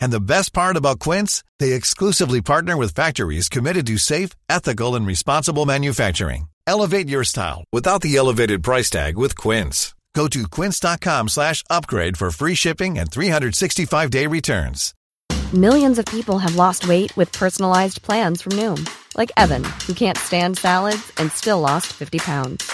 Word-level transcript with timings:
And 0.00 0.12
the 0.12 0.20
best 0.34 0.52
part 0.52 0.76
about 0.76 0.98
Quince, 0.98 1.44
they 1.58 1.72
exclusively 1.72 2.42
partner 2.42 2.76
with 2.76 2.94
factories 2.94 3.48
committed 3.48 3.86
to 3.86 3.98
safe, 3.98 4.30
ethical, 4.48 4.94
and 4.94 5.06
responsible 5.06 5.66
manufacturing. 5.66 6.48
Elevate 6.66 7.08
your 7.08 7.24
style 7.24 7.64
without 7.72 8.02
the 8.02 8.16
elevated 8.16 8.62
price 8.62 8.90
tag 8.90 9.16
with 9.16 9.36
Quince. 9.36 9.94
Go 10.14 10.26
to 10.26 10.48
quince.com 10.48 11.28
slash 11.28 11.62
upgrade 11.70 12.16
for 12.16 12.30
free 12.30 12.54
shipping 12.54 12.98
and 12.98 13.08
365-day 13.08 14.26
returns. 14.26 14.92
Millions 15.54 15.98
of 15.98 16.06
people 16.06 16.38
have 16.38 16.56
lost 16.56 16.88
weight 16.88 17.16
with 17.16 17.30
personalized 17.30 18.02
plans 18.02 18.42
from 18.42 18.52
Noom, 18.52 18.88
like 19.16 19.30
Evan, 19.36 19.62
who 19.86 19.94
can't 19.94 20.18
stand 20.18 20.58
salads 20.58 21.12
and 21.18 21.30
still 21.30 21.60
lost 21.60 21.86
50 21.92 22.18
pounds. 22.18 22.70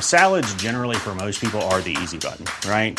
Salads, 0.00 0.52
generally, 0.54 0.96
for 0.96 1.14
most 1.14 1.40
people, 1.40 1.62
are 1.70 1.80
the 1.80 1.96
easy 2.02 2.18
button, 2.18 2.46
right? 2.68 2.98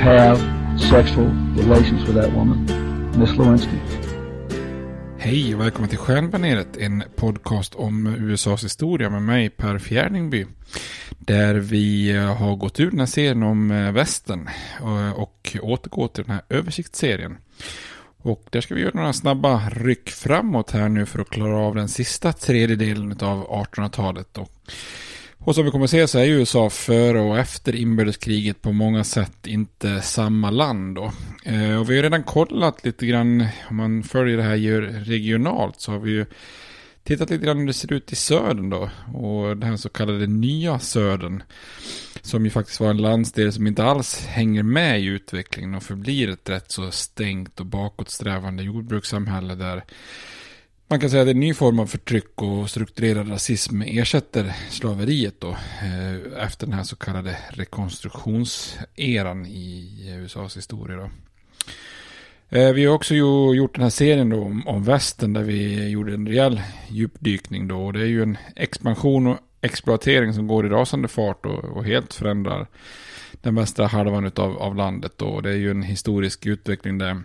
have 0.00 0.38
sexual 0.78 1.26
relations 1.56 2.08
with 2.08 2.14
that 2.14 2.32
woman, 2.32 2.66
Miss 3.18 3.36
Lewinsky. 3.36 3.76
Hej 5.18 5.54
och 5.54 5.60
välkommen 5.60 5.88
till 5.88 5.98
Stjärnbaneret, 5.98 6.76
en 6.76 7.02
podcast 7.16 7.74
om 7.74 8.06
USAs 8.06 8.64
historia 8.64 9.10
med 9.10 9.22
mig 9.22 9.50
Per 9.50 9.78
Fjärdingby. 9.78 10.46
Där 11.18 11.54
vi 11.54 12.16
har 12.16 12.56
gått 12.56 12.80
ur 12.80 12.90
den 12.90 12.98
här 12.98 13.06
serien 13.06 13.42
om 13.42 13.70
eh, 13.70 13.92
västern 13.92 14.48
eh, 14.80 15.10
och 15.10 15.56
återgår 15.62 16.08
till 16.08 16.24
den 16.24 16.34
här 16.34 16.42
översiktsserien. 16.48 17.36
Och 18.22 18.44
där 18.50 18.60
ska 18.60 18.74
vi 18.74 18.80
göra 18.80 18.92
några 18.94 19.12
snabba 19.12 19.62
ryck 19.70 20.10
framåt 20.10 20.70
här 20.70 20.88
nu 20.88 21.06
för 21.06 21.18
att 21.18 21.30
klara 21.30 21.58
av 21.58 21.74
den 21.74 21.88
sista 21.88 22.32
tredjedelen 22.32 23.12
av 23.20 23.46
1800-talet. 23.46 24.38
Och 25.42 25.54
som 25.54 25.64
vi 25.64 25.70
kommer 25.70 25.84
att 25.84 25.90
se 25.90 26.08
så 26.08 26.18
är 26.18 26.24
ju 26.24 26.38
USA 26.38 26.70
före 26.70 27.20
och 27.20 27.38
efter 27.38 27.74
inbördeskriget 27.74 28.62
på 28.62 28.72
många 28.72 29.04
sätt 29.04 29.46
inte 29.46 30.00
samma 30.00 30.50
land 30.50 30.94
då. 30.94 31.12
Eh, 31.44 31.80
och 31.80 31.90
vi 31.90 31.96
har 31.96 32.02
redan 32.02 32.22
kollat 32.22 32.84
lite 32.84 33.06
grann, 33.06 33.46
om 33.70 33.76
man 33.76 34.02
följer 34.02 34.36
det 34.36 34.42
här 34.42 34.56
regionalt 35.04 35.80
så 35.80 35.92
har 35.92 35.98
vi 35.98 36.10
ju 36.10 36.26
tittat 37.04 37.30
lite 37.30 37.44
grann 37.44 37.58
hur 37.58 37.66
det 37.66 37.72
ser 37.72 37.92
ut 37.92 38.12
i 38.12 38.16
södern 38.16 38.70
då. 38.70 38.90
Och 39.14 39.56
den 39.56 39.70
här 39.70 39.76
så 39.76 39.88
kallade 39.88 40.26
nya 40.26 40.78
södern. 40.78 41.42
Som 42.22 42.44
ju 42.44 42.50
faktiskt 42.50 42.80
var 42.80 42.90
en 42.90 43.02
landsdel 43.02 43.52
som 43.52 43.66
inte 43.66 43.84
alls 43.84 44.26
hänger 44.26 44.62
med 44.62 45.00
i 45.00 45.04
utvecklingen 45.04 45.74
och 45.74 45.82
förblir 45.82 46.28
ett 46.28 46.48
rätt 46.48 46.72
så 46.72 46.90
stängt 46.90 47.60
och 47.60 47.66
bakåtsträvande 47.66 48.62
jordbrukssamhälle 48.62 49.54
där 49.54 49.84
man 50.90 51.00
kan 51.00 51.10
säga 51.10 51.22
att 51.22 51.28
en 51.28 51.40
ny 51.40 51.54
form 51.54 51.78
av 51.78 51.86
förtryck 51.86 52.42
och 52.42 52.70
strukturerad 52.70 53.30
rasism 53.30 53.82
ersätter 53.82 54.56
slaveriet 54.70 55.40
då 55.40 55.48
eh, 55.82 56.14
efter 56.44 56.66
den 56.66 56.74
här 56.74 56.82
så 56.82 56.96
kallade 56.96 57.36
rekonstruktionseran 57.50 59.46
i 59.46 59.90
USAs 60.18 60.56
historia 60.56 60.96
då. 60.96 61.10
Eh, 62.58 62.72
vi 62.72 62.84
har 62.84 62.94
också 62.94 63.14
gjort 63.14 63.74
den 63.74 63.82
här 63.82 63.90
serien 63.90 64.28
då 64.28 64.42
om, 64.42 64.68
om 64.68 64.84
västern 64.84 65.32
där 65.32 65.42
vi 65.42 65.88
gjorde 65.88 66.14
en 66.14 66.26
rejäl 66.26 66.62
djupdykning 66.88 67.68
då. 67.68 67.86
Och 67.86 67.92
det 67.92 68.00
är 68.00 68.06
ju 68.06 68.22
en 68.22 68.38
expansion 68.56 69.26
och 69.26 69.38
exploatering 69.60 70.34
som 70.34 70.46
går 70.46 70.66
i 70.66 70.68
rasande 70.68 71.08
fart 71.08 71.46
och, 71.46 71.64
och 71.64 71.84
helt 71.84 72.14
förändrar 72.14 72.66
den 73.32 73.54
västra 73.54 73.86
halvan 73.86 74.32
av, 74.36 74.58
av 74.58 74.76
landet 74.76 75.12
då. 75.16 75.26
Och 75.26 75.42
det 75.42 75.50
är 75.50 75.56
ju 75.56 75.70
en 75.70 75.82
historisk 75.82 76.46
utveckling 76.46 76.98
där 76.98 77.22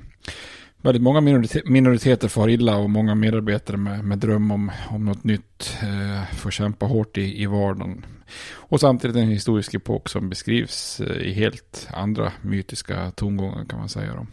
väldigt 0.85 1.03
många 1.03 1.21
minoriteter 1.65 2.27
far 2.27 2.49
illa 2.49 2.77
och 2.77 2.89
många 2.89 3.15
medarbetare 3.15 3.77
med, 3.77 4.05
med 4.05 4.17
dröm 4.17 4.51
om, 4.51 4.71
om 4.89 5.05
något 5.05 5.23
nytt 5.23 5.77
eh, 5.81 6.35
får 6.35 6.51
kämpa 6.51 6.85
hårt 6.85 7.17
i, 7.17 7.41
i 7.41 7.45
vardagen. 7.45 8.05
Och 8.53 8.79
samtidigt 8.79 9.15
en 9.15 9.27
historisk 9.27 9.73
epok 9.73 10.09
som 10.09 10.29
beskrivs 10.29 10.99
eh, 10.99 11.17
i 11.17 11.33
helt 11.33 11.87
andra 11.93 12.31
mytiska 12.41 13.11
tongångar 13.11 13.65
kan 13.65 13.79
man 13.79 13.89
säga. 13.89 14.13
Då. 14.13 14.27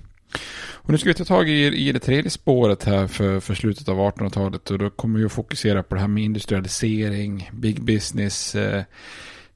Och 0.72 0.90
nu 0.90 0.99
ska 0.99 1.08
vi 1.08 1.14
ta 1.14 1.25
tag 1.25 1.49
i, 1.49 1.88
i 1.88 1.93
det 1.93 1.99
tredje 1.99 2.31
spåret 2.31 2.84
här 2.84 3.06
för, 3.06 3.40
för 3.40 3.55
slutet 3.55 3.88
av 3.88 3.96
1800-talet 3.96 4.70
och 4.70 4.78
då 4.78 4.90
kommer 4.90 5.19
vi 5.19 5.25
att 5.25 5.32
fokusera 5.32 5.82
på 5.82 5.94
det 5.94 6.00
här 6.00 6.08
med 6.08 6.25
industrialisering, 6.25 7.50
big 7.52 7.84
business, 7.84 8.55
eh, 8.55 8.82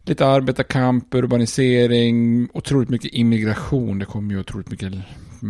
lite 0.04 0.26
arbetarkamp, 0.26 1.14
urbanisering, 1.14 2.48
otroligt 2.52 2.88
mycket 2.88 3.12
immigration. 3.12 3.98
Det 3.98 4.04
kommer 4.04 4.34
ju 4.34 4.40
otroligt 4.40 4.70
mycket 4.70 4.92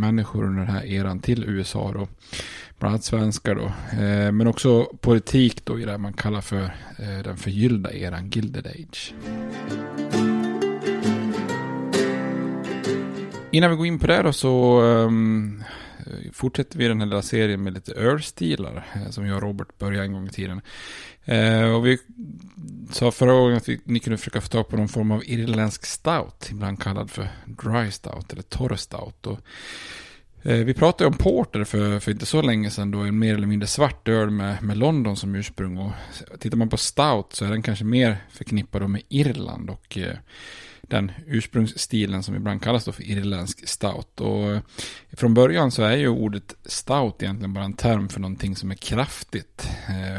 människor 0.00 0.44
under 0.44 0.62
den 0.62 0.75
här 0.75 0.84
eran 0.84 1.20
till 1.20 1.44
USA 1.48 1.93
då. 1.93 2.08
Bland 2.78 2.93
annat 2.93 3.04
svenskar 3.04 3.54
då. 3.54 3.64
Eh, 4.02 4.32
men 4.32 4.46
också 4.46 4.84
politik 4.84 5.64
då 5.64 5.81
i 5.81 5.84
det 5.84 5.98
man 5.98 6.12
kallar 6.12 6.40
för 6.40 6.62
eh, 6.98 7.22
den 7.25 7.37
förgyllda 7.37 7.93
eran, 7.93 8.31
Gilded 8.31 8.66
Age. 8.66 9.14
Innan 13.50 13.70
vi 13.70 13.76
går 13.76 13.87
in 13.87 13.98
på 13.98 14.06
det 14.06 14.22
då 14.22 14.32
så 14.32 14.81
um, 14.81 15.64
fortsätter 16.32 16.78
vi 16.78 16.88
den 16.88 17.00
här 17.00 17.06
lilla 17.06 17.22
serien 17.22 17.62
med 17.62 17.72
lite 17.72 17.92
ölstilar 17.92 18.87
eh, 18.94 19.10
som 19.10 19.26
jag 19.26 19.37
och 19.37 19.42
Robert 19.42 19.78
började 19.78 20.04
en 20.04 20.12
gång 20.12 20.26
i 20.26 20.31
tiden. 20.31 20.60
Eh, 21.26 21.75
och 21.75 21.87
vi 21.87 21.99
sa 22.90 23.11
förra 23.11 23.32
gången 23.32 23.56
att 23.56 23.69
vi, 23.69 23.81
ni 23.84 24.00
kunde 24.00 24.17
försöka 24.17 24.40
få 24.40 24.49
tag 24.49 24.69
på 24.69 24.76
någon 24.76 24.88
form 24.88 25.11
av 25.11 25.25
irländsk 25.25 25.87
stout, 25.87 26.49
ibland 26.50 26.82
kallad 26.82 27.11
för 27.11 27.28
dry 27.44 27.90
stout 27.90 28.32
eller 28.32 28.43
torr 28.43 28.76
stout. 28.76 29.26
Och, 29.26 29.38
Eh, 30.42 30.64
vi 30.64 30.74
pratade 30.74 31.08
om 31.08 31.16
porter 31.16 31.64
för, 31.64 32.00
för 32.00 32.10
inte 32.12 32.26
så 32.26 32.42
länge 32.42 32.70
sedan 32.70 32.90
då, 32.90 32.98
en 32.98 33.18
mer 33.18 33.34
eller 33.34 33.46
mindre 33.46 33.66
svart 33.66 34.08
öl 34.08 34.30
med, 34.30 34.62
med 34.62 34.76
London 34.76 35.16
som 35.16 35.34
ursprung. 35.34 35.78
Och 35.78 35.92
tittar 36.38 36.56
man 36.56 36.68
på 36.68 36.76
stout 36.76 37.32
så 37.32 37.44
är 37.44 37.50
den 37.50 37.62
kanske 37.62 37.84
mer 37.84 38.16
förknippad 38.30 38.90
med 38.90 39.02
Irland 39.08 39.70
och 39.70 39.98
eh, 39.98 40.16
den 40.82 41.12
ursprungsstilen 41.26 42.22
som 42.22 42.34
ibland 42.34 42.62
kallas 42.62 42.84
då 42.84 42.92
för 42.92 43.02
irländsk 43.02 43.68
stout. 43.68 44.20
Och 44.20 44.50
eh, 44.50 44.60
från 45.12 45.34
början 45.34 45.70
så 45.70 45.82
är 45.82 45.96
ju 45.96 46.08
ordet 46.08 46.54
stout 46.64 47.22
egentligen 47.22 47.54
bara 47.54 47.64
en 47.64 47.72
term 47.72 48.08
för 48.08 48.20
någonting 48.20 48.56
som 48.56 48.70
är 48.70 48.74
kraftigt. 48.74 49.68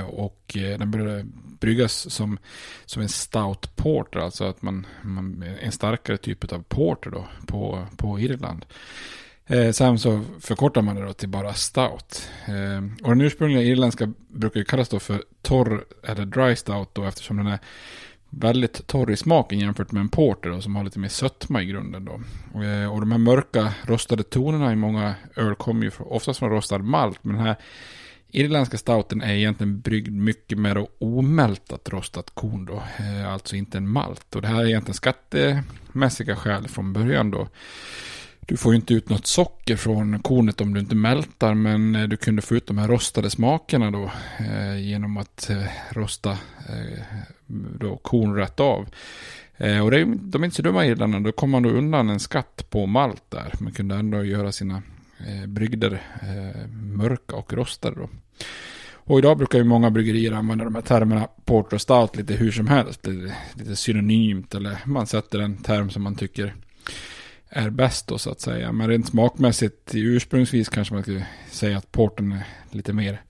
Och 0.10 0.52
den 0.54 0.92
började 0.92 1.26
bryggas 1.60 2.14
som, 2.14 2.38
som 2.86 3.02
en 3.02 3.10
stout 3.10 3.76
porter, 3.76 4.20
alltså 4.20 4.44
att 4.44 4.62
man, 4.62 4.86
man 5.02 5.44
en 5.62 5.72
starkare 5.72 6.18
typ 6.18 6.54
av 6.54 6.64
porter 6.64 7.12
då 7.12 7.28
på, 7.46 7.88
på 7.98 8.20
Irland. 8.20 8.66
Eh, 9.48 9.72
sen 9.72 10.00
så 10.00 10.22
förkortar 10.40 10.82
man 10.82 10.96
det 10.96 11.06
då 11.06 11.14
till 11.14 11.30
bara 11.30 11.54
stout. 11.54 12.30
Eh, 12.46 13.04
och 13.04 13.10
den 13.10 13.22
ursprungliga 13.22 13.64
irländska 13.64 14.14
brukar 14.28 14.60
ju 14.60 14.66
kallas 14.66 14.90
då 14.90 15.00
för 15.00 15.24
torr 15.42 15.86
eller 16.04 16.26
dry 16.26 16.56
stout 16.56 16.90
då 16.94 17.04
eftersom 17.04 17.38
den 17.38 17.48
är 17.48 17.60
väldigt 18.30 18.88
torr 18.88 19.12
i 19.12 19.18
smaken 19.18 19.60
jämfört 19.60 19.92
med 19.92 20.02
en 20.02 20.10
porter 20.10 20.50
då, 20.50 20.62
som 20.62 20.76
har 20.76 20.84
lite 20.84 21.00
mer 21.00 21.08
sötma 21.08 21.62
i 21.62 21.66
grunden. 21.66 22.06
Då. 22.06 22.22
Och, 22.54 22.66
eh, 22.66 22.94
och 22.94 23.00
de 23.00 23.12
här 23.12 23.20
mörka 23.20 23.74
rostade 23.84 24.24
tonerna 24.24 24.72
i 24.72 24.76
många 24.76 25.16
öl 25.36 25.56
kommer 25.56 25.84
ju 25.84 25.92
oftast 26.00 26.40
från 26.40 26.50
rostad 26.50 26.78
malt. 26.78 27.20
Men 27.22 27.36
den 27.36 27.46
här 27.46 27.56
irländska 28.32 28.78
stouten 28.78 29.22
är 29.22 29.34
egentligen 29.34 29.80
bryggd 29.80 30.12
mycket 30.12 30.58
mer 30.58 30.88
omältat 31.00 31.90
rostat 31.90 32.30
korn 32.34 32.66
då. 32.66 32.84
Eh, 32.98 33.34
alltså 33.34 33.56
inte 33.56 33.78
en 33.78 33.90
malt. 33.90 34.36
Och 34.36 34.42
det 34.42 34.48
här 34.48 34.62
är 34.62 34.68
egentligen 34.68 34.94
skattemässiga 34.94 36.36
skäl 36.36 36.68
från 36.68 36.94
början 36.94 37.32
då. 37.32 37.48
Du 38.48 38.58
får 38.58 38.72
ju 38.72 38.76
inte 38.76 38.94
ut 38.94 39.10
något 39.10 39.28
socker 39.28 39.76
från 39.76 40.20
kornet 40.20 40.62
om 40.62 40.74
du 40.74 40.80
inte 40.80 40.96
mältar, 40.96 41.54
men 41.54 41.96
eh, 41.96 42.08
du 42.08 42.18
kunde 42.18 42.42
få 42.42 42.56
ut 42.56 42.68
de 42.68 42.78
här 42.78 42.88
rostade 42.88 43.30
smakerna 43.30 43.92
då 43.92 44.12
eh, 44.40 44.80
genom 44.80 45.18
att 45.18 45.50
eh, 45.50 45.64
rosta 45.90 46.32
eh, 46.70 47.04
då 47.80 47.98
korn 47.98 48.36
rätt 48.36 48.60
av. 48.60 48.88
Eh, 49.58 49.86
och 49.86 49.92
det 49.92 50.06
de 50.06 50.44
är 50.44 50.46
inte 50.46 50.56
så 50.56 50.62
dumma 50.62 50.86
irländarna, 50.86 51.26
då 51.26 51.32
kom 51.32 51.50
man 51.50 51.64
då 51.64 51.70
undan 51.70 52.10
en 52.10 52.20
skatt 52.20 52.68
på 52.70 52.86
malt 52.86 53.24
där. 53.30 53.54
Man 53.60 53.72
kunde 53.72 53.96
ändå 53.96 54.24
göra 54.24 54.52
sina 54.52 54.82
eh, 55.28 55.48
brygder 55.48 56.02
eh, 56.22 56.68
mörka 56.72 57.36
och 57.36 57.54
rostade 57.54 57.96
då. 57.96 58.10
Och 58.94 59.20
idag 59.20 59.38
brukar 59.38 59.58
ju 59.58 59.64
många 59.64 59.90
bryggerier 59.92 60.32
använda 60.32 60.64
de 60.64 60.76
här 60.76 60.82
termerna 60.82 61.28
porter 61.46 61.76
och 61.76 61.82
stout 61.82 62.16
lite 62.16 62.34
hur 62.34 62.52
som 62.52 62.68
helst. 62.68 63.08
Lite 63.54 63.76
synonymt 63.76 64.56
eller 64.56 64.78
man 64.86 65.08
sätter 65.08 65.40
en 65.40 65.58
term 65.58 65.90
som 65.90 66.04
man 66.04 66.16
tycker 66.16 66.56
är 67.50 67.70
bäst 67.70 68.08
då 68.08 68.18
så 68.18 68.32
att 68.32 68.42
säga. 68.42 68.72
Men 68.72 68.88
rent 68.88 69.08
smakmässigt 69.08 69.92
ursprungsvis 69.96 70.70
kanske 70.70 70.94
man 70.94 71.04
skulle 71.04 71.28
säga 71.52 71.78
att 71.78 71.92
porten 71.92 72.32
är 72.32 72.48
lite 72.72 72.94
mer 72.94 73.22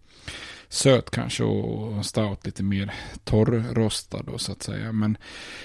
söt 0.70 1.10
kanske 1.10 1.44
och 1.44 2.06
stout 2.06 2.46
lite 2.46 2.64
mer 2.64 2.94
torrrostad 3.24 4.24
då 4.26 4.38
så 4.38 4.52
att 4.52 4.64
säga. 4.64 4.92
Men 4.92 5.18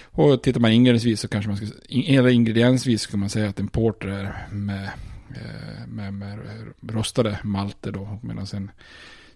och 0.04 0.43
tittar 0.43 0.60
man 0.60 0.72
ingrediensvis 0.72 1.20
så 1.20 1.28
kanske 1.28 1.49
man 1.49 1.56
ska, 1.56 1.66
eller 1.88 2.28
ingrediensvis 2.28 3.06
kan 3.06 3.20
man 3.20 3.31
säga 3.31 3.49
att 3.49 3.60
en 3.60 3.69
porter 3.69 4.08
är 4.08 4.49
med, 4.50 4.90
eh, 5.31 5.87
med, 5.87 6.14
med 6.14 6.38
rostade 6.82 7.38
malter 7.43 7.93
då 7.93 8.19
medan 8.22 8.46
en 8.52 8.70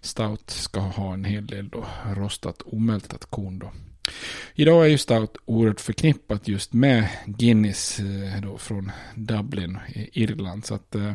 stout 0.01 0.49
ska 0.49 0.79
ha 0.79 1.13
en 1.13 1.25
hel 1.25 1.47
del 1.47 1.69
då 1.69 1.85
rostat 2.15 2.61
omältat 2.61 3.25
korn 3.25 3.59
då. 3.59 3.71
Idag 4.55 4.85
är 4.85 4.89
ju 4.89 4.97
stout 4.97 5.37
oerhört 5.45 5.79
förknippat 5.79 6.47
just 6.47 6.73
med 6.73 7.09
Guinness 7.25 7.99
eh, 7.99 8.41
då 8.41 8.57
från 8.57 8.91
Dublin, 9.15 9.77
Irland. 10.13 10.65
Så 10.65 10.75
att 10.75 10.95
eh, 10.95 11.13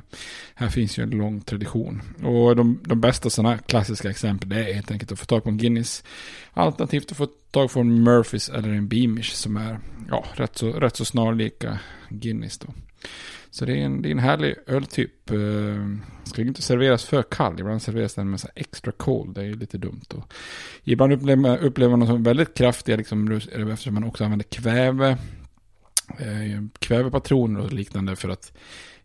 här 0.54 0.68
finns 0.68 0.98
ju 0.98 1.02
en 1.02 1.10
lång 1.10 1.40
tradition. 1.40 2.02
Och 2.22 2.56
de, 2.56 2.80
de 2.84 3.00
bästa 3.00 3.30
sådana 3.30 3.58
klassiska 3.58 4.10
exempel 4.10 4.48
det 4.48 4.70
är 4.70 4.74
helt 4.74 4.90
enkelt 4.90 5.12
att 5.12 5.18
få 5.18 5.26
tag 5.26 5.44
på 5.44 5.50
en 5.50 5.58
Guinness. 5.58 6.04
Alternativt 6.52 7.10
att 7.10 7.16
få 7.16 7.26
tag 7.50 7.72
på 7.72 7.80
en 7.80 8.02
Murphys 8.02 8.48
eller 8.48 8.68
en 8.68 8.88
Beamish 8.88 9.32
som 9.32 9.56
är 9.56 9.78
ja, 10.10 10.24
rätt, 10.34 10.58
så, 10.58 10.72
rätt 10.72 10.96
så 10.96 11.04
snarlika 11.04 11.78
Guinness 12.08 12.58
då. 12.58 12.74
Så 13.52 13.64
det 13.64 13.72
är 13.72 13.84
en, 13.84 14.02
det 14.02 14.08
är 14.08 14.10
en 14.10 14.18
härlig 14.18 14.54
öltyp. 14.66 15.30
Uh, 15.30 15.76
eh, 15.76 15.88
ska 16.24 16.42
inte 16.42 16.62
serveras 16.62 17.04
för 17.04 17.22
kall. 17.22 17.60
Ibland 17.60 17.82
serveras 17.82 18.14
den 18.14 18.30
med 18.30 18.40
så 18.40 18.48
extra 18.54 18.92
cold. 18.92 19.34
Det 19.34 19.44
är 19.44 19.54
lite 19.54 19.78
dumt. 19.78 20.04
Och 20.14 20.32
ibland 20.84 21.12
upplever, 21.12 21.58
upplever 21.58 21.90
man 21.90 22.00
den 22.00 22.08
som 22.08 22.22
väldigt 22.22 22.54
kraftiga. 22.54 22.96
Liksom, 22.96 23.32
eftersom 23.32 23.94
man 23.94 24.04
också 24.04 24.24
använder 24.24 24.44
kväve. 24.44 25.18
Eh, 26.18 26.62
kvävepatroner 26.78 27.60
och 27.60 27.72
liknande 27.72 28.16
för 28.16 28.28
att 28.28 28.52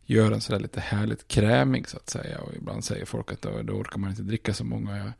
göra 0.06 0.30
den 0.30 0.42
sådär 0.42 0.60
lite 0.60 0.80
härligt 0.80 1.28
krämig 1.28 1.90
så 1.90 1.98
att 1.98 2.10
säga. 2.10 2.40
Och 2.40 2.56
ibland 2.56 2.84
säger 2.84 3.06
folk 3.06 3.32
att 3.32 3.42
då, 3.42 3.62
då 3.62 3.74
orkar 3.74 4.00
man 4.00 4.10
inte 4.10 4.24
dricka 4.24 4.54
så 4.54 4.64
många. 4.64 4.98
Jag, 4.98 5.12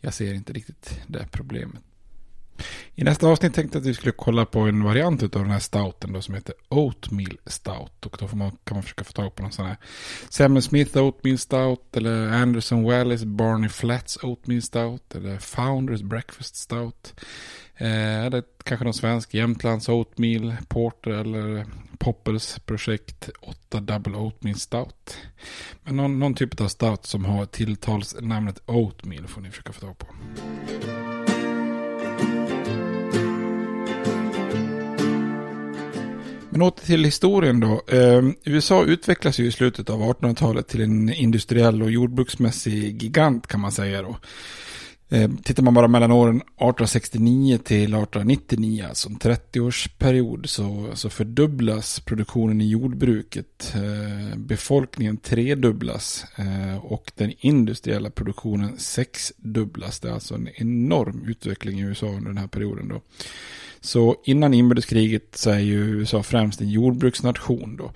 jag 0.00 0.14
ser 0.14 0.34
inte 0.34 0.52
riktigt 0.52 1.00
det 1.06 1.28
problemet. 1.30 1.82
I 2.94 3.04
nästa 3.04 3.26
avsnitt 3.26 3.54
tänkte 3.54 3.78
jag 3.78 3.80
att 3.82 3.86
vi 3.86 3.94
skulle 3.94 4.12
kolla 4.12 4.44
på 4.44 4.60
en 4.60 4.84
variant 4.84 5.22
av 5.22 5.28
den 5.28 5.50
här 5.50 5.58
stouten 5.58 6.12
då 6.12 6.22
som 6.22 6.34
heter 6.34 6.54
Oatmeal 6.68 7.38
Stout. 7.46 8.06
Och 8.06 8.16
då 8.20 8.28
får 8.28 8.36
man, 8.36 8.50
kan 8.64 8.76
man 8.76 8.82
försöka 8.82 9.04
få 9.04 9.12
tag 9.12 9.34
på 9.34 9.42
någon 9.42 9.52
sån 9.52 9.66
här 9.66 9.76
Samuel 10.28 10.62
Smith 10.62 10.98
Oatmeal 10.98 11.38
Stout 11.38 11.96
eller 11.96 12.32
Anderson 12.32 12.84
Wallis 12.84 13.24
Barney 13.24 13.68
Flats 13.68 14.18
Oatmeal 14.22 14.62
Stout 14.62 15.14
eller 15.14 15.38
Founders 15.38 16.02
Breakfast 16.02 16.56
Stout. 16.56 17.14
Eh, 17.76 18.24
eller 18.24 18.42
kanske 18.64 18.84
någon 18.84 18.94
svensk 18.94 19.34
Jämtlands 19.34 19.88
Oatmeal 19.88 20.56
Porter 20.68 21.10
eller 21.10 21.66
Poppels 21.98 22.58
projekt 22.58 23.30
8 23.40 23.80
Double 23.80 24.16
Oatmeal 24.16 24.58
Stout. 24.58 25.18
Men 25.84 25.96
någon, 25.96 26.18
någon 26.18 26.34
typ 26.34 26.60
av 26.60 26.68
stout 26.68 27.06
som 27.06 27.24
har 27.24 27.46
tilltalsnamnet 27.46 28.62
Oatmeal 28.66 29.26
får 29.26 29.40
ni 29.40 29.50
försöka 29.50 29.72
få 29.72 29.80
tag 29.80 29.98
på. 29.98 30.06
Men 36.56 36.62
åter 36.62 36.86
till 36.86 37.04
historien 37.04 37.60
då. 37.60 37.82
Eh, 37.88 38.22
USA 38.44 38.84
utvecklas 38.84 39.38
ju 39.38 39.46
i 39.46 39.52
slutet 39.52 39.90
av 39.90 40.00
1800-talet 40.00 40.68
till 40.68 40.80
en 40.80 41.12
industriell 41.12 41.82
och 41.82 41.90
jordbruksmässig 41.90 43.02
gigant 43.02 43.46
kan 43.46 43.60
man 43.60 43.72
säga 43.72 44.02
då. 44.02 44.16
Eh, 45.08 45.30
tittar 45.44 45.62
man 45.62 45.74
bara 45.74 45.88
mellan 45.88 46.12
åren 46.12 46.36
1869 46.36 47.58
till 47.58 47.94
1899, 47.94 48.84
alltså 48.88 49.08
en 49.08 49.18
30-årsperiod, 49.18 50.46
så, 50.46 50.90
så 50.94 51.10
fördubblas 51.10 52.00
produktionen 52.00 52.60
i 52.60 52.68
jordbruket. 52.68 53.74
Eh, 53.74 54.38
befolkningen 54.38 55.16
tredubblas 55.16 56.24
eh, 56.36 56.84
och 56.84 57.12
den 57.14 57.32
industriella 57.38 58.10
produktionen 58.10 58.78
sexdubblas. 58.78 60.00
Det 60.00 60.08
är 60.08 60.12
alltså 60.12 60.34
en 60.34 60.48
enorm 60.54 61.24
utveckling 61.26 61.80
i 61.80 61.82
USA 61.82 62.06
under 62.06 62.28
den 62.28 62.38
här 62.38 62.48
perioden. 62.48 62.88
Då. 62.88 63.00
Så 63.80 64.16
innan 64.24 64.54
inbördeskriget 64.54 65.36
så 65.36 65.50
är 65.50 65.58
ju 65.58 65.76
USA 65.76 66.22
främst 66.22 66.60
en 66.60 66.70
jordbruksnation 66.70 67.76
då. 67.76 67.92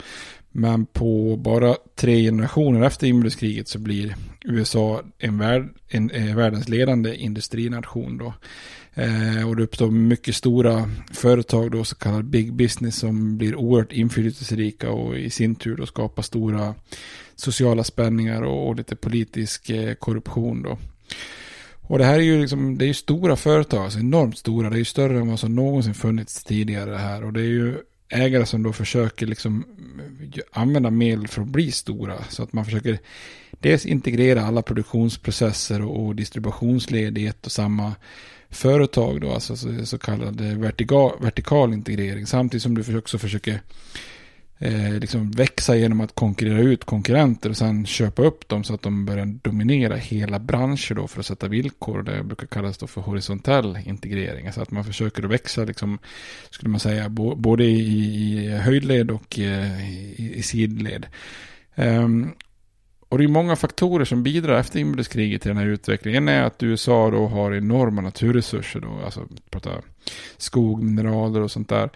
Men 0.52 0.86
på 0.86 1.36
bara 1.36 1.76
tre 1.94 2.22
generationer 2.22 2.82
efter 2.82 3.06
inbördeskriget 3.06 3.68
så 3.68 3.78
blir 3.78 4.16
USA 4.44 5.02
en, 5.18 5.38
värld, 5.38 5.68
en, 5.88 6.10
en 6.10 6.36
världens 6.36 6.68
ledande 6.68 7.14
industrination 7.14 8.18
då. 8.18 8.34
Eh, 8.94 9.48
och 9.48 9.56
det 9.56 9.62
uppstår 9.62 9.90
mycket 9.90 10.34
stora 10.34 10.90
företag 11.12 11.70
då, 11.70 11.84
så 11.84 11.96
kallad 11.96 12.24
big 12.24 12.52
business 12.52 12.96
som 12.96 13.38
blir 13.38 13.54
oerhört 13.54 13.92
inflytelserika 13.92 14.90
och 14.90 15.18
i 15.18 15.30
sin 15.30 15.54
tur 15.54 15.76
då 15.76 15.86
skapar 15.86 16.22
stora 16.22 16.74
sociala 17.36 17.84
spänningar 17.84 18.42
och, 18.42 18.68
och 18.68 18.76
lite 18.76 18.96
politisk 18.96 19.70
eh, 19.70 19.94
korruption 19.94 20.62
då. 20.62 20.78
Och 21.90 21.98
det 21.98 22.04
här 22.04 22.14
är 22.14 22.22
ju 22.22 22.40
liksom, 22.40 22.78
det 22.78 22.88
är 22.88 22.92
stora 22.92 23.36
företag, 23.36 23.84
alltså 23.84 23.98
enormt 23.98 24.38
stora. 24.38 24.70
Det 24.70 24.76
är 24.76 24.78
ju 24.78 24.84
större 24.84 25.18
än 25.18 25.28
vad 25.28 25.40
som 25.40 25.54
någonsin 25.54 25.94
funnits 25.94 26.44
tidigare 26.44 26.94
här. 26.94 27.24
Och 27.24 27.32
det 27.32 27.40
är 27.40 27.44
ju 27.44 27.78
ägare 28.08 28.46
som 28.46 28.62
då 28.62 28.72
försöker 28.72 29.26
liksom 29.26 29.64
använda 30.52 30.90
medel 30.90 31.28
för 31.28 31.42
att 31.42 31.48
bli 31.48 31.72
stora. 31.72 32.24
Så 32.28 32.42
att 32.42 32.52
man 32.52 32.64
försöker 32.64 32.98
dels 33.50 33.86
integrera 33.86 34.42
alla 34.42 34.62
produktionsprocesser 34.62 35.82
och, 35.82 36.16
distributionsled 36.16 37.18
i 37.18 37.26
ett 37.26 37.46
och 37.46 37.52
samma 37.52 37.94
företag 38.50 39.20
då, 39.20 39.32
alltså 39.32 39.56
så, 39.56 39.86
så 39.86 39.98
kallad 39.98 40.40
vertikal, 40.40 41.12
vertikal 41.20 41.72
integrering. 41.72 42.26
Samtidigt 42.26 42.62
som 42.62 42.74
du 42.74 42.98
också 42.98 43.18
försöker 43.18 43.60
eh, 44.62 44.92
liksom 44.92 45.30
växa 45.30 45.76
genom 45.76 46.00
att 46.00 46.14
konkurrera 46.14 46.58
ut 46.58 46.84
konkurrenter 46.84 47.50
och 47.50 47.56
sen 47.56 47.86
köpa 47.86 48.22
upp 48.22 48.48
dem 48.48 48.64
så 48.64 48.74
att 48.74 48.82
de 48.82 49.06
börjar 49.06 49.26
dominera 49.26 49.96
hela 49.96 50.38
branscher 50.38 50.94
då 50.94 51.08
för 51.08 51.20
att 51.20 51.26
sätta 51.26 51.48
villkor. 51.48 52.02
Det 52.02 52.24
brukar 52.24 52.46
kallas 52.46 52.78
då 52.78 52.86
för 52.86 53.00
horisontell 53.00 53.78
integrering. 53.86 54.46
Alltså 54.46 54.60
att 54.60 54.70
man 54.70 54.84
försöker 54.84 55.22
att 55.22 55.30
växa, 55.30 55.64
liksom, 55.64 55.98
skulle 56.50 56.70
man 56.70 56.80
säga, 56.80 57.08
både 57.36 57.64
i, 57.64 57.78
i 58.44 58.48
höjdled 58.48 59.10
och 59.10 59.38
eh, 59.38 59.90
i, 59.90 60.32
i 60.36 60.42
sidled. 60.42 61.06
Um, 61.74 62.34
och 63.08 63.18
det 63.18 63.24
är 63.24 63.28
många 63.28 63.56
faktorer 63.56 64.04
som 64.04 64.22
bidrar 64.22 64.58
efter 64.58 64.78
inbördeskriget 64.78 65.42
till 65.42 65.48
den 65.48 65.56
här 65.56 65.66
utvecklingen. 65.66 66.28
En 66.28 66.34
är 66.34 66.42
att 66.42 66.62
USA 66.62 67.10
då 67.10 67.26
har 67.26 67.54
enorma 67.54 68.00
naturresurser 68.00 68.80
då, 68.80 69.00
alltså 69.04 69.28
prata 69.50 69.70
skog, 70.36 70.82
mineraler 70.82 71.40
och 71.40 71.50
sånt 71.50 71.68
där. 71.68 71.90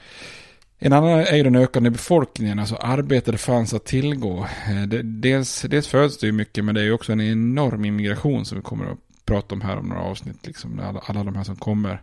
En 0.78 0.92
annan 0.92 1.10
är 1.10 1.36
ju 1.36 1.42
den 1.42 1.56
ökande 1.56 1.90
befolkningen, 1.90 2.58
alltså 2.58 2.76
arbetare 2.76 3.38
fanns 3.38 3.74
att 3.74 3.84
tillgå. 3.84 4.46
Eh, 4.68 4.82
dels, 5.02 5.62
dels 5.62 5.88
föds 5.88 6.18
det 6.18 6.26
ju 6.26 6.32
mycket, 6.32 6.64
men 6.64 6.74
det 6.74 6.80
är 6.80 6.84
ju 6.84 6.92
också 6.92 7.12
en 7.12 7.20
enorm 7.20 7.84
immigration 7.84 8.44
som 8.44 8.58
vi 8.58 8.62
kommer 8.62 8.86
att 8.86 8.98
prata 9.24 9.54
om 9.54 9.60
här 9.60 9.76
om 9.76 9.88
några 9.88 10.02
avsnitt. 10.02 10.46
Liksom, 10.46 10.80
alla, 10.80 11.00
alla 11.06 11.24
de 11.24 11.36
här 11.36 11.44
som 11.44 11.56
kommer 11.56 12.02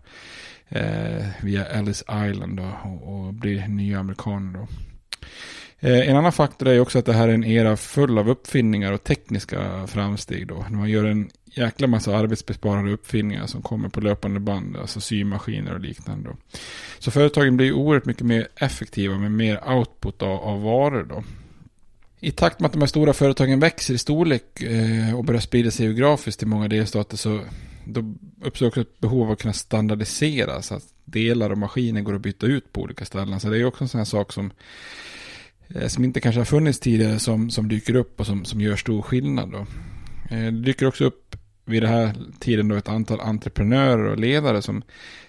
eh, 0.70 1.26
via 1.42 1.66
Ellis 1.66 2.04
Island 2.30 2.58
då, 2.58 2.78
och, 2.84 3.26
och 3.26 3.34
blir 3.34 3.68
nya 3.68 4.00
amerikaner. 4.00 4.60
Då. 4.60 4.68
Eh, 5.84 6.10
en 6.10 6.16
annan 6.16 6.32
faktor 6.32 6.68
är 6.68 6.80
också 6.80 7.00
att 7.00 7.06
det 7.06 7.14
här 7.14 7.28
är 7.28 7.34
en 7.34 7.44
era 7.44 7.78
full 7.78 8.18
av 8.18 8.30
uppfinningar 8.30 8.92
och 8.92 9.04
tekniska 9.04 9.88
framsteg. 9.88 10.48
Då. 10.48 10.66
Man 10.70 10.90
gör 10.90 11.06
en 11.06 11.30
jäkla 11.46 11.88
massa 11.88 12.18
arbetsbesparande 12.18 12.92
uppfinningar 12.92 13.48
som 13.48 13.62
kommer 13.62 13.90
på 13.90 14.02
löpande 14.02 14.40
band, 14.40 14.78
alltså 14.78 15.02
symaskiner 15.02 15.74
och 15.74 15.80
liknande. 15.80 16.30
Då. 16.30 16.36
Så 17.00 17.12
företagen 17.12 17.58
blir 17.58 17.74
oerhört 17.74 18.06
mycket 18.06 18.26
mer 18.26 18.48
effektiva 18.56 19.18
med 19.18 19.32
mer 19.32 19.70
output 19.70 20.22
av, 20.22 20.40
av 20.40 20.62
varor. 20.62 21.04
Då. 21.10 21.24
I 22.20 22.32
takt 22.32 22.60
med 22.60 22.68
att 22.68 22.74
de 22.74 22.80
här 22.80 22.88
stora 22.88 23.14
företagen 23.14 23.60
växer 23.60 23.94
i 23.94 23.98
storlek 23.98 24.62
eh, 24.62 25.16
och 25.16 25.26
börjar 25.26 25.42
sprida 25.42 25.72
sig 25.72 25.86
geografiskt 25.86 26.44
i 26.44 26.46
många 26.46 26.68
delstater 26.68 27.18
så 27.18 27.40
då 27.86 28.14
uppstår 28.42 28.68
också 28.68 28.82
ett 28.82 29.00
behov 29.00 29.26
av 29.26 29.32
att 29.32 29.42
kunna 29.42 29.54
standardisera 29.54 30.62
så 30.62 30.76
att 30.76 30.84
delar 31.06 31.50
och 31.50 31.58
maskiner 31.58 32.02
går 32.02 32.16
att 32.16 32.22
byta 32.22 32.46
ut 32.46 32.74
på 32.74 32.82
olika 32.82 33.06
ställen. 33.06 33.40
Så 33.40 33.50
det 33.50 33.58
är 33.58 33.66
också 33.66 33.84
en 33.84 33.88
sån 33.88 33.98
här 33.98 34.06
sak 34.06 34.34
som 34.34 34.52
Eh, 35.76 35.88
som 35.88 36.04
inte 36.04 36.20
kanske 36.20 36.40
har 36.40 36.46
funnits 36.46 36.80
tidigare 36.80 37.20
som, 37.20 37.50
som 37.50 37.68
dyker 37.68 37.96
upp 37.96 38.20
och 38.20 38.26
som, 38.26 38.46
som 38.46 38.62
gör 38.62 38.76
stor 38.76 39.02
skillnad. 39.02 39.52
Då. 39.52 39.60
Eh, 40.36 40.44
det 40.44 40.62
dyker 40.62 40.88
också 40.88 41.06
upp 41.06 41.36
vid 41.66 41.84
den 41.84 41.92
här 41.92 42.16
tiden 42.40 42.68
då 42.68 42.76
ett 42.76 42.90
antal 42.90 43.20
entreprenörer 43.22 44.04
och 44.04 44.20
ledare 44.20 44.62
som 44.62 44.84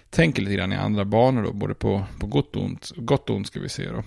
tänker 0.09 0.41
lite 0.41 0.55
grann 0.55 0.73
i 0.73 0.75
andra 0.75 1.05
banor 1.05 1.43
då, 1.43 1.53
både 1.53 1.73
på, 1.73 2.05
på 2.19 2.27
gott 2.27 2.55
och 2.55 2.63
ont, 2.63 2.91
gott 2.95 3.29
och 3.29 3.35
ont 3.35 3.47
ska 3.47 3.59
vi 3.59 3.69
se 3.69 3.89
då. 3.89 4.03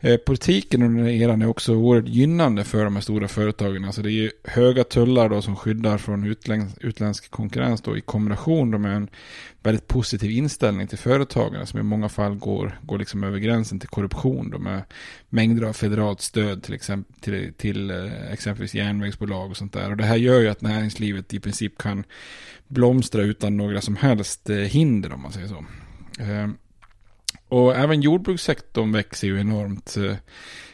Eh, 0.00 0.16
politiken 0.16 0.82
under 0.82 1.02
den 1.02 1.12
eran 1.12 1.42
är 1.42 1.46
också 1.46 1.74
oerhört 1.74 2.08
gynnande 2.08 2.64
för 2.64 2.84
de 2.84 2.94
här 2.94 3.02
stora 3.02 3.28
företagen. 3.28 3.84
Alltså 3.84 4.02
det 4.02 4.12
är 4.12 4.32
höga 4.44 4.84
tullar 4.84 5.28
då 5.28 5.42
som 5.42 5.56
skyddar 5.56 5.98
från 5.98 6.24
utländsk, 6.26 6.76
utländsk 6.80 7.30
konkurrens 7.30 7.82
då 7.82 7.96
i 7.96 8.00
kombination 8.00 8.82
med 8.82 8.96
en 8.96 9.08
väldigt 9.62 9.86
positiv 9.86 10.30
inställning 10.30 10.86
till 10.86 10.98
företagen 10.98 11.66
som 11.66 11.80
i 11.80 11.82
många 11.82 12.08
fall 12.08 12.34
går, 12.34 12.78
går 12.82 12.98
liksom 12.98 13.24
över 13.24 13.38
gränsen 13.38 13.80
till 13.80 13.88
korruption 13.88 14.50
då 14.50 14.58
med 14.58 14.82
mängder 15.28 15.66
av 15.66 15.72
federalt 15.72 16.20
stöd 16.20 16.62
till, 16.62 16.74
exempel, 16.74 17.14
till, 17.20 17.52
till 17.56 17.90
eh, 17.90 18.32
exempelvis 18.32 18.74
järnvägsbolag 18.74 19.50
och 19.50 19.56
sånt 19.56 19.72
där. 19.72 19.90
Och 19.90 19.96
det 19.96 20.04
här 20.04 20.16
gör 20.16 20.40
ju 20.40 20.48
att 20.48 20.60
näringslivet 20.60 21.34
i 21.34 21.40
princip 21.40 21.78
kan 21.78 22.04
blomstra 22.68 23.22
utan 23.22 23.56
några 23.56 23.80
som 23.80 23.96
helst 23.96 24.50
eh, 24.50 24.56
hinder 24.56 25.12
om 25.12 25.22
man 25.22 25.32
säger 25.32 25.48
så. 25.48 25.64
Eh, 26.22 26.48
och 27.48 27.76
även 27.76 28.00
jordbrukssektorn 28.00 28.92
växer 28.92 29.26
ju 29.26 29.40
enormt. 29.40 29.96
Eh, 29.96 30.16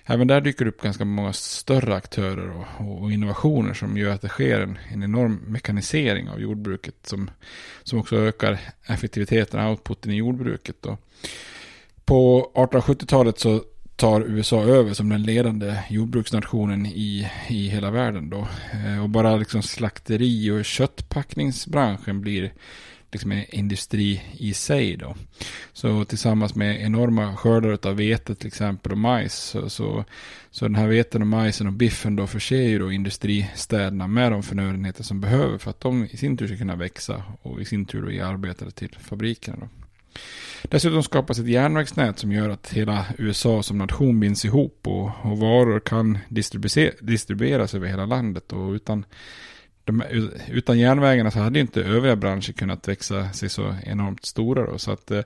även 0.05 0.27
där 0.27 0.41
dyker 0.41 0.65
det 0.65 0.69
upp 0.69 0.83
ganska 0.83 1.05
många 1.05 1.33
större 1.33 1.95
aktörer 1.95 2.51
och, 2.51 3.03
och 3.03 3.13
innovationer 3.13 3.75
som 3.75 3.97
gör 3.97 4.11
att 4.11 4.23
det 4.23 4.29
sker 4.29 4.61
en, 4.61 4.79
en, 4.93 5.03
enorm 5.03 5.35
mekanisering 5.47 6.29
av 6.29 6.41
jordbruket 6.41 6.95
som, 7.03 7.31
som 7.83 7.99
också 7.99 8.17
ökar 8.17 8.59
effektiviteten 8.87 9.61
och 9.61 9.71
outputen 9.71 10.13
i 10.13 10.17
jordbruket. 10.17 10.77
Då. 10.81 10.97
På 12.05 12.51
1870-talet 12.55 13.39
så 13.39 13.63
tar 13.97 14.21
USA 14.21 14.63
över 14.63 14.95
som 14.95 15.09
den 15.09 15.23
ledande 15.23 15.77
jordbruksnationen 15.91 16.87
i, 16.87 17.31
i 17.49 17.69
hela 17.69 17.91
världen. 17.91 18.31
Då. 18.31 18.49
Eh, 18.73 19.03
och 19.03 19.09
bara 19.09 19.37
liksom 19.37 19.63
slakteri 19.63 20.51
och 20.51 20.65
köttpackningsbranschen 20.65 22.21
blir 22.21 22.53
liksom 23.15 23.33
en 23.33 23.45
industri 23.49 24.23
i 24.33 24.55
sig 24.55 24.97
då. 24.97 25.17
Så 25.73 26.05
tillsammans 26.05 26.55
med 26.55 26.83
enorma 26.83 27.37
skördar 27.37 27.79
av 27.83 27.97
vete 27.97 28.35
till 28.35 28.47
exempel 28.47 28.93
och 28.93 28.99
majs. 28.99 29.35
Så, 29.35 29.71
så, 29.71 30.05
så 30.51 30.65
den 30.65 30.75
här 30.75 30.89
veten 30.89 31.23
och 31.23 31.29
majsen 31.29 31.67
och 31.67 31.73
biffen 31.73 32.17
då 32.17 32.27
förser 32.27 32.69
ju 32.69 32.79
då 32.79 32.93
industristäderna 32.93 34.07
med 34.07 34.33
de 34.33 34.43
förnödenheter 34.43 35.03
som 35.03 35.21
behöver 35.21 35.59
för 35.59 35.71
att 35.71 35.81
de 35.81 36.05
i 36.11 36.17
sin 36.17 36.37
tur 36.37 36.47
ska 36.47 36.57
kunna 36.57 36.77
växa 36.77 37.23
och 37.43 37.61
i 37.61 37.65
sin 37.65 37.85
tur 37.85 38.03
då 38.03 38.11
ge 38.11 38.21
arbetare 38.21 38.71
till 38.71 38.97
fabrikerna 39.01 39.57
då. 39.61 39.69
Dessutom 40.63 41.03
skapas 41.03 41.39
ett 41.39 41.49
järnvägsnät 41.49 42.19
som 42.19 42.33
gör 42.33 42.49
att 42.49 42.73
hela 42.73 43.07
USA 43.19 43.63
som 43.63 43.79
nation 43.79 44.21
binds 44.21 44.45
ihop 44.45 44.81
och, 44.87 45.11
och 45.23 45.39
varor 45.39 45.81
kan 45.81 46.19
distribueras 47.01 47.75
över 47.75 47.87
hela 47.87 48.07
landet 48.07 48.53
och 48.53 48.71
utan 48.71 49.05
de, 49.85 50.03
utan 50.49 50.79
järnvägarna 50.79 51.31
så 51.31 51.39
hade 51.39 51.61
inte 51.61 51.83
övriga 51.83 52.17
branscher 52.17 52.53
kunnat 52.53 52.89
växa 52.89 53.33
sig 53.33 53.49
så 53.49 53.75
enormt 53.85 54.25
stora. 54.25 54.67
Då. 54.67 54.79
Så 54.79 54.91
att 54.91 55.11
eh, 55.11 55.23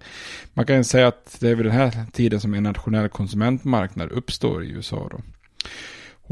man 0.55 0.67
kan 0.67 0.85
säga 0.85 1.09
att 1.09 1.37
det 1.41 1.49
är 1.49 1.55
vid 1.55 1.67
den 1.67 1.75
här 1.75 2.07
tiden 2.13 2.41
som 2.41 2.55
en 2.55 2.63
nationell 2.63 3.09
konsumentmarknad 3.09 4.13
uppstår 4.13 4.65
i 4.65 4.71
USA. 4.71 5.09
Då. 5.11 5.21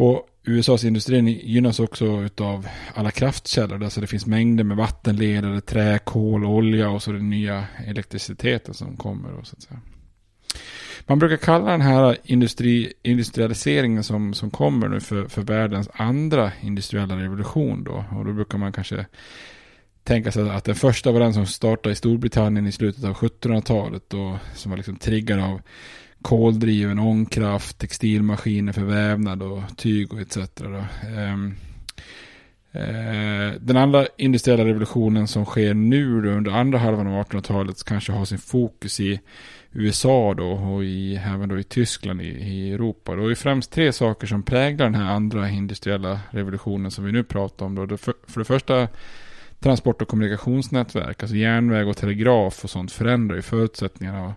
Och 0.03 0.29
USAs 0.45 0.85
industri 0.85 1.41
gynnas 1.45 1.81
också 1.81 2.29
av 2.39 2.69
alla 2.95 3.11
kraftkällor. 3.11 3.85
Alltså 3.85 4.01
det 4.01 4.07
finns 4.07 4.27
mängder 4.27 4.65
med 4.65 4.77
vattenledare, 4.77 5.61
trä, 5.61 5.99
kol, 6.05 6.45
olja 6.45 6.91
och 6.91 7.03
så 7.03 7.13
den 7.13 7.31
nya 7.31 7.65
elektriciteten 7.87 8.75
som 8.75 8.97
kommer. 8.97 9.33
Då, 9.33 9.45
så 9.45 9.57
att 9.57 9.63
säga. 9.63 9.81
Man 11.07 11.19
brukar 11.19 11.37
kalla 11.37 11.71
den 11.71 11.81
här 11.81 12.17
industri, 12.25 12.93
industrialiseringen 13.03 14.05
som, 14.05 14.35
som 14.35 14.51
kommer 14.51 14.89
nu 14.89 15.01
för, 15.01 15.29
för 15.29 15.43
världens 15.43 15.89
andra 15.93 16.53
industriella 16.61 17.17
revolution 17.17 17.85
då. 17.85 18.05
Och 18.11 18.25
då 18.25 18.33
brukar 18.33 18.59
man 18.59 18.73
kanske 18.73 19.07
tänka 20.05 20.33
sig 20.33 20.51
att 20.51 20.65
den 20.65 20.75
första 20.75 21.13
var 21.13 21.21
den 21.21 21.35
som 21.35 21.47
startade 21.47 21.93
i 21.93 21.97
Storbritannien 21.97 22.67
i 22.67 22.73
slutet 22.73 23.05
av 23.05 23.15
1700-talet 23.15 24.15
och 24.15 24.37
som 24.55 24.71
var 24.71 24.77
liksom 24.77 24.97
triggad 24.97 25.41
av 25.41 25.61
koldriven 26.23 26.99
ångkraft, 26.99 27.79
textilmaskiner 27.79 28.73
för 28.73 28.83
vävnad 28.83 29.43
och 29.43 29.63
tyg 29.77 30.13
och 30.13 30.21
etc. 30.21 30.37
Då. 30.55 30.85
Ehm, 31.17 31.55
eh, 32.73 33.61
den 33.61 33.77
andra 33.77 34.07
industriella 34.17 34.65
revolutionen 34.65 35.29
som 35.29 35.45
sker 35.45 35.75
nu 35.75 36.37
under 36.37 36.51
andra 36.51 36.79
halvan 36.79 37.07
av 37.07 37.25
1800-talet 37.25 37.85
kanske 37.85 38.13
har 38.13 38.25
sin 38.25 38.39
fokus 38.39 39.01
i 39.01 39.21
USA 39.79 40.35
då 40.35 40.51
och 40.51 40.85
i, 40.85 41.17
även 41.17 41.49
då 41.49 41.59
i 41.59 41.65
Tyskland 41.65 42.23
i, 42.23 42.25
i 42.25 42.73
Europa. 42.73 43.15
Då 43.15 43.31
är 43.31 43.35
främst 43.35 43.73
tre 43.73 43.93
saker 43.93 44.27
som 44.27 44.43
präglar 44.43 44.87
den 44.87 44.95
här 44.95 45.15
andra 45.15 45.51
industriella 45.51 46.21
revolutionen 46.31 46.91
som 46.91 47.05
vi 47.05 47.13
nu 47.13 47.25
pratar 47.25 47.67
om. 47.67 47.75
Då. 47.75 47.97
För, 47.97 48.15
för 48.27 48.41
det 48.41 48.45
första 48.45 48.89
transport 49.61 50.03
och 50.03 50.09
kommunikationsnätverk, 50.09 51.23
alltså 51.23 51.37
järnväg 51.37 51.89
och 51.89 51.97
telegraf 51.97 52.65
och 52.65 52.71
sånt 52.71 52.93
förändrar 52.93 53.37
ju 53.37 53.43
förutsättningarna 53.43 54.27
och 54.27 54.33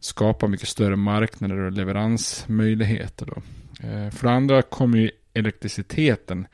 skapar 0.00 0.48
mycket 0.48 0.68
större 0.68 0.96
marknader 0.96 1.56
och 1.56 1.72
leveransmöjligheter. 1.72 3.26
Då. 3.26 3.42
Eh, 3.88 4.10
för 4.10 4.26
det 4.26 4.32
andra 4.32 4.62
kommer 4.62 4.98
ju 4.98 5.10
elektriciteten 5.34 6.46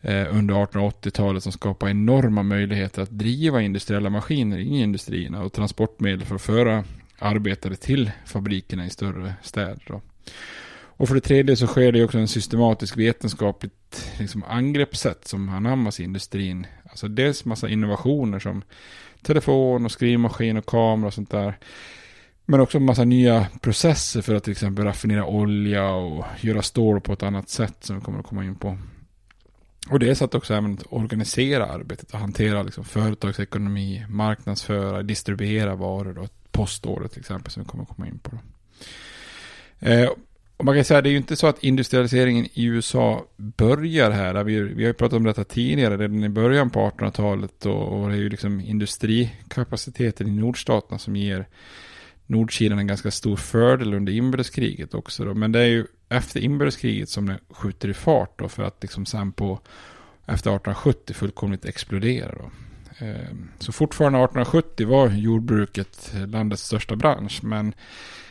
eh, 0.00 0.36
under 0.36 0.54
1880-talet 0.54 1.42
som 1.42 1.52
skapar 1.52 1.88
enorma 1.88 2.42
möjligheter 2.42 3.02
att 3.02 3.10
driva 3.10 3.62
industriella 3.62 4.10
maskiner 4.10 4.58
i 4.58 4.80
industrierna 4.80 5.42
och 5.42 5.52
transportmedel 5.52 6.26
för 6.26 6.34
att 6.34 6.42
föra 6.42 6.84
arbetare 7.18 7.76
till 7.76 8.10
fabrikerna 8.26 8.86
i 8.86 8.90
större 8.90 9.34
städer. 9.42 9.84
Då. 9.86 10.00
Och 10.96 11.08
för 11.08 11.14
det 11.14 11.20
tredje 11.20 11.56
så 11.56 11.66
sker 11.66 11.92
det 11.92 12.04
också 12.04 12.18
en 12.18 12.28
systematisk 12.28 12.96
vetenskapligt 12.96 14.12
liksom, 14.18 14.44
angreppssätt 14.44 15.28
som 15.28 15.48
anammas 15.48 16.00
i 16.00 16.04
industrin. 16.04 16.66
Alltså 16.90 17.08
dels 17.08 17.44
massa 17.44 17.68
innovationer 17.68 18.38
som 18.38 18.62
telefon 19.22 19.84
och 19.84 19.92
skrivmaskin 19.92 20.56
och 20.56 20.66
kamera 20.66 21.06
och 21.06 21.14
sånt 21.14 21.30
där. 21.30 21.58
Men 22.46 22.60
också 22.60 22.78
en 22.78 22.84
massa 22.84 23.04
nya 23.04 23.46
processer 23.60 24.22
för 24.22 24.34
att 24.34 24.44
till 24.44 24.52
exempel 24.52 24.84
raffinera 24.84 25.26
olja 25.26 25.90
och 25.90 26.24
göra 26.40 26.62
stål 26.62 27.00
på 27.00 27.12
ett 27.12 27.22
annat 27.22 27.48
sätt 27.48 27.76
som 27.80 27.96
vi 27.96 28.02
kommer 28.02 28.18
att 28.18 28.26
komma 28.26 28.44
in 28.44 28.54
på. 28.54 28.78
Och 29.90 29.98
det 29.98 30.10
är 30.10 30.14
så 30.14 30.24
att 30.24 30.34
också 30.34 30.54
även 30.54 30.74
att 30.74 30.92
organisera 30.92 31.66
arbetet 31.66 32.10
och 32.10 32.18
hantera 32.18 32.62
liksom 32.62 32.84
företagsekonomi, 32.84 34.06
marknadsföra, 34.08 35.02
distribuera 35.02 35.74
varor. 35.74 36.12
Då 36.12 36.28
poståret 36.54 37.12
till 37.12 37.20
exempel 37.20 37.52
som 37.52 37.62
vi 37.62 37.68
kommer 37.68 37.84
komma 37.84 38.06
in 38.06 38.18
på. 38.18 38.38
Eh, 39.80 40.08
Och 40.56 40.64
man 40.64 40.74
kan 40.74 40.84
säga 40.84 40.98
att 40.98 41.04
det 41.04 41.10
är 41.10 41.12
ju 41.12 41.16
inte 41.16 41.36
så 41.36 41.46
att 41.46 41.64
industrialiseringen 41.64 42.46
i 42.52 42.64
USA 42.64 43.24
börjar 43.36 44.10
här. 44.10 44.44
Vi, 44.44 44.60
vi 44.60 44.82
har 44.84 44.88
ju 44.88 44.92
pratat 44.92 45.16
om 45.16 45.24
detta 45.24 45.44
tidigare, 45.44 45.96
redan 45.96 46.24
i 46.24 46.28
början 46.28 46.70
på 46.70 46.80
1800-talet. 46.80 47.66
Och, 47.66 48.02
och, 48.02 48.08
det 48.08 48.14
är 48.14 48.18
ju 48.18 48.28
liksom 48.28 48.60
industrikapaciteten 48.60 50.28
i 50.28 50.30
nordstaterna 50.30 50.98
som 50.98 51.16
ger 51.16 51.46
Nordkilen 52.26 52.78
en 52.78 52.86
ganska 52.86 53.10
stor 53.10 53.36
fördel 53.36 53.94
under 53.94 54.12
inbördeskriget 54.12 54.94
också. 54.94 55.24
Då. 55.24 55.34
Men 55.34 55.52
det 55.52 55.60
är 55.60 55.66
ju 55.66 55.86
efter 56.08 56.40
inbördeskriget 56.40 57.08
som 57.08 57.26
det 57.26 57.38
skjuter 57.50 57.88
i 57.88 57.94
fart 57.94 58.38
då 58.38 58.48
för 58.48 58.62
att 58.62 58.82
liksom 58.82 59.06
sen 59.06 59.32
på 59.32 59.60
efter 60.26 60.50
1870 60.50 61.14
fullkomligt 61.14 61.64
explodera. 61.64 62.34
Då. 62.34 62.50
Ehm, 62.98 63.48
så 63.58 63.72
fortfarande 63.72 64.18
1870 64.18 64.86
var 64.86 65.08
jordbruket 65.08 66.12
eh, 66.14 66.26
landets 66.26 66.62
största 66.62 66.96
bransch. 66.96 67.40
Men 67.42 67.74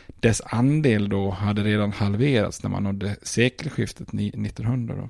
dess 0.06 0.40
andel 0.40 1.08
då 1.08 1.30
hade 1.30 1.62
redan 1.62 1.92
halverats 1.92 2.62
när 2.62 2.70
man 2.70 2.82
nådde 2.82 3.16
sekelskiftet 3.22 4.08
1900. 4.14 4.94
Då. 4.96 5.08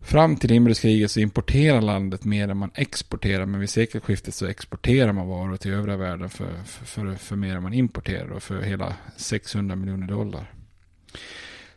Fram 0.00 0.36
till 0.36 0.52
inbördeskriget 0.52 1.10
så 1.10 1.20
importerar 1.20 1.80
landet 1.80 2.24
mer 2.24 2.48
än 2.48 2.56
man 2.56 2.70
exporterar. 2.74 3.46
Men 3.46 3.60
vid 3.60 3.70
sekelskiftet 3.70 4.34
så 4.34 4.46
exporterar 4.46 5.12
man 5.12 5.28
varor 5.28 5.56
till 5.56 5.72
övriga 5.72 5.96
världen 5.96 6.30
för, 6.30 6.62
för, 6.66 6.84
för, 6.84 7.14
för 7.14 7.36
mer 7.36 7.56
än 7.56 7.62
man 7.62 7.74
importerar. 7.74 8.28
Då, 8.28 8.40
för 8.40 8.60
hela 8.60 8.94
600 9.16 9.76
miljoner 9.76 10.06
dollar. 10.06 10.52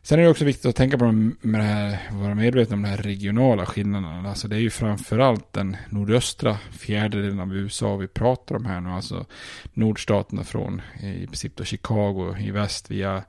Sen 0.08 0.20
är 0.20 0.24
det 0.24 0.30
också 0.30 0.46
viktigt 0.46 0.66
att 0.66 0.76
tänka 0.76 0.98
på 0.98 1.12
med 1.12 1.62
det 1.62 1.64
här, 1.64 2.00
vara 2.12 2.36
medveten 2.36 2.74
om 2.74 2.82
de 2.82 2.90
här 2.90 2.98
regionala 2.98 3.66
skillnaderna. 3.66 4.30
Alltså 4.30 4.48
det 4.48 4.56
är 4.56 4.60
ju 4.60 4.70
framförallt 4.70 5.54
den 5.54 5.78
nordöstra 5.90 6.58
fjärdedelen 6.72 7.40
av 7.40 7.56
USA 7.56 7.96
vi 7.96 8.08
pratar 8.08 8.56
om 8.56 8.66
här 8.66 8.82
nu. 8.82 8.90
Alltså 8.90 9.26
nordstaterna 9.74 10.44
från 10.44 10.82
i 11.00 11.28
princip 11.28 11.56
då 11.56 11.64
Chicago 11.64 12.36
i 12.40 12.52
väst 12.52 12.92
via 12.92 13.24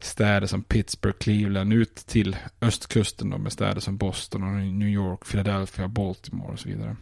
städer 0.00 0.46
som 0.46 0.62
Pittsburgh, 0.62 1.18
Cleveland 1.18 1.72
ut 1.72 1.96
till 1.96 2.36
östkusten 2.60 3.30
då 3.30 3.38
med 3.38 3.52
städer 3.52 3.80
som 3.80 3.96
Boston 3.96 4.42
och 4.42 4.62
New 4.72 4.88
York, 4.88 5.28
Philadelphia, 5.28 5.88
Baltimore 5.88 6.52
och 6.52 6.58
så 6.58 6.68
vidare. 6.68 6.96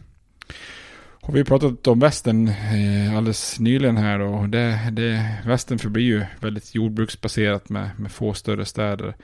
Och 1.26 1.34
vi 1.34 1.38
har 1.38 1.44
pratat 1.44 1.86
om 1.86 2.00
västern 2.00 2.48
eh, 2.48 3.16
alldeles 3.16 3.60
nyligen 3.60 3.96
här 3.96 4.20
och 4.20 4.48
det, 4.48 4.78
det, 4.92 5.34
västern 5.46 5.78
förblir 5.78 6.04
ju 6.04 6.24
väldigt 6.40 6.74
jordbruksbaserat 6.74 7.68
med, 7.68 7.90
med 7.98 8.12
få 8.12 8.34
större 8.34 8.64
städer. 8.64 9.16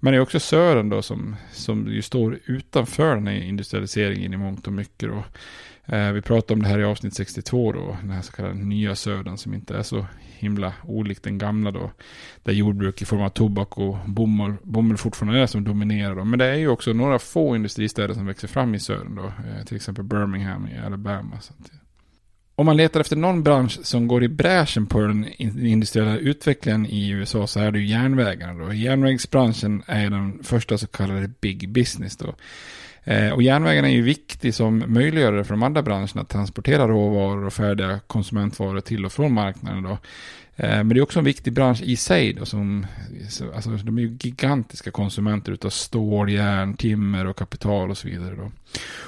Men 0.00 0.12
det 0.12 0.16
är 0.16 0.20
också 0.20 0.40
södern 0.40 0.88
då 0.88 1.02
som, 1.02 1.36
som 1.52 1.86
ju 1.86 2.02
står 2.02 2.38
utanför 2.44 3.14
den 3.14 3.26
här 3.26 3.34
industrialiseringen 3.34 4.34
i 4.34 4.36
mångt 4.36 4.66
och 4.66 4.72
mycket. 4.72 5.08
Då. 5.08 5.24
Eh, 5.94 6.12
vi 6.12 6.22
pratade 6.22 6.52
om 6.54 6.62
det 6.62 6.68
här 6.68 6.78
i 6.78 6.84
avsnitt 6.84 7.14
62 7.14 7.72
då, 7.72 7.96
den 8.00 8.10
här 8.10 8.22
så 8.22 8.32
kallade 8.32 8.54
nya 8.54 8.94
södern 8.94 9.36
som 9.36 9.54
inte 9.54 9.76
är 9.76 9.82
så 9.82 10.06
himla 10.38 10.72
olikt 10.84 11.22
den 11.22 11.38
gamla 11.38 11.70
då. 11.70 11.90
Där 12.42 12.52
jordbruk 12.52 13.02
i 13.02 13.04
form 13.04 13.20
av 13.22 13.28
tobak 13.28 13.78
och 13.78 13.96
bomull, 14.06 14.54
bomull 14.62 14.96
fortfarande 14.96 15.40
är 15.40 15.46
som 15.46 15.64
dominerar 15.64 16.16
då. 16.16 16.24
Men 16.24 16.38
det 16.38 16.44
är 16.44 16.54
ju 16.54 16.68
också 16.68 16.92
några 16.92 17.18
få 17.18 17.56
industristäder 17.56 18.14
som 18.14 18.26
växer 18.26 18.48
fram 18.48 18.74
i 18.74 18.80
södern 18.80 19.14
då. 19.14 19.24
Eh, 19.24 19.64
till 19.66 19.76
exempel 19.76 20.04
Birmingham 20.04 20.68
i 20.68 20.78
Alabama. 20.78 21.40
Så 21.40 21.52
att, 21.52 21.72
eh, 21.72 21.78
om 22.56 22.66
man 22.66 22.76
letar 22.76 23.00
efter 23.00 23.16
någon 23.16 23.42
bransch 23.42 23.78
som 23.82 24.08
går 24.08 24.24
i 24.24 24.28
bräschen 24.28 24.86
på 24.86 25.00
den 25.00 25.28
industriella 25.58 26.16
utvecklingen 26.16 26.86
i 26.86 27.08
USA 27.08 27.46
så 27.46 27.60
är 27.60 27.70
det 27.70 27.78
ju 27.78 27.86
järnvägarna 27.86 28.64
då. 28.64 28.72
Järnvägsbranschen 28.72 29.82
är 29.86 30.10
den 30.10 30.42
första 30.42 30.78
så 30.78 30.86
kallade 30.86 31.30
big 31.40 31.68
business 31.68 32.16
då. 32.16 32.34
Eh, 33.04 33.32
och 33.32 33.42
järnvägen 33.42 33.84
är 33.84 33.88
ju 33.88 34.02
viktig 34.02 34.54
som 34.54 34.84
möjliggörare 34.86 35.44
för 35.44 35.54
de 35.54 35.62
andra 35.62 35.82
branscherna 35.82 36.20
att 36.20 36.28
transportera 36.28 36.88
råvaror 36.88 37.46
och 37.46 37.52
färdiga 37.52 38.00
konsumentvaror 38.06 38.80
till 38.80 39.04
och 39.04 39.12
från 39.12 39.32
marknaden. 39.32 39.82
Då. 39.82 39.98
Eh, 40.56 40.68
men 40.68 40.88
det 40.88 40.98
är 40.98 41.02
också 41.02 41.18
en 41.18 41.24
viktig 41.24 41.52
bransch 41.52 41.82
i 41.82 41.96
sig. 41.96 42.32
Då, 42.32 42.44
som, 42.44 42.86
alltså, 43.54 43.70
de 43.70 43.98
är 43.98 44.02
ju 44.02 44.16
gigantiska 44.20 44.90
konsumenter 44.90 45.58
av 45.64 45.70
stål, 45.70 46.30
järn, 46.30 46.76
timmer 46.76 47.26
och 47.26 47.36
kapital 47.36 47.90
och 47.90 47.98
så 47.98 48.08
vidare. 48.08 48.34
Då. 48.34 48.52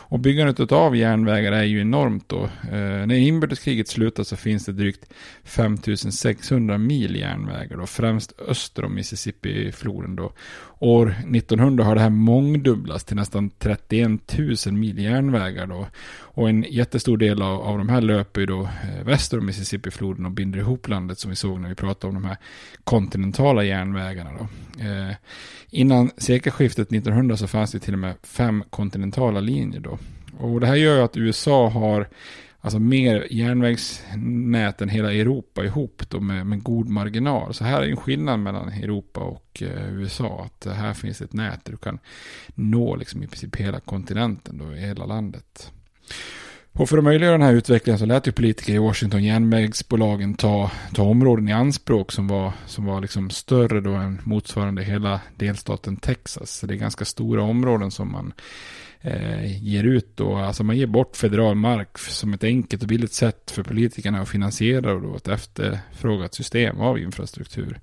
Och 0.08 0.18
byggandet 0.18 0.72
av 0.72 0.96
järnvägar 0.96 1.52
är 1.52 1.62
ju 1.62 1.80
enormt 1.80 2.28
då. 2.28 2.44
Eh, 2.44 3.06
när 3.06 3.14
inbördeskriget 3.14 3.88
slutar 3.88 4.24
så 4.24 4.36
finns 4.36 4.64
det 4.64 4.72
drygt 4.72 5.12
5600 5.44 6.78
mil 6.78 7.16
järnvägar 7.16 7.76
då, 7.76 7.86
främst 7.86 8.40
öster 8.48 8.84
om 8.84 8.94
Mississippi-floden 8.94 10.16
då. 10.16 10.32
År 10.78 11.14
1900 11.34 11.84
har 11.84 11.94
det 11.94 12.00
här 12.00 12.10
mångdubblats 12.10 13.04
till 13.04 13.16
nästan 13.16 13.50
31 13.50 14.38
000 14.66 14.74
mil 14.74 14.98
järnvägar 14.98 15.66
då. 15.66 15.86
Och 16.36 16.48
en 16.48 16.62
jättestor 16.68 17.16
del 17.16 17.42
av, 17.42 17.60
av 17.60 17.78
de 17.78 17.88
här 17.88 18.00
löper 18.00 18.40
ju 18.40 18.46
då 18.46 18.62
eh, 18.62 19.04
väster 19.04 19.38
om 19.38 19.46
Mississippifloden 19.46 20.26
och 20.26 20.32
binder 20.32 20.58
ihop 20.58 20.88
landet 20.88 21.18
som 21.18 21.30
vi 21.30 21.36
såg 21.36 21.60
när 21.60 21.68
vi 21.68 21.74
pratade 21.74 22.08
om 22.08 22.22
de 22.22 22.28
här 22.28 22.36
kontinentala 22.84 23.64
järnvägarna 23.64 24.30
då. 24.38 24.48
Eh, 24.84 25.14
innan 25.70 26.10
sekelskiftet 26.16 26.92
1900 26.92 27.36
så 27.36 27.46
fanns 27.46 27.72
det 27.72 27.78
till 27.78 27.92
och 27.92 27.98
med 27.98 28.14
fem 28.22 28.64
kontinentala 28.70 29.40
linjer 29.40 29.80
då. 29.80 29.98
Och 30.38 30.60
det 30.60 30.66
här 30.66 30.74
gör 30.74 30.96
ju 30.96 31.02
att 31.02 31.16
USA 31.16 31.68
har 31.68 32.08
alltså 32.60 32.78
mer 32.78 33.26
järnvägsnät 33.30 34.80
än 34.82 34.88
hela 34.88 35.12
Europa 35.12 35.64
ihop 35.64 36.02
då 36.08 36.20
med, 36.20 36.46
med 36.46 36.62
god 36.62 36.88
marginal. 36.88 37.54
Så 37.54 37.64
här 37.64 37.82
är 37.82 37.90
en 37.90 37.96
skillnad 37.96 38.40
mellan 38.40 38.68
Europa 38.68 39.20
och 39.20 39.62
eh, 39.62 39.94
USA. 39.94 40.44
Att 40.44 40.66
här 40.74 40.94
finns 40.94 41.20
ett 41.20 41.32
nät 41.32 41.64
där 41.64 41.72
du 41.72 41.78
kan 41.78 41.98
nå 42.54 42.96
liksom 42.96 43.22
i 43.22 43.26
princip 43.26 43.56
hela 43.56 43.80
kontinenten 43.80 44.58
då, 44.58 44.74
i 44.74 44.80
hela 44.80 45.06
landet. 45.06 45.72
Och 46.78 46.88
för 46.88 46.98
att 46.98 47.04
möjliggöra 47.04 47.32
den 47.32 47.46
här 47.46 47.52
utvecklingen 47.52 47.98
så 47.98 48.06
lät 48.06 48.26
ju 48.26 48.32
politiker 48.32 48.74
i 48.74 48.78
Washington 48.78 49.24
järnvägsbolagen 49.24 50.34
ta, 50.34 50.70
ta 50.94 51.02
områden 51.02 51.48
i 51.48 51.52
anspråk 51.52 52.12
som 52.12 52.28
var, 52.28 52.52
som 52.66 52.84
var 52.84 53.00
liksom 53.00 53.30
större 53.30 53.80
då 53.80 53.92
än 53.92 54.20
motsvarande 54.24 54.82
hela 54.82 55.20
delstaten 55.36 55.96
Texas. 55.96 56.50
Så 56.50 56.66
det 56.66 56.74
är 56.74 56.78
ganska 56.78 57.04
stora 57.04 57.42
områden 57.42 57.90
som 57.90 58.12
man 58.12 58.32
eh, 59.00 59.64
ger 59.64 59.84
ut 59.84 60.16
då. 60.16 60.36
Alltså 60.36 60.64
man 60.64 60.76
ger 60.76 60.86
bort 60.86 61.16
federal 61.16 61.54
mark 61.54 61.98
som 61.98 62.34
ett 62.34 62.44
enkelt 62.44 62.82
och 62.82 62.88
billigt 62.88 63.12
sätt 63.12 63.50
för 63.50 63.62
politikerna 63.62 64.20
att 64.20 64.28
finansiera 64.28 64.94
då 64.94 65.16
ett 65.16 65.28
efterfrågat 65.28 66.34
system 66.34 66.80
av 66.80 66.98
infrastruktur. 66.98 67.80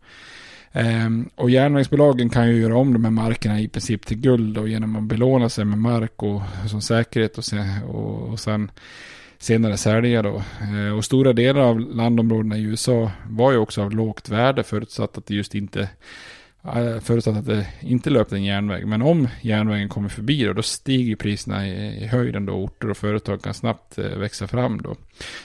Um, 0.76 1.30
och 1.36 1.50
järnvägsbolagen 1.50 2.30
kan 2.30 2.48
ju 2.48 2.62
göra 2.62 2.78
om 2.78 2.94
de 2.94 3.04
här 3.04 3.12
markerna 3.12 3.60
i 3.60 3.68
princip 3.68 4.06
till 4.06 4.18
guld 4.18 4.58
och 4.58 4.70
genom 4.70 4.96
att 4.96 5.04
belåna 5.04 5.50
sig 5.50 5.66
med 5.66 5.78
mark 5.78 6.24
och 6.24 6.42
som 6.70 6.82
säkerhet 6.82 7.38
och, 7.38 7.46
se, 7.46 7.58
och, 7.88 8.30
och 8.30 8.40
sen 8.40 8.72
senare 9.38 9.78
sälja 9.78 10.22
då. 10.22 10.44
Uh, 10.74 10.98
och 10.98 11.06
stora 11.06 11.34
delar 11.34 11.62
av 11.62 11.80
landområdena 11.80 12.58
i 12.58 12.64
USA 12.64 13.12
var 13.30 13.52
ju 13.52 13.58
också 13.58 13.82
av 13.82 13.92
lågt 13.92 14.30
värde 14.30 14.64
förutsatt 14.64 15.18
att 15.18 15.26
det 15.26 15.36
just 15.36 15.56
inte 15.56 15.90
Förutsatt 17.02 17.38
att 17.38 17.46
det 17.46 17.68
inte 17.82 18.10
löpte 18.10 18.36
en 18.36 18.44
järnväg. 18.44 18.88
Men 18.88 19.02
om 19.02 19.28
järnvägen 19.42 19.90
kommer 19.90 20.10
förbi 20.10 20.44
då, 20.44 20.54
då 20.54 20.62
stiger 20.62 21.16
priserna 21.16 21.68
i, 21.68 22.04
i 22.04 22.08
höjden 22.08 22.46
då. 22.46 22.54
Orter 22.54 22.90
och 22.90 22.98
företag 22.98 23.42
kan 23.42 23.54
snabbt 23.54 23.98
eh, 23.98 24.06
växa 24.06 24.48
fram 24.48 24.82
då. 24.82 24.96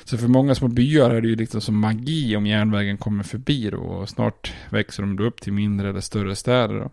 Så 0.05 0.19
för 0.19 0.29
många 0.29 0.55
små 0.55 0.69
byar 0.69 1.11
är 1.11 1.21
det 1.21 1.29
ju 1.29 1.37
liksom 1.37 1.61
som 1.61 1.79
magi 1.79 2.37
om 2.37 2.47
järnvägen 2.47 2.97
kommer 2.97 3.25
förbi 3.25 3.71
då. 3.71 3.79
Och 3.79 4.09
snart 4.09 4.53
växer 4.71 5.03
de 5.03 5.17
då 5.17 5.25
upp 5.25 5.41
till 5.41 5.53
mindre 5.53 5.91
eller 5.91 6.01
större 6.01 6.37
städer 6.37 6.75
då. 6.75 6.91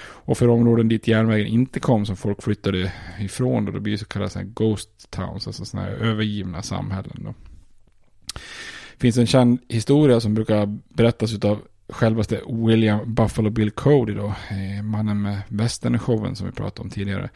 Och 0.00 0.38
för 0.38 0.48
områden 0.48 0.88
dit 0.88 1.08
järnvägen 1.08 1.46
inte 1.46 1.80
kom 1.80 2.06
som 2.06 2.16
folk 2.16 2.42
flyttade 2.42 2.92
ifrån 3.20 3.64
då, 3.64 3.72
då 3.72 3.80
blir 3.80 3.92
det 3.92 3.98
så 3.98 4.04
kallade 4.04 4.44
ghost 4.44 5.10
towns, 5.10 5.46
alltså 5.46 5.64
sådana 5.64 5.88
här 5.88 5.94
övergivna 5.96 6.62
samhällen 6.62 7.20
då. 7.24 7.34
Det 8.92 9.00
finns 9.00 9.18
en 9.18 9.26
känd 9.26 9.58
historia 9.68 10.20
som 10.20 10.34
brukar 10.34 10.78
berättas 10.88 11.44
av 11.44 11.60
självaste 11.88 12.40
William 12.48 13.14
Buffalo 13.14 13.50
Bill 13.50 13.70
Cody 13.70 14.14
då, 14.14 14.26
eh, 14.26 14.82
mannen 14.82 15.22
med 15.22 15.40
västernshowen 15.48 16.36
som 16.36 16.46
vi 16.46 16.52
pratade 16.52 16.80
om 16.80 16.90
tidigare. 16.90 17.30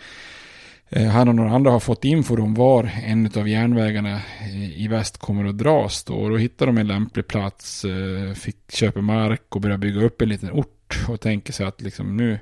Eh, 0.88 1.08
han 1.08 1.28
och 1.28 1.34
några 1.34 1.50
andra 1.50 1.70
har 1.70 1.80
fått 1.80 2.04
info 2.04 2.42
om 2.42 2.54
var 2.54 2.90
en 3.04 3.30
av 3.36 3.48
järnvägarna 3.48 4.14
eh, 4.40 4.82
i 4.82 4.88
väst 4.88 5.18
kommer 5.18 5.44
att 5.44 5.58
dras 5.58 6.04
då. 6.04 6.14
Och 6.14 6.30
då 6.30 6.36
hittar 6.36 6.66
de 6.66 6.78
en 6.78 6.86
lämplig 6.86 7.26
plats, 7.26 7.86
fick 8.34 8.72
köpa 8.72 9.00
mark 9.00 9.56
och 9.56 9.60
börja 9.60 9.78
bygga 9.78 10.00
upp 10.04 10.22
en 10.22 10.28
liten 10.28 10.50
ort. 10.50 10.68
Och 11.08 11.20
tänker 11.20 11.52
sig 11.52 11.66
att 11.66 11.80
liksom 11.80 12.16
nu, 12.16 12.38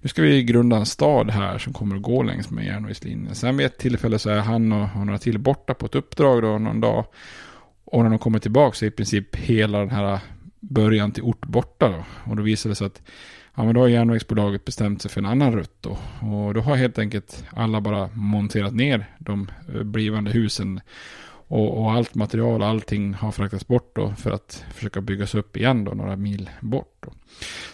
nu 0.00 0.08
ska 0.08 0.22
vi 0.22 0.42
grunda 0.42 0.76
en 0.76 0.86
stad 0.86 1.30
här 1.30 1.58
som 1.58 1.72
kommer 1.72 1.96
att 1.96 2.02
gå 2.02 2.22
längs 2.22 2.50
med 2.50 2.64
järnvägslinjen. 2.66 3.34
Sen 3.34 3.56
vid 3.56 3.66
ett 3.66 3.78
tillfälle 3.78 4.18
så 4.18 4.30
är 4.30 4.38
han 4.38 4.72
och, 4.72 4.88
och 4.94 5.06
några 5.06 5.18
till 5.18 5.38
borta 5.38 5.74
på 5.74 5.86
ett 5.86 5.94
uppdrag 5.94 6.42
då 6.42 6.58
någon 6.58 6.80
dag. 6.80 7.04
Och 7.84 8.02
när 8.02 8.10
de 8.10 8.18
kommer 8.18 8.38
tillbaka 8.38 8.74
så 8.74 8.84
är 8.84 8.88
i 8.88 8.90
princip 8.90 9.36
hela 9.36 9.78
den 9.78 9.90
här 9.90 10.20
början 10.60 11.12
till 11.12 11.22
ort 11.22 11.46
borta 11.46 11.88
då. 11.88 12.04
Och 12.30 12.36
då 12.36 12.42
visade 12.42 12.70
det 12.70 12.76
sig 12.76 12.86
att 12.86 13.02
ja, 13.54 13.64
men 13.64 13.74
då 13.74 13.80
har 13.80 13.88
järnvägsbolaget 13.88 14.64
bestämt 14.64 15.02
sig 15.02 15.10
för 15.10 15.20
en 15.20 15.26
annan 15.26 15.52
rutt 15.52 15.76
då. 15.80 15.98
Och 16.20 16.54
då 16.54 16.60
har 16.60 16.76
helt 16.76 16.98
enkelt 16.98 17.44
alla 17.50 17.80
bara 17.80 18.10
monterat 18.14 18.74
ner 18.74 19.06
de 19.18 19.50
eh, 19.74 19.82
blivande 19.82 20.30
husen. 20.30 20.80
Och, 21.52 21.78
och 21.78 21.92
allt 21.92 22.14
material, 22.14 22.62
allting 22.62 23.14
har 23.14 23.32
fraktats 23.32 23.66
bort 23.66 23.96
då 23.96 24.14
för 24.18 24.30
att 24.30 24.64
försöka 24.74 25.00
byggas 25.00 25.34
upp 25.34 25.56
igen 25.56 25.84
då 25.84 25.92
några 25.92 26.16
mil 26.16 26.50
bort. 26.60 26.96
Då. 27.00 27.12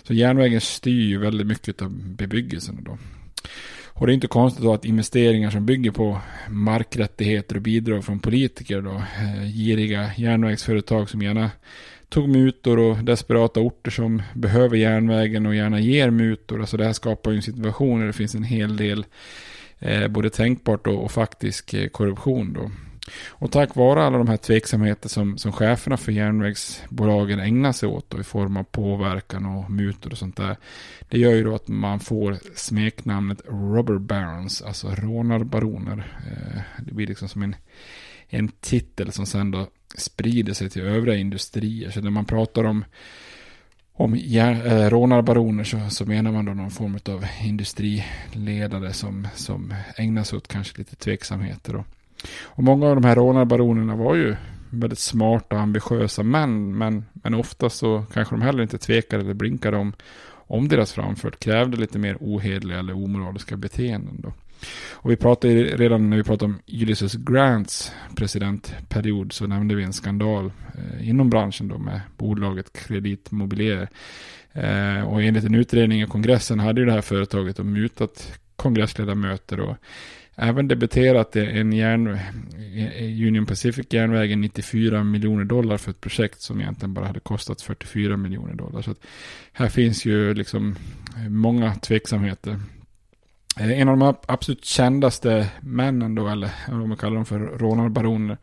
Så 0.03 0.15
järnvägen 0.15 0.61
styr 0.61 1.09
ju 1.09 1.19
väldigt 1.19 1.47
mycket 1.47 1.83
av 1.83 1.91
bebyggelsen 1.91 2.85
då. 2.85 2.99
Och 3.97 4.07
det 4.07 4.13
är 4.13 4.15
inte 4.15 4.27
konstigt 4.27 4.65
då 4.65 4.73
att 4.73 4.85
investeringar 4.85 5.51
som 5.51 5.67
bygger 5.67 5.91
på 5.91 6.21
markrättigheter 6.49 7.57
och 7.57 7.63
bidrag 7.63 8.05
från 8.05 8.19
politiker 8.19 8.81
då, 8.81 8.95
eh, 8.95 9.45
giriga 9.45 10.11
järnvägsföretag 10.17 11.11
som 11.11 11.23
gärna 11.23 11.51
tog 12.09 12.29
mutor 12.29 12.79
och 12.79 12.97
desperata 12.97 13.61
orter 13.61 13.91
som 13.91 14.23
behöver 14.35 14.77
järnvägen 14.77 15.47
och 15.47 15.55
gärna 15.55 15.81
ger 15.81 16.11
mutor. 16.11 16.61
Alltså 16.61 16.77
det 16.77 16.85
här 16.85 16.93
skapar 16.93 17.31
ju 17.31 17.37
en 17.37 17.43
situation 17.43 18.01
där 18.01 18.07
det 18.07 18.13
finns 18.13 18.35
en 18.35 18.43
hel 18.43 18.77
del 18.77 19.07
eh, 19.79 20.09
både 20.09 20.31
tänkbart 20.31 20.87
och, 20.87 21.05
och 21.05 21.13
faktisk 21.13 21.75
eh, 21.75 21.89
korruption 21.89 22.53
då. 22.53 22.71
Och 23.29 23.53
tack 23.53 23.77
vare 23.77 24.03
alla 24.03 24.19
de 24.19 24.29
här 24.29 24.37
tveksamheter 24.37 25.09
som, 25.09 25.39
som 25.39 25.53
cheferna 25.53 25.97
för 25.97 26.13
järnvägsbolagen 26.13 27.41
ägnar 27.41 27.73
sig 27.73 27.89
åt 27.89 28.11
då, 28.11 28.21
i 28.21 28.25
form 28.25 28.57
av 28.57 28.65
påverkan 28.65 29.47
och 29.47 29.71
mutor 29.71 30.11
och 30.11 30.19
sånt 30.19 30.37
där. 30.37 30.57
Det 31.09 31.19
gör 31.19 31.33
ju 31.33 31.45
då 31.45 31.55
att 31.55 31.69
man 31.69 32.01
får 32.01 32.39
smeknamnet 32.55 33.43
Robber 33.49 33.99
Barons, 33.99 34.63
alltså 34.63 34.89
rånarbaroner. 34.89 36.17
Eh, 36.27 36.61
det 36.87 36.95
blir 36.95 37.07
liksom 37.07 37.29
som 37.29 37.43
en, 37.43 37.57
en 38.29 38.49
titel 38.49 39.13
som 39.13 39.27
sen 39.27 39.51
då 39.51 39.67
sprider 39.95 40.53
sig 40.53 40.71
till 40.71 40.83
övriga 40.83 41.17
industrier. 41.17 41.91
Så 41.91 42.01
när 42.01 42.11
man 42.11 42.25
pratar 42.25 42.65
om 42.65 42.85
om 43.99 44.15
äh, 44.15 44.91
rånarbaroner 44.91 45.65
så, 45.65 45.81
så 45.91 46.05
menar 46.05 46.33
man 46.33 46.45
då 46.45 46.55
någon 46.55 46.71
form 46.71 46.99
av 47.09 47.25
industriledare 47.43 48.93
som, 48.93 49.29
som 49.35 49.75
ägnar 49.97 50.25
sig 50.25 50.37
åt 50.37 50.49
kanske 50.49 50.79
lite 50.79 50.97
tveksamheter. 50.97 51.73
Då. 51.73 51.85
Och 52.43 52.63
många 52.63 52.87
av 52.87 52.95
de 52.95 53.05
här 53.05 53.15
rånarbaronerna 53.15 53.97
var 53.97 54.15
ju 54.15 54.37
väldigt 54.71 54.99
smarta 54.99 55.57
och 55.57 55.63
ambitiösa 55.63 56.23
män, 56.23 56.79
men, 56.79 57.05
men 57.13 57.35
ofta 57.35 57.71
så 57.71 58.05
kanske 58.13 58.35
de 58.35 58.43
heller 58.43 58.63
inte 58.63 58.79
tvekade 58.79 59.23
eller 59.23 59.35
blinkade 59.35 59.77
om, 59.77 59.93
om 60.29 60.69
deras 60.69 60.93
framfört 60.93 61.41
krävde 61.41 61.77
lite 61.77 61.99
mer 61.99 62.17
ohederliga 62.21 62.79
eller 62.79 62.97
omoraliska 62.97 63.57
beteenden. 63.57 64.21
Då. 64.21 64.33
Och 64.93 65.11
vi 65.11 65.17
pratade 65.17 65.55
redan 65.55 66.11
när 66.11 66.17
vi 66.17 66.23
pratade 66.23 66.53
om 66.53 66.59
Ulysses 66.67 67.15
Grants 67.15 67.93
presidentperiod 68.17 69.33
så 69.33 69.47
nämnde 69.47 69.75
vi 69.75 69.83
en 69.83 69.93
skandal 69.93 70.53
eh, 70.75 71.09
inom 71.09 71.31
branschen 71.31 71.69
då 71.69 71.79
med 71.79 72.01
bolaget 72.17 72.73
Kredit 72.73 73.31
Mobilier. 73.31 73.89
Eh, 74.53 75.09
och 75.09 75.23
enligt 75.23 75.45
en 75.45 75.55
utredning 75.55 76.03
i 76.03 76.07
kongressen 76.07 76.61
hade 76.61 76.81
ju 76.81 76.87
det 76.87 76.93
här 76.93 77.01
företaget 77.01 77.59
mutat 77.59 78.39
kongressledamöter 78.57 79.61
och 79.61 79.77
även 80.35 80.69
debiterat 80.69 81.37
en 81.37 81.73
järn, 81.73 82.19
Union 83.27 83.47
Pacific 83.47 83.87
järnvägen 83.91 84.41
94 84.41 85.05
miljoner 85.05 85.45
dollar 85.45 85.77
för 85.77 85.91
ett 85.91 86.01
projekt 86.01 86.41
som 86.41 86.61
egentligen 86.61 86.95
bara 86.95 87.07
hade 87.07 87.21
kostat 87.21 87.63
44 87.63 88.17
miljoner 88.17 88.55
dollar. 88.55 88.83
Så 88.83 88.95
här 89.53 89.69
finns 89.69 90.05
ju 90.05 90.35
liksom 90.35 90.77
många 91.29 91.75
tveksamheter. 91.75 92.61
Eh, 93.61 93.81
en 93.81 93.89
av 93.89 93.99
de 93.99 94.15
absolut 94.27 94.65
kändaste 94.65 95.49
männen 95.61 96.15
då, 96.15 96.29
eller 96.29 96.51
vad 96.69 96.89
man 96.89 96.97
kallar 96.97 97.15
dem 97.15 97.25
för 97.25 97.39
rånarbaroner, 97.39 98.39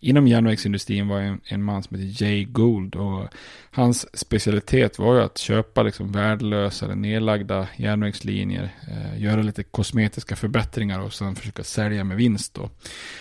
inom 0.00 0.28
järnvägsindustrin 0.28 1.08
var 1.08 1.20
en, 1.20 1.40
en 1.44 1.62
man 1.62 1.82
som 1.82 1.96
hette 1.96 2.24
Jay 2.24 2.44
Gould. 2.44 2.96
Och 2.96 3.28
hans 3.70 4.18
specialitet 4.18 4.98
var 4.98 5.14
ju 5.14 5.22
att 5.22 5.38
köpa 5.38 5.82
liksom 5.82 6.12
värdelösa 6.12 6.84
eller 6.84 6.96
nedlagda 6.96 7.68
järnvägslinjer, 7.76 8.70
eh, 8.90 9.22
göra 9.22 9.42
lite 9.42 9.62
kosmetiska 9.62 10.36
förbättringar 10.36 11.00
och 11.00 11.12
sen 11.12 11.36
försöka 11.36 11.64
sälja 11.64 12.04
med 12.04 12.16
vinst. 12.16 12.54
Då. 12.54 12.70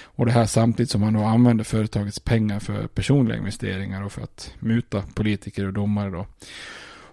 Och 0.03 0.25
det 0.25 0.31
här 0.31 0.45
samtidigt 0.45 0.89
som 0.89 1.03
han 1.03 1.13
då 1.13 1.23
använde 1.23 1.63
företagets 1.63 2.19
pengar 2.19 2.59
för 2.59 2.87
personliga 2.87 3.37
investeringar 3.37 4.03
och 4.03 4.11
för 4.11 4.21
att 4.21 4.53
muta 4.59 5.03
politiker 5.13 5.67
och 5.67 5.73
domare. 5.73 6.09
Då. 6.09 6.25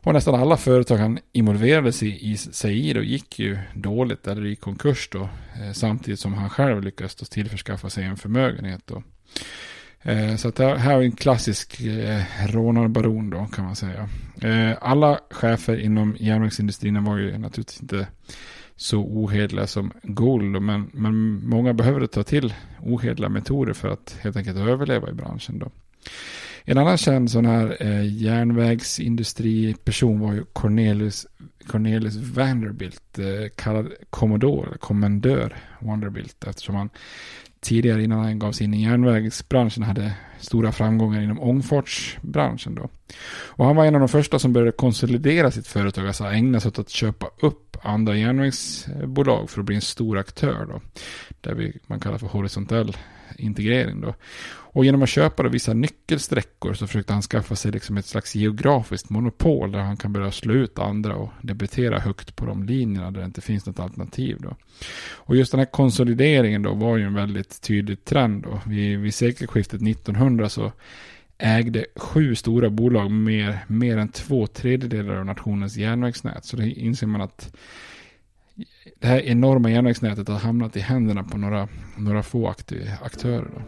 Och 0.05 0.13
nästan 0.13 0.35
alla 0.35 0.57
företag 0.57 0.97
han 0.97 1.19
involverade 1.33 1.93
sig 1.93 2.33
i, 2.33 2.37
sig 2.37 2.89
i 2.89 2.93
då 2.93 3.03
gick 3.03 3.39
ju 3.39 3.59
dåligt 3.75 4.27
eller 4.27 4.47
i 4.47 4.57
konkurs 4.57 5.09
då. 5.13 5.29
Eh, 5.61 5.73
samtidigt 5.73 6.21
som 6.21 6.35
han 6.35 6.51
själv 6.51 6.83
lyckades 6.83 7.15
då 7.15 7.25
tillförskaffa 7.25 7.91
sig 7.91 8.05
en 8.05 8.17
förmögenhet 8.17 8.81
då. 8.85 9.03
Eh, 10.03 10.37
så 10.37 10.49
att 10.49 10.57
det 10.57 10.79
här 10.79 10.99
är 10.99 11.03
en 11.03 11.13
klassisk 11.13 11.81
eh, 11.81 12.23
rånarbaron 12.47 13.31
då 13.31 13.47
kan 13.47 13.65
man 13.65 13.77
säga. 13.77 14.09
Alla 14.81 15.21
chefer 15.31 15.81
inom 15.81 16.17
järnvägsindustrin 16.21 17.05
var 17.05 17.19
ju 17.19 17.39
naturligtvis 17.39 17.83
inte 17.83 18.07
så 18.77 18.99
ohedliga 18.99 19.67
som 19.67 19.93
Gold. 20.03 20.63
Men, 20.63 20.91
men 20.93 21.47
många 21.49 21.75
behövde 21.75 22.09
ta 22.09 22.23
till 22.23 22.55
ohedliga 22.81 23.29
metoder 23.29 23.73
för 23.73 23.89
att 23.89 24.17
helt 24.23 24.37
enkelt 24.37 24.59
överleva 24.59 25.11
i 25.11 25.13
branschen 25.13 25.59
då. 25.59 25.71
En 26.65 26.79
annan 26.79 26.99
känd 26.99 27.31
sån 27.31 27.47
här 27.47 27.77
eh, 27.81 28.23
järnvägsindustriperson 28.23 30.21
var 30.21 30.33
ju 30.33 30.45
Cornelius, 30.53 31.27
Cornelius 31.67 32.17
Vanderbilt, 32.17 33.19
eh, 33.19 33.49
kallad 33.57 33.93
Commodore, 34.11 34.79
kommendör 34.79 35.57
Vanderbilt, 35.81 36.45
eftersom 36.45 36.75
han 36.75 36.91
tidigare 37.61 38.05
innan 38.05 38.19
han 38.19 38.39
gav 38.39 38.53
sig 38.53 38.65
in 38.65 38.75
i 38.75 38.83
järnvägsbranschen 38.83 39.83
hade 39.83 40.13
stora 40.41 40.73
framgångar 40.73 41.23
inom 41.23 41.41
ångfartsbranschen 41.41 42.75
då. 42.75 42.89
Och 43.45 43.65
han 43.65 43.77
var 43.77 43.87
en 43.87 43.95
av 43.95 44.01
de 44.01 44.09
första 44.09 44.39
som 44.39 44.53
började 44.53 44.73
konsolidera 44.73 45.51
sitt 45.51 45.67
företag, 45.67 46.07
alltså 46.07 46.25
ägna 46.25 46.61
sig 46.61 46.69
åt 46.69 46.79
att 46.79 46.91
köpa 46.91 47.31
upp 47.41 47.72
andra 47.83 48.17
järnvägsbolag 48.17 49.51
för 49.51 49.61
att 49.61 49.67
bli 49.67 49.75
en 49.75 49.83
stor 49.83 50.19
aktör 50.19 50.67
då. 50.67 50.81
Det 51.41 51.55
vi, 51.55 51.79
man 51.87 52.01
kallar 52.01 52.19
för 52.19 52.27
horisontell 52.27 52.97
integrering 53.39 54.01
då. 54.01 54.15
Och 54.75 54.85
genom 54.85 55.03
att 55.03 55.09
köpa 55.09 55.49
vissa 55.49 55.73
nyckelsträckor 55.73 56.75
så 56.75 56.87
försökte 56.87 57.13
han 57.13 57.23
skaffa 57.23 57.57
sig 57.57 57.73
liksom 57.73 57.97
ett 57.97 58.07
slags 58.07 58.35
geografiskt 58.35 59.11
monopol 59.11 59.73
där 59.73 59.79
han 59.79 59.97
kan 59.97 60.13
börja 60.13 60.31
slå 60.31 60.55
ut 60.55 60.79
andra 60.79 61.17
och 61.17 61.31
debitera 61.43 61.99
högt 61.99 62.37
på 62.37 62.47
de 62.47 62.63
linjerna 62.63 63.11
där 63.11 63.21
det 63.21 63.27
inte 63.27 63.41
finns 63.41 63.67
något 63.67 63.81
alternativ. 63.81 64.37
Då. 64.41 64.57
Och 65.15 65.37
just 65.37 65.51
den 65.51 65.59
här 65.59 65.67
konsolideringen 65.67 66.63
då 66.63 66.75
var 66.75 66.97
ju 66.97 67.05
en 67.05 67.15
väldigt 67.15 67.61
tydlig 67.61 68.05
trend. 68.05 68.43
Då. 68.43 68.61
Vid, 68.67 68.99
vid 68.99 69.15
sekelskiftet 69.15 69.83
1900 69.83 70.49
så 70.49 70.73
ägde 71.43 71.87
sju 71.97 72.35
stora 72.35 72.71
bolag 72.71 73.11
med 73.11 73.59
mer 73.67 73.97
än 73.97 74.09
två 74.09 74.47
tredjedelar 74.47 75.17
av 75.17 75.27
nationens 75.27 75.77
järnvägsnät. 75.77 76.45
Så 76.45 76.57
det 76.57 76.71
inser 76.71 77.07
man 77.07 77.21
att 77.21 77.57
det 79.01 79.07
här 79.07 79.21
enorma 79.21 79.71
järnvägsnätet 79.71 80.29
har 80.29 80.39
hamnat 80.39 80.77
i 80.77 80.81
händerna 80.81 81.23
på 81.23 81.39
några, 81.39 81.69
några 81.97 82.23
få 82.23 82.49
aktörer. 83.03 83.49
Då. 83.55 83.63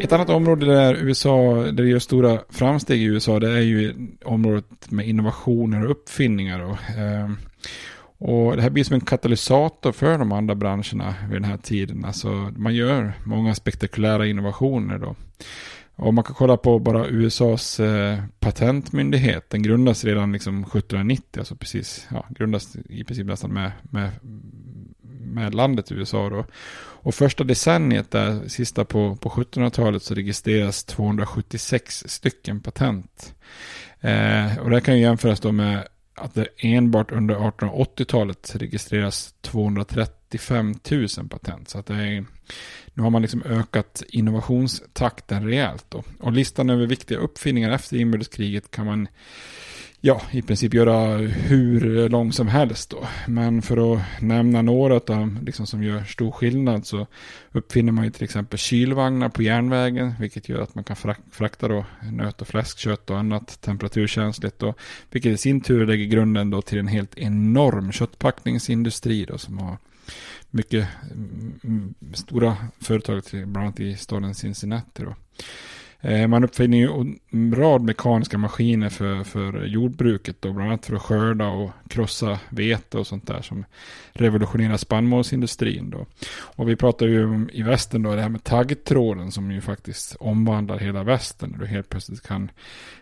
Ett 0.00 0.12
annat 0.12 0.30
område 0.30 0.66
där 0.66 0.94
USA, 0.94 1.54
där 1.54 1.72
det 1.72 1.88
gör 1.88 1.98
stora 1.98 2.40
framsteg 2.48 3.00
i 3.00 3.04
USA, 3.04 3.40
det 3.40 3.50
är 3.50 3.60
ju 3.60 3.94
området 4.24 4.90
med 4.90 5.08
innovationer 5.08 5.84
och 5.84 5.90
uppfinningar. 5.90 6.58
Då. 6.58 6.78
Ehm, 7.02 7.36
och 8.18 8.56
det 8.56 8.62
här 8.62 8.70
blir 8.70 8.84
som 8.84 8.94
en 8.94 9.00
katalysator 9.00 9.92
för 9.92 10.18
de 10.18 10.32
andra 10.32 10.54
branscherna 10.54 11.14
vid 11.28 11.36
den 11.36 11.50
här 11.50 11.56
tiden. 11.56 12.04
Alltså 12.04 12.52
man 12.56 12.74
gör 12.74 13.12
många 13.24 13.54
spektakulära 13.54 14.26
innovationer 14.26 14.98
då. 14.98 15.14
Och 15.96 16.14
man 16.14 16.24
kan 16.24 16.34
kolla 16.34 16.56
på 16.56 16.78
bara 16.78 17.06
USAs 17.06 17.80
eh, 17.80 18.18
patentmyndighet. 18.40 19.50
Den 19.50 19.62
grundas 19.62 20.04
redan 20.04 20.32
liksom 20.32 20.62
1790, 20.62 21.38
alltså 21.38 21.56
precis, 21.56 22.06
ja, 22.10 22.26
grundas 22.30 22.76
i 22.76 23.04
princip 23.04 23.26
nästan 23.26 23.52
med, 23.52 23.72
med, 23.82 24.10
med 25.20 25.54
landet 25.54 25.92
USA 25.92 26.30
då. 26.30 26.44
Och 26.78 27.14
första 27.14 27.44
decenniet 27.44 28.10
där, 28.10 28.48
sista 28.48 28.84
på, 28.84 29.16
på 29.16 29.28
1700-talet, 29.28 30.02
så 30.02 30.14
registreras 30.14 30.84
276 30.84 32.04
stycken 32.06 32.60
patent. 32.60 33.34
Eh, 34.00 34.58
och 34.58 34.70
det 34.70 34.80
kan 34.80 34.96
ju 34.96 35.00
jämföras 35.00 35.40
då 35.40 35.52
med 35.52 35.88
att 36.16 36.34
det 36.34 36.46
enbart 36.56 37.12
under 37.12 37.34
1880-talet 37.34 38.56
registreras 38.56 39.34
235 39.40 40.74
000 40.90 41.08
patent. 41.30 41.68
Så 41.68 41.78
att 41.78 41.86
det 41.86 41.94
är, 41.94 42.24
nu 42.94 43.02
har 43.02 43.10
man 43.10 43.22
liksom 43.22 43.42
ökat 43.42 44.02
innovationstakten 44.08 45.44
rejält. 45.46 45.84
Då. 45.88 46.02
Och 46.20 46.32
listan 46.32 46.70
över 46.70 46.86
viktiga 46.86 47.18
uppfinningar 47.18 47.70
efter 47.70 47.96
inbördeskriget 47.96 48.70
kan 48.70 48.86
man 48.86 49.08
ja, 50.06 50.22
i 50.30 50.42
princip 50.42 50.74
göra 50.74 51.16
hur 51.26 52.08
lång 52.08 52.32
som 52.32 52.48
helst 52.48 52.90
då. 52.90 53.08
Men 53.26 53.62
för 53.62 53.94
att 53.94 54.02
nämna 54.20 54.62
några 54.62 54.94
av 54.94 55.04
dem 55.06 55.38
liksom 55.42 55.66
som 55.66 55.82
gör 55.82 56.04
stor 56.04 56.30
skillnad 56.30 56.86
så 56.86 57.06
uppfinner 57.52 57.92
man 57.92 58.04
ju 58.04 58.10
till 58.10 58.24
exempel 58.24 58.58
kylvagnar 58.58 59.28
på 59.28 59.42
järnvägen, 59.42 60.14
vilket 60.20 60.48
gör 60.48 60.60
att 60.60 60.74
man 60.74 60.84
kan 60.84 60.96
frakta 61.30 61.68
då 61.68 61.84
nöt 62.12 62.40
och 62.40 62.48
fläskkött 62.48 63.10
och 63.10 63.18
annat 63.18 63.60
temperaturkänsligt 63.60 64.58
då, 64.58 64.74
vilket 65.10 65.32
i 65.32 65.36
sin 65.36 65.60
tur 65.60 65.86
lägger 65.86 66.04
grunden 66.04 66.50
då 66.50 66.62
till 66.62 66.78
en 66.78 66.88
helt 66.88 67.18
enorm 67.18 67.92
köttpackningsindustri 67.92 69.24
då 69.24 69.38
som 69.38 69.58
har 69.58 69.78
mycket 70.50 70.88
mm, 71.64 71.94
stora 72.14 72.56
företag, 72.80 73.22
bland 73.32 73.56
annat 73.56 73.80
i 73.80 73.96
staden 73.96 74.34
Cincinnati 74.34 75.02
då. 75.02 75.14
Eh, 76.00 76.26
man 76.26 76.44
uppfinner 76.44 76.78
ju 76.78 77.16
en 77.30 77.54
rad 77.54 77.82
mekaniska 77.82 78.38
maskiner 78.38 78.88
för, 78.88 79.24
för 79.24 79.64
jordbruket 79.64 80.36
då, 80.40 80.52
bland 80.52 80.70
annat 80.70 80.86
för 80.86 80.96
att 80.96 81.02
skörda 81.02 81.48
och 81.48 81.70
krossa 81.88 82.38
vete 82.48 82.98
och 82.98 83.06
sånt 83.06 83.26
där 83.26 83.42
som 83.42 83.64
revolutionerar 84.12 84.76
spannmålsindustrin 84.76 85.90
då. 85.90 86.06
Och 86.30 86.68
vi 86.68 86.76
pratar 86.76 87.06
ju 87.06 87.24
om 87.24 87.50
i 87.52 87.62
västern 87.62 88.02
då 88.02 88.14
det 88.14 88.22
här 88.22 88.28
med 88.28 88.44
taggtråden 88.44 89.32
som 89.32 89.50
ju 89.50 89.60
faktiskt 89.60 90.16
omvandlar 90.20 90.78
hela 90.78 91.02
västern. 91.02 91.56
Du 91.58 91.66
helt 91.66 91.88
plötsligt 91.88 92.26
kan 92.26 92.50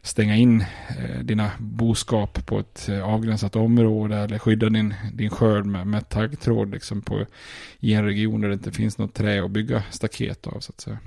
stänga 0.03 0.37
in 0.37 0.61
eh, 0.89 1.21
dina 1.23 1.51
boskap 1.59 2.47
på 2.47 2.59
ett 2.59 2.89
eh, 2.89 3.09
avgränsat 3.09 3.57
område 3.57 4.17
eller 4.17 4.39
skydda 4.39 4.69
din, 4.69 4.95
din 5.13 5.31
skörd 5.31 5.67
med, 5.67 5.87
med 5.87 6.09
taggtråd 6.09 6.71
liksom 6.71 7.03
på, 7.03 7.27
i 7.81 7.95
en 7.95 8.05
region 8.05 8.41
där 8.41 8.49
det 8.49 8.55
inte 8.55 8.73
finns 8.73 8.99
något 8.99 9.15
trä 9.15 9.45
att 9.45 9.51
bygga 9.51 9.83
staket 9.91 10.47
av 10.47 10.61
så 10.61 10.73
att 10.73 10.81
säga. 10.81 10.99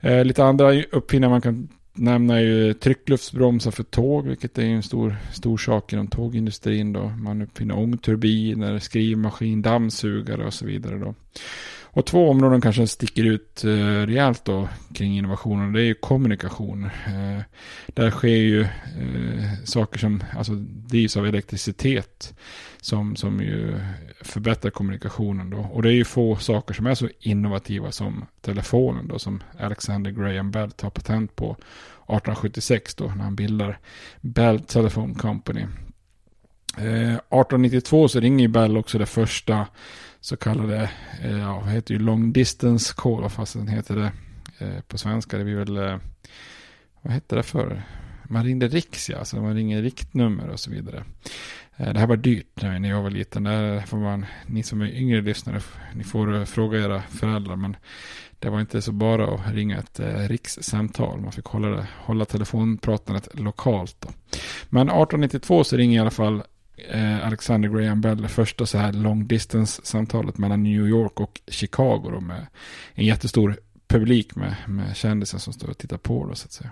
Eh, 0.00 0.24
lite 0.24 0.44
andra 0.44 0.82
uppfinningar 0.82 1.30
man 1.30 1.40
kan 1.40 1.68
nämna 1.94 2.36
är 2.36 2.40
ju 2.40 2.74
tryckluftsbromsar 2.74 3.70
för 3.70 3.82
tåg, 3.82 4.26
vilket 4.26 4.58
är 4.58 4.62
en 4.62 4.82
stor, 4.82 5.16
stor 5.32 5.58
sak 5.58 5.92
inom 5.92 6.08
tågindustrin 6.08 6.92
då. 6.92 7.08
Man 7.08 7.42
uppfinner 7.42 7.78
ångturbiner, 7.78 8.78
skrivmaskin, 8.78 9.62
dammsugare 9.62 10.46
och 10.46 10.54
så 10.54 10.66
vidare 10.66 10.98
då. 10.98 11.14
Och 11.92 12.06
två 12.06 12.30
områden 12.30 12.60
kanske 12.60 12.86
sticker 12.86 13.24
ut 13.24 13.64
eh, 13.64 14.06
rejält 14.06 14.44
då 14.44 14.68
kring 14.94 15.18
innovationen. 15.18 15.72
Det 15.72 15.80
är 15.80 15.84
ju 15.84 15.94
kommunikation. 15.94 16.84
Eh, 16.84 17.42
där 17.86 18.10
sker 18.10 18.28
ju 18.28 18.60
eh, 18.60 19.44
saker 19.64 19.98
som 19.98 20.22
alltså, 20.36 20.52
drivs 20.62 21.16
av 21.16 21.26
elektricitet. 21.26 22.34
Som, 22.80 23.16
som 23.16 23.40
ju 23.40 23.80
förbättrar 24.20 24.70
kommunikationen 24.70 25.50
då. 25.50 25.58
Och 25.58 25.82
det 25.82 25.88
är 25.88 25.94
ju 25.94 26.04
få 26.04 26.36
saker 26.36 26.74
som 26.74 26.86
är 26.86 26.94
så 26.94 27.08
innovativa 27.20 27.92
som 27.92 28.26
telefonen 28.40 29.08
då. 29.08 29.18
Som 29.18 29.42
Alexander 29.58 30.10
Graham 30.10 30.50
Bell 30.50 30.70
tar 30.70 30.90
patent 30.90 31.36
på 31.36 31.52
1876 31.52 32.94
då. 32.94 33.04
När 33.04 33.24
han 33.24 33.36
bildar 33.36 33.78
Bell 34.20 34.60
Telephone 34.60 35.14
Company. 35.14 35.66
Eh, 36.76 37.14
1892 37.14 38.08
så 38.08 38.20
ringer 38.20 38.48
Bell 38.48 38.76
också 38.76 38.98
det 38.98 39.06
första 39.06 39.66
så 40.20 40.36
kallade, 40.36 40.90
eh, 41.22 41.38
ja, 41.38 41.60
vad 41.60 41.72
heter 41.72 41.94
ju 41.94 42.00
long 42.00 42.32
distance 42.32 42.94
call, 42.96 43.28
fast 43.30 43.54
den 43.54 43.68
heter 43.68 43.96
det 43.96 44.12
eh, 44.58 44.80
på 44.80 44.98
svenska. 44.98 45.38
Det 45.38 45.44
blir 45.44 45.56
väl, 45.56 45.76
eh, 45.76 45.98
vad 47.02 47.12
hette 47.12 47.36
det 47.36 47.42
för? 47.42 47.82
Man 48.24 48.44
ringde 48.44 48.68
riks 48.68 49.10
ja, 49.10 49.18
alltså 49.18 49.36
man 49.36 49.54
ringer 49.54 49.82
riktnummer 49.82 50.48
och 50.48 50.60
så 50.60 50.70
vidare. 50.70 51.04
Eh, 51.80 51.92
det 51.92 52.00
här 52.00 52.06
var 52.06 52.16
dyrt 52.16 52.62
när 52.62 52.90
jag 52.90 53.02
var 53.02 53.10
liten. 53.10 53.44
Där 53.44 53.80
får 53.80 53.96
man, 53.96 54.26
ni 54.46 54.62
som 54.62 54.80
är 54.80 54.94
yngre 54.94 55.20
lyssnare, 55.20 55.60
ni 55.94 56.04
får 56.04 56.34
eh, 56.34 56.44
fråga 56.44 56.78
era 56.78 57.02
föräldrar. 57.02 57.56
Men 57.56 57.76
det 58.38 58.50
var 58.50 58.60
inte 58.60 58.82
så 58.82 58.92
bara 58.92 59.34
att 59.34 59.54
ringa 59.54 59.78
ett 59.78 60.00
eh, 60.00 60.28
rikssamtal. 60.28 61.20
Man 61.20 61.32
fick 61.32 61.44
hålla, 61.44 61.68
det, 61.68 61.86
hålla 61.96 62.24
telefonpratandet 62.24 63.28
lokalt. 63.34 63.96
Då. 64.00 64.08
Men 64.68 64.88
1892 64.88 65.64
så 65.64 65.76
ringer 65.76 65.96
i 65.96 66.00
alla 66.00 66.10
fall 66.10 66.42
Alexander 67.22 67.68
Graham 67.68 68.00
Bell 68.00 68.22
det 68.22 68.28
första 68.28 68.66
så 68.66 68.78
här 68.78 68.92
long 68.92 69.26
distance 69.26 69.82
samtalet 69.84 70.38
mellan 70.38 70.62
New 70.62 70.88
York 70.88 71.20
och 71.20 71.40
Chicago 71.48 72.10
då 72.12 72.20
med 72.20 72.46
en 72.94 73.04
jättestor 73.04 73.56
publik 73.88 74.36
med, 74.36 74.54
med 74.68 74.96
kändisar 74.96 75.38
som 75.38 75.52
står 75.52 75.70
och 75.70 75.78
tittar 75.78 75.96
på 75.96 76.26
då 76.26 76.34
så 76.34 76.46
att 76.46 76.52
säga. 76.52 76.70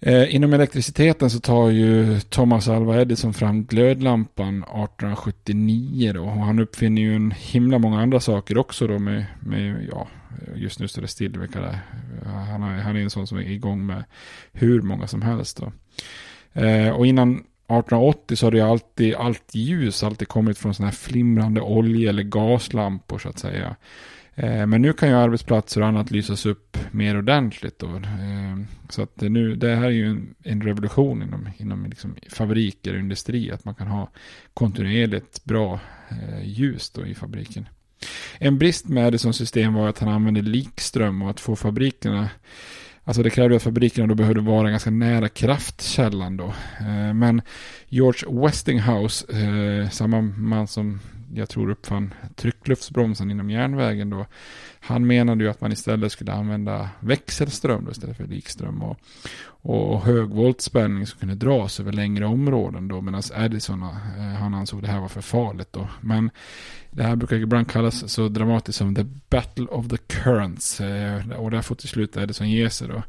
Eh, 0.00 0.34
inom 0.34 0.52
elektriciteten 0.52 1.30
så 1.30 1.40
tar 1.40 1.70
ju 1.70 2.20
Thomas 2.20 2.68
Alva 2.68 3.00
Edison 3.00 3.34
fram 3.34 3.64
glödlampan 3.64 4.62
1879 4.62 6.12
då. 6.12 6.22
Och 6.22 6.30
han 6.30 6.58
uppfinner 6.58 7.02
ju 7.02 7.16
en 7.16 7.30
himla 7.30 7.78
många 7.78 8.00
andra 8.00 8.20
saker 8.20 8.58
också 8.58 8.86
då 8.86 8.98
med, 8.98 9.24
med 9.40 9.88
ja, 9.92 10.08
just 10.54 10.80
nu 10.80 10.88
står 10.88 11.02
det 11.02 11.08
still 11.08 11.38
vilka 11.38 11.60
det 11.60 11.80
eh, 12.24 12.30
han, 12.30 12.62
han 12.62 12.96
är 12.96 13.00
en 13.00 13.10
sån 13.10 13.26
som 13.26 13.38
är 13.38 13.50
igång 13.50 13.86
med 13.86 14.04
hur 14.52 14.82
många 14.82 15.06
som 15.06 15.22
helst 15.22 15.56
då. 15.56 15.72
Eh, 16.60 16.90
och 16.90 17.06
innan 17.06 17.32
1880 17.32 18.36
så 18.36 18.46
har 18.46 18.50
det 18.50 18.60
alltid, 18.60 19.14
allt 19.14 19.54
ljus 19.54 20.02
alltid 20.02 20.28
kommit 20.28 20.58
från 20.58 20.74
sådana 20.74 20.90
här 20.90 20.96
flimrande 20.96 21.60
olje 21.60 22.08
eller 22.08 22.22
gaslampor 22.22 23.18
så 23.18 23.28
att 23.28 23.38
säga. 23.38 23.76
Eh, 24.38 24.66
men 24.66 24.82
nu 24.82 24.92
kan 24.92 25.08
ju 25.08 25.14
arbetsplatser 25.14 25.80
och 25.80 25.86
annat 25.86 26.10
lysas 26.10 26.46
upp 26.46 26.78
mer 26.90 27.18
ordentligt. 27.18 27.78
Då. 27.78 27.86
Eh, 27.96 28.58
så 28.88 29.02
att 29.02 29.20
nu, 29.20 29.56
det 29.56 29.76
här 29.76 29.84
är 29.84 29.90
ju 29.90 30.26
en, 30.42 30.62
revolution 30.62 31.22
inom, 31.22 31.48
inom 31.56 31.86
liksom 31.86 32.14
fabriker 32.30 32.92
och 32.92 33.00
industri. 33.00 33.50
Att 33.50 33.64
man 33.64 33.74
kan 33.74 33.86
ha 33.86 34.10
kontinuerligt 34.54 35.44
bra 35.44 35.80
eh, 36.08 36.44
ljus 36.44 36.90
då 36.90 37.06
i 37.06 37.14
fabriken. 37.14 37.68
En 38.38 38.58
brist 38.58 38.88
med 38.88 39.06
Edisons 39.06 39.36
system 39.36 39.74
var 39.74 39.88
att 39.88 39.98
han 39.98 40.08
använde 40.08 40.42
likström 40.42 41.22
och 41.22 41.30
att 41.30 41.40
få 41.40 41.56
fabrikerna 41.56 42.28
Alltså 43.04 43.22
det 43.22 43.30
krävde 43.30 43.56
att 43.56 43.62
fabrikerna 43.62 44.06
då 44.06 44.14
behövde 44.14 44.40
vara 44.40 44.70
ganska 44.70 44.90
nära 44.90 45.28
kraftkällan 45.28 46.36
då. 46.36 46.54
Men 47.14 47.42
George 47.88 48.40
Westinghouse, 48.42 49.26
samma 49.90 50.20
man 50.20 50.66
som 50.66 51.00
jag 51.34 51.48
tror 51.48 51.70
uppfann 51.70 52.14
tryckluftsbromsen 52.36 53.30
inom 53.30 53.50
järnvägen 53.50 54.10
då. 54.10 54.26
Han 54.80 55.06
menade 55.06 55.44
ju 55.44 55.50
att 55.50 55.60
man 55.60 55.72
istället 55.72 56.12
skulle 56.12 56.32
använda 56.32 56.90
växelström 57.00 57.84
då 57.84 57.90
istället 57.90 58.16
för 58.16 58.26
likström. 58.26 58.82
Och, 58.82 59.00
och 59.62 60.02
hög 60.02 60.28
voltspänning 60.28 61.06
som 61.06 61.20
kunde 61.20 61.34
dras 61.34 61.80
över 61.80 61.92
längre 61.92 62.26
områden 62.26 62.88
då. 62.88 63.00
Medan 63.00 63.22
Edison 63.36 63.82
eh, 63.82 63.88
han 64.22 64.54
ansåg 64.54 64.82
det 64.82 64.88
här 64.88 65.00
var 65.00 65.08
för 65.08 65.20
farligt 65.20 65.72
då. 65.72 65.88
Men 66.00 66.30
det 66.90 67.02
här 67.02 67.16
brukar 67.16 67.36
ibland 67.36 67.70
kallas 67.70 68.12
så 68.12 68.28
dramatiskt 68.28 68.78
som 68.78 68.94
the 68.94 69.04
battle 69.30 69.66
of 69.66 69.88
the 69.88 69.96
currents. 69.96 70.80
Eh, 70.80 71.30
och 71.30 71.50
där 71.50 71.62
får 71.62 71.74
till 71.74 71.88
slut 71.88 72.16
Edison 72.16 72.50
ge 72.50 72.70
sig 72.70 72.88
då. 72.88 73.02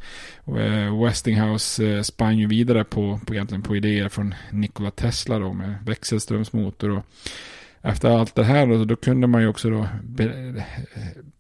Eh, 0.58 1.04
Westinghouse 1.04 2.04
spann 2.04 2.38
ju 2.38 2.48
vidare 2.48 2.84
på, 2.84 3.20
på, 3.26 3.34
egentligen 3.34 3.62
på 3.62 3.76
idéer 3.76 4.10
från 4.10 4.36
Nikola 4.52 4.92
Tesla 4.92 5.40
då 5.40 5.54
med 5.54 5.76
växelströmsmotor. 5.86 6.90
Och 6.90 7.06
efter 7.82 8.10
allt 8.10 8.36
det 8.36 8.44
här 8.44 8.68
då, 8.68 8.86
då 8.86 8.96
kunde 8.96 9.28
man 9.28 9.42
ju 9.42 9.48
också 9.48 9.70
då 9.70 9.88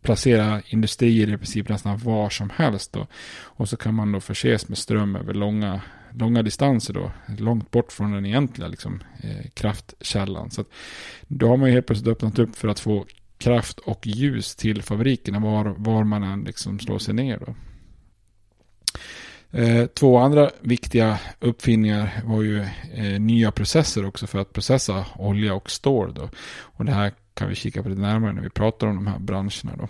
placera 0.02 0.62
industrier 0.66 1.34
i 1.34 1.38
princip 1.38 1.70
nästan 1.70 1.98
var 1.98 2.30
som 2.30 2.50
helst 2.50 2.94
då. 2.94 3.08
Och 3.44 3.70
så 3.70 3.78
kan 3.78 3.94
man 3.94 4.12
då 4.12 4.20
förses 4.20 4.70
med 4.70 4.78
ström 4.78 5.16
över 5.16 5.34
långa, 5.34 5.82
långa 6.14 6.44
distanser 6.44 6.94
då. 6.94 7.12
Långt 7.38 7.72
bort 7.72 7.92
från 7.92 8.12
den 8.12 8.26
egentliga 8.26 8.68
liksom, 8.68 9.04
eh, 9.24 9.50
kraftkällan. 9.54 10.52
Så 10.52 10.62
att, 10.62 10.68
då 11.28 11.48
har 11.48 11.58
man 11.58 11.70
ju 11.70 11.74
helt 11.74 11.88
plötsligt 11.88 12.12
öppnat 12.12 12.40
upp 12.40 12.56
för 12.56 12.68
att 12.68 12.80
få 12.80 13.06
kraft 13.38 13.80
och 13.80 14.08
ljus 14.08 14.56
till 14.56 14.82
fabrikerna 14.82 15.40
var, 15.40 15.76
var 15.78 16.04
man 16.04 16.24
än 16.24 16.44
liksom 16.44 16.80
slår 16.80 17.00
sig 17.00 17.14
ner 17.14 17.40
då. 17.46 17.56
Eh, 19.52 19.86
två 19.86 20.18
andra 20.18 20.50
viktiga 20.62 21.20
uppfinningar 21.40 22.22
var 22.26 22.42
ju 22.42 22.60
eh, 22.94 23.20
nya 23.20 23.52
processer 23.52 24.06
också 24.06 24.28
för 24.28 24.40
att 24.40 24.54
processa 24.54 25.06
olja 25.18 25.54
och 25.54 25.72
stål. 25.72 26.14
Då. 26.14 26.30
Och 26.62 26.86
det 26.86 26.92
här 26.92 27.12
kan 27.34 27.50
vi 27.50 27.56
kika 27.56 27.84
på 27.84 27.90
lite 27.90 28.02
närmare 28.02 28.34
när 28.34 28.42
vi 28.42 28.50
pratar 28.50 28.88
om 28.88 28.96
de 28.96 29.08
här 29.08 29.20
branscherna. 29.20 29.76
Då. 29.78 29.88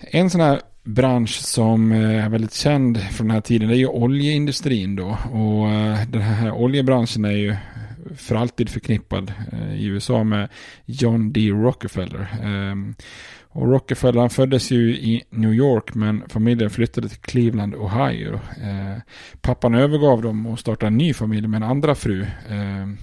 En 0.00 0.30
sån 0.30 0.40
här 0.40 0.60
bransch 0.84 1.40
som 1.40 1.92
eh, 1.92 2.24
är 2.24 2.28
väldigt 2.28 2.54
känd 2.54 2.98
från 2.98 3.28
den 3.28 3.34
här 3.34 3.40
tiden 3.40 3.68
det 3.68 3.74
är 3.74 3.78
ju 3.78 3.86
oljeindustrin 3.86 4.96
då. 4.96 5.18
Och 5.32 5.68
eh, 5.68 5.98
den 6.08 6.22
här 6.22 6.52
oljebranschen 6.52 7.24
är 7.24 7.30
ju 7.30 7.56
för 8.16 8.34
alltid 8.34 8.68
förknippad 8.68 9.32
eh, 9.52 9.74
i 9.74 9.84
USA 9.84 10.24
med 10.24 10.48
John 10.84 11.32
D. 11.32 11.50
Rockefeller. 11.50 12.28
Ehm, 12.42 12.94
och 13.54 13.68
Rockefeller 13.68 14.20
han 14.20 14.30
föddes 14.30 14.70
ju 14.70 14.94
i 14.96 15.22
New 15.30 15.54
York 15.54 15.94
men 15.94 16.22
familjen 16.28 16.70
flyttade 16.70 17.08
till 17.08 17.18
Cleveland, 17.18 17.74
Ohio. 17.74 18.40
Ehm, 18.62 19.00
pappan 19.40 19.74
övergav 19.74 20.22
dem 20.22 20.46
och 20.46 20.58
startade 20.58 20.86
en 20.86 20.96
ny 20.96 21.14
familj 21.14 21.46
med 21.46 21.62
en 21.62 21.70
andra 21.70 21.94
fru. 21.94 22.26
Ehm, 22.48 22.98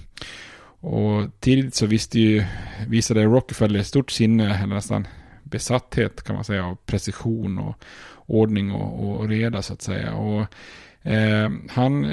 och 0.82 1.40
tidigt 1.40 1.74
så 1.74 1.86
visste 1.86 2.20
ju, 2.20 2.44
visade 2.88 3.24
Rockefeller 3.24 3.82
stort 3.82 4.10
sinne, 4.10 4.58
eller 4.62 4.74
nästan 4.74 5.06
besatthet 5.50 6.22
kan 6.22 6.34
man 6.34 6.44
säga, 6.44 6.64
av 6.64 6.76
precision 6.86 7.58
och 7.58 7.74
ordning 8.26 8.72
och, 8.72 9.20
och 9.20 9.28
reda 9.28 9.62
så 9.62 9.72
att 9.72 9.82
säga. 9.82 10.14
Och 10.14 10.46
Eh, 11.02 11.50
han 11.68 12.12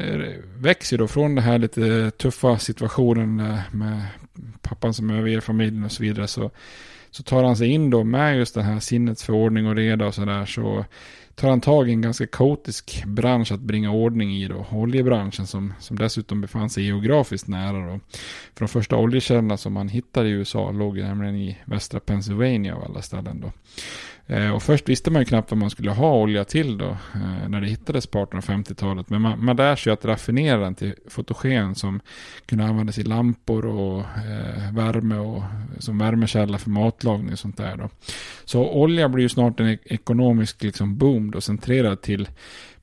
växer 0.57 0.97
då 0.97 1.07
från 1.07 1.35
den 1.35 1.43
här 1.43 1.57
lite 1.57 2.11
tuffa 2.11 2.57
situationen 2.57 3.39
eh, 3.39 3.59
med 3.71 4.01
pappan 4.61 4.93
som 4.93 5.09
överger 5.09 5.39
familjen 5.39 5.83
och 5.83 5.91
så 5.91 6.03
vidare. 6.03 6.27
Så 6.27 6.51
så 7.11 7.23
tar 7.23 7.43
han 7.43 7.57
sig 7.57 7.67
in 7.67 7.89
då 7.89 8.03
med 8.03 8.37
just 8.37 8.55
den 8.55 8.63
här 8.63 8.79
sinnets 8.79 9.23
förordning 9.23 9.67
och 9.67 9.75
reda 9.75 10.07
och 10.07 10.15
sådär 10.15 10.45
så 10.45 10.85
tar 11.37 11.49
han 11.49 11.61
tag 11.61 11.89
i 11.89 11.91
en 11.91 12.01
ganska 12.01 12.27
kaotisk 12.27 13.03
bransch 13.05 13.51
att 13.51 13.59
bringa 13.59 13.91
ordning 13.91 14.37
i 14.37 14.47
då. 14.47 14.65
Oljebranschen 14.71 15.47
som, 15.47 15.73
som 15.79 15.97
dessutom 15.97 16.41
befann 16.41 16.69
sig 16.69 16.83
geografiskt 16.83 17.47
nära 17.47 17.91
då. 17.91 17.99
För 18.53 18.59
de 18.59 18.67
första 18.67 18.95
oljekällorna 18.95 19.57
som 19.57 19.75
han 19.75 19.89
hittade 19.89 20.29
i 20.29 20.31
USA 20.31 20.71
låg 20.71 20.97
nämligen 20.97 21.35
i 21.35 21.57
västra 21.65 21.99
Pennsylvania 21.99 22.75
av 22.75 22.83
alla 22.83 23.01
ställen 23.01 23.41
då. 23.41 23.51
Eh, 24.29 24.49
och 24.49 24.63
först 24.63 24.89
visste 24.89 25.11
man 25.11 25.21
ju 25.21 25.25
knappt 25.25 25.51
vad 25.51 25.57
man 25.57 25.69
skulle 25.69 25.91
ha 25.91 26.15
olja 26.15 26.43
till 26.43 26.77
då, 26.77 26.97
eh, 27.13 27.49
när 27.49 27.61
det 27.61 27.67
hittades 27.67 28.07
på 28.07 28.25
1850-talet. 28.25 29.09
Men 29.09 29.21
man, 29.21 29.45
man 29.45 29.55
lär 29.55 29.75
sig 29.75 29.93
att 29.93 30.05
raffinera 30.05 30.57
den 30.57 30.75
till 30.75 30.93
fotogen 31.07 31.75
som 31.75 31.99
kunde 32.45 32.65
användas 32.65 32.97
i 32.97 33.03
lampor 33.03 33.65
och 33.65 33.99
eh, 33.99 34.73
värme 34.73 35.17
och 35.17 35.43
som 35.79 35.97
värmekälla 35.97 36.57
för 36.57 36.69
matlagning 36.69 37.31
och 37.31 37.39
sånt 37.39 37.57
där 37.57 37.77
då. 37.77 37.89
Så 38.45 38.69
olja 38.69 39.09
blir 39.09 39.23
ju 39.23 39.29
snart 39.29 39.59
en 39.59 39.77
ekonomisk 39.83 40.63
liksom 40.63 40.97
boom 40.97 41.31
då 41.31 41.41
centrerad 41.41 42.01
till 42.01 42.29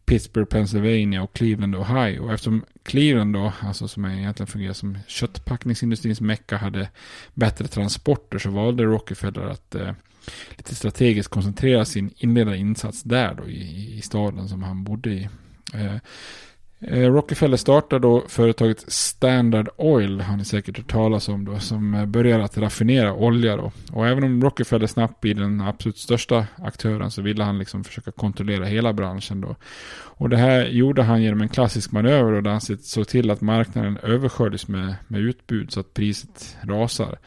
Pittsburgh, 0.04 0.48
Pennsylvania 0.48 1.22
och 1.22 1.32
Cleveland, 1.32 1.76
Ohio. 1.76 2.20
Och 2.20 2.32
eftersom 2.32 2.64
Cleveland 2.82 3.34
då, 3.34 3.52
alltså 3.60 3.88
som 3.88 4.04
egentligen 4.04 4.46
fungerar 4.46 4.72
som 4.72 4.98
köttpackningsindustrins 5.06 6.20
mecka, 6.20 6.56
hade 6.56 6.88
bättre 7.34 7.66
transporter 7.66 8.38
så 8.38 8.50
valde 8.50 8.84
Rockefeller 8.84 9.42
att 9.42 9.74
eh, 9.74 9.92
lite 10.50 10.74
strategiskt 10.74 11.28
koncentrera 11.28 11.84
sin 11.84 12.10
inledande 12.16 12.58
insats 12.58 13.02
där 13.02 13.34
då 13.34 13.48
i, 13.48 13.94
i 13.98 14.02
staden 14.02 14.48
som 14.48 14.62
han 14.62 14.84
bodde 14.84 15.10
i. 15.10 15.28
Eh, 15.74 15.94
eh 16.80 17.12
Rockefeller 17.12 17.56
startade 17.56 18.02
då 18.02 18.24
företaget 18.28 18.92
Standard 18.92 19.68
Oil, 19.76 20.20
har 20.20 20.36
ni 20.36 20.44
säkert 20.44 20.76
hört 20.76 20.90
talas 20.90 21.28
om 21.28 21.44
då, 21.44 21.58
som 21.58 21.94
eh, 21.94 22.06
börjar 22.06 22.40
att 22.40 22.58
raffinera 22.58 23.14
olja 23.14 23.56
då. 23.56 23.72
Och 23.92 24.06
även 24.06 24.24
om 24.24 24.42
Rockefeller 24.42 24.86
snabbt 24.86 25.20
blir 25.20 25.34
den 25.34 25.60
absolut 25.60 25.98
största 25.98 26.46
aktören 26.56 27.10
så 27.10 27.22
ville 27.22 27.44
han 27.44 27.58
liksom 27.58 27.84
försöka 27.84 28.12
kontrollera 28.12 28.64
hela 28.64 28.92
branschen 28.92 29.40
då. 29.40 29.56
Och 30.16 30.28
det 30.28 30.36
här 30.36 30.66
gjorde 30.66 31.02
han 31.02 31.22
genom 31.22 31.40
en 31.40 31.48
klassisk 31.48 31.92
manöver 31.92 32.32
då, 32.32 32.40
där 32.40 32.50
han 32.50 32.60
såg 32.60 33.08
till 33.08 33.30
att 33.30 33.40
marknaden 33.40 33.98
översköljdes 34.02 34.68
med, 34.68 34.94
med 35.08 35.20
utbud 35.20 35.72
så 35.72 35.80
att 35.80 35.94
priset 35.94 36.56
rasar. 36.62 37.18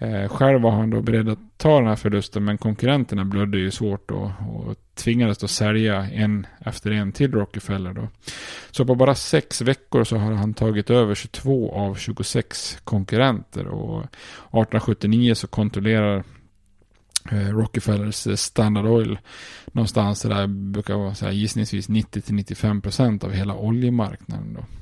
Eh, 0.00 0.28
själv 0.28 0.60
var 0.60 0.70
han 0.70 0.90
då 0.90 1.02
beredd 1.02 1.28
att 1.28 1.38
ta 1.56 1.78
den 1.78 1.88
här 1.88 1.96
förlusten 1.96 2.44
men 2.44 2.58
konkurrenterna 2.58 3.24
blödde 3.24 3.58
ju 3.58 3.70
svårt 3.70 4.08
då 4.08 4.32
och 4.48 4.76
tvingades 4.94 5.38
då 5.38 5.48
sälja 5.48 6.10
en 6.10 6.46
efter 6.60 6.90
en 6.90 7.12
till 7.12 7.32
Rockefeller 7.32 7.92
då. 7.92 8.08
Så 8.70 8.84
på 8.84 8.94
bara 8.94 9.14
sex 9.14 9.60
veckor 9.60 10.04
så 10.04 10.16
har 10.16 10.32
han 10.32 10.54
tagit 10.54 10.90
över 10.90 11.14
22 11.14 11.72
av 11.72 11.94
26 11.94 12.78
konkurrenter 12.84 13.66
och 13.66 14.00
1879 14.00 15.34
så 15.34 15.46
kontrollerar 15.46 16.24
eh, 17.30 17.48
Rockefellers 17.48 18.26
eh, 18.26 18.34
Standard 18.34 18.86
Oil 18.86 19.18
någonstans 19.66 20.22
där 20.22 20.46
brukar 20.46 20.94
vara 20.94 21.14
så 21.14 21.24
här 21.24 21.32
gissningsvis 21.32 21.88
90-95% 21.88 23.24
av 23.24 23.32
hela 23.32 23.54
oljemarknaden 23.54 24.54
då. 24.54 24.77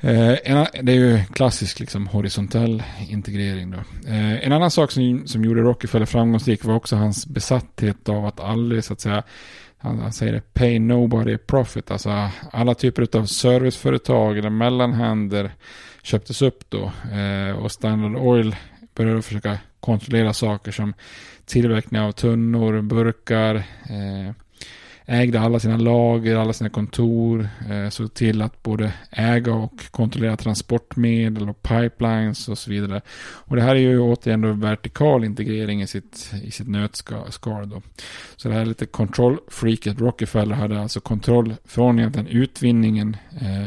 Eh, 0.00 0.66
det 0.82 0.92
är 0.92 0.96
ju 0.96 1.20
klassisk 1.32 1.80
liksom, 1.80 2.06
horisontell 2.06 2.82
integrering. 3.08 3.70
Då. 3.70 3.78
Eh, 4.08 4.46
en 4.46 4.52
annan 4.52 4.70
sak 4.70 4.90
som, 4.90 5.22
som 5.26 5.44
gjorde 5.44 5.60
Rockefeller 5.60 6.06
framgångsrik 6.06 6.64
var 6.64 6.74
också 6.74 6.96
hans 6.96 7.26
besatthet 7.26 8.08
av 8.08 8.26
att 8.26 8.40
aldrig 8.40 8.84
så 8.84 8.92
att 8.92 9.00
säga 9.00 9.22
han, 9.82 9.98
han 9.98 10.12
säger 10.12 10.32
det, 10.32 10.52
pay 10.52 10.78
nobody 10.78 11.36
profit. 11.36 11.90
Alltså 11.90 12.28
alla 12.52 12.74
typer 12.74 13.18
av 13.18 13.26
serviceföretag 13.26 14.38
eller 14.38 14.50
mellanhänder 14.50 15.50
köptes 16.02 16.42
upp 16.42 16.70
då. 16.70 16.92
Eh, 17.12 17.56
och 17.56 17.72
Standard 17.72 18.16
Oil 18.16 18.56
började 18.94 19.22
försöka 19.22 19.58
kontrollera 19.80 20.32
saker 20.32 20.72
som 20.72 20.94
tillverkning 21.46 22.00
av 22.00 22.12
tunnor, 22.12 22.80
burkar, 22.80 23.54
eh, 23.54 24.34
ägde 25.10 25.40
alla 25.40 25.60
sina 25.60 25.76
lager, 25.76 26.36
alla 26.36 26.52
sina 26.52 26.70
kontor, 26.70 27.48
eh, 27.70 27.88
såg 27.88 28.14
till 28.14 28.42
att 28.42 28.62
både 28.62 28.92
äga 29.10 29.54
och 29.54 29.90
kontrollera 29.90 30.36
transportmedel 30.36 31.48
och 31.48 31.62
pipelines 31.62 32.48
och 32.48 32.58
så 32.58 32.70
vidare. 32.70 33.00
Och 33.20 33.56
det 33.56 33.62
här 33.62 33.76
är 33.76 33.80
ju 33.80 34.00
återigen 34.00 34.40
då 34.40 34.52
vertikal 34.52 35.24
integrering 35.24 35.82
i 35.82 35.86
sitt, 35.86 36.32
i 36.42 36.50
sitt 36.50 36.68
nötskal 36.68 37.68
då. 37.68 37.82
Så 38.36 38.48
det 38.48 38.54
här 38.54 38.60
är 38.60 38.66
lite 38.66 38.86
kontrollfreaket 38.86 40.00
Rockefeller 40.00 40.54
hade 40.54 40.80
alltså 40.80 41.00
kontroll 41.00 41.54
från 41.64 41.98
egentligen 41.98 42.28
utvinningen 42.28 43.16
eh, 43.40 43.66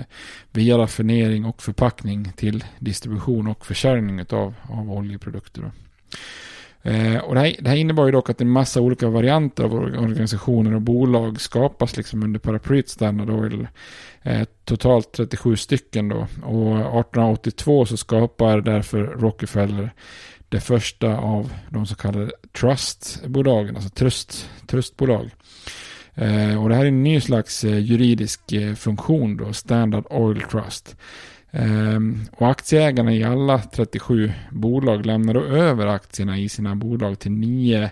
via 0.51 0.77
raffinering 0.77 1.45
och 1.45 1.61
förpackning 1.61 2.31
till 2.35 2.63
distribution 2.79 3.47
och 3.47 3.65
försäljning 3.65 4.25
av, 4.29 4.53
av 4.69 4.91
oljeprodukter. 4.91 5.61
Då. 5.61 5.71
Eh, 6.85 7.17
och 7.17 7.35
det 7.35 7.41
här, 7.41 7.55
det 7.59 7.69
här 7.69 7.75
innebar 7.75 8.05
ju 8.05 8.11
dock 8.11 8.29
att 8.29 8.41
en 8.41 8.49
massa 8.49 8.81
olika 8.81 9.09
varianter 9.09 9.63
av 9.63 9.73
organisationer 9.73 10.75
och 10.75 10.81
bolag 10.81 11.41
skapas 11.41 11.97
liksom 11.97 12.23
under 12.23 12.39
paraplyet 12.39 12.89
Standard 12.89 13.29
Oil. 13.29 13.67
Eh, 14.21 14.47
totalt 14.65 15.11
37 15.11 15.55
stycken 15.55 16.09
då. 16.09 16.17
Och 16.43 16.77
1882 16.77 17.85
så 17.85 17.97
skapar 17.97 18.61
därför 18.61 19.03
Rockefeller 19.03 19.91
det 20.53 20.59
första 20.59 21.17
av 21.17 21.53
de 21.69 21.85
så 21.85 21.95
kallade 21.95 22.31
trustbolagen, 22.51 23.75
alltså 23.75 23.89
trust, 23.89 24.49
trustbolag. 24.67 25.29
Eh, 26.15 26.63
och 26.63 26.69
det 26.69 26.75
här 26.75 26.83
är 26.83 26.87
en 26.87 27.03
ny 27.03 27.21
slags 27.21 27.63
eh, 27.63 27.79
juridisk 27.79 28.51
eh, 28.51 28.73
funktion 28.73 29.37
då, 29.37 29.53
Standard 29.53 30.05
Oil 30.09 30.41
Trust. 30.41 30.95
Ehm, 31.55 32.19
och 32.31 32.49
aktieägarna 32.49 33.13
i 33.13 33.23
alla 33.23 33.59
37 33.59 34.31
bolag 34.51 35.05
lämnar 35.05 35.33
då 35.33 35.41
över 35.41 35.87
aktierna 35.87 36.37
i 36.37 36.49
sina 36.49 36.75
bolag 36.75 37.19
till 37.19 37.31
nio 37.31 37.91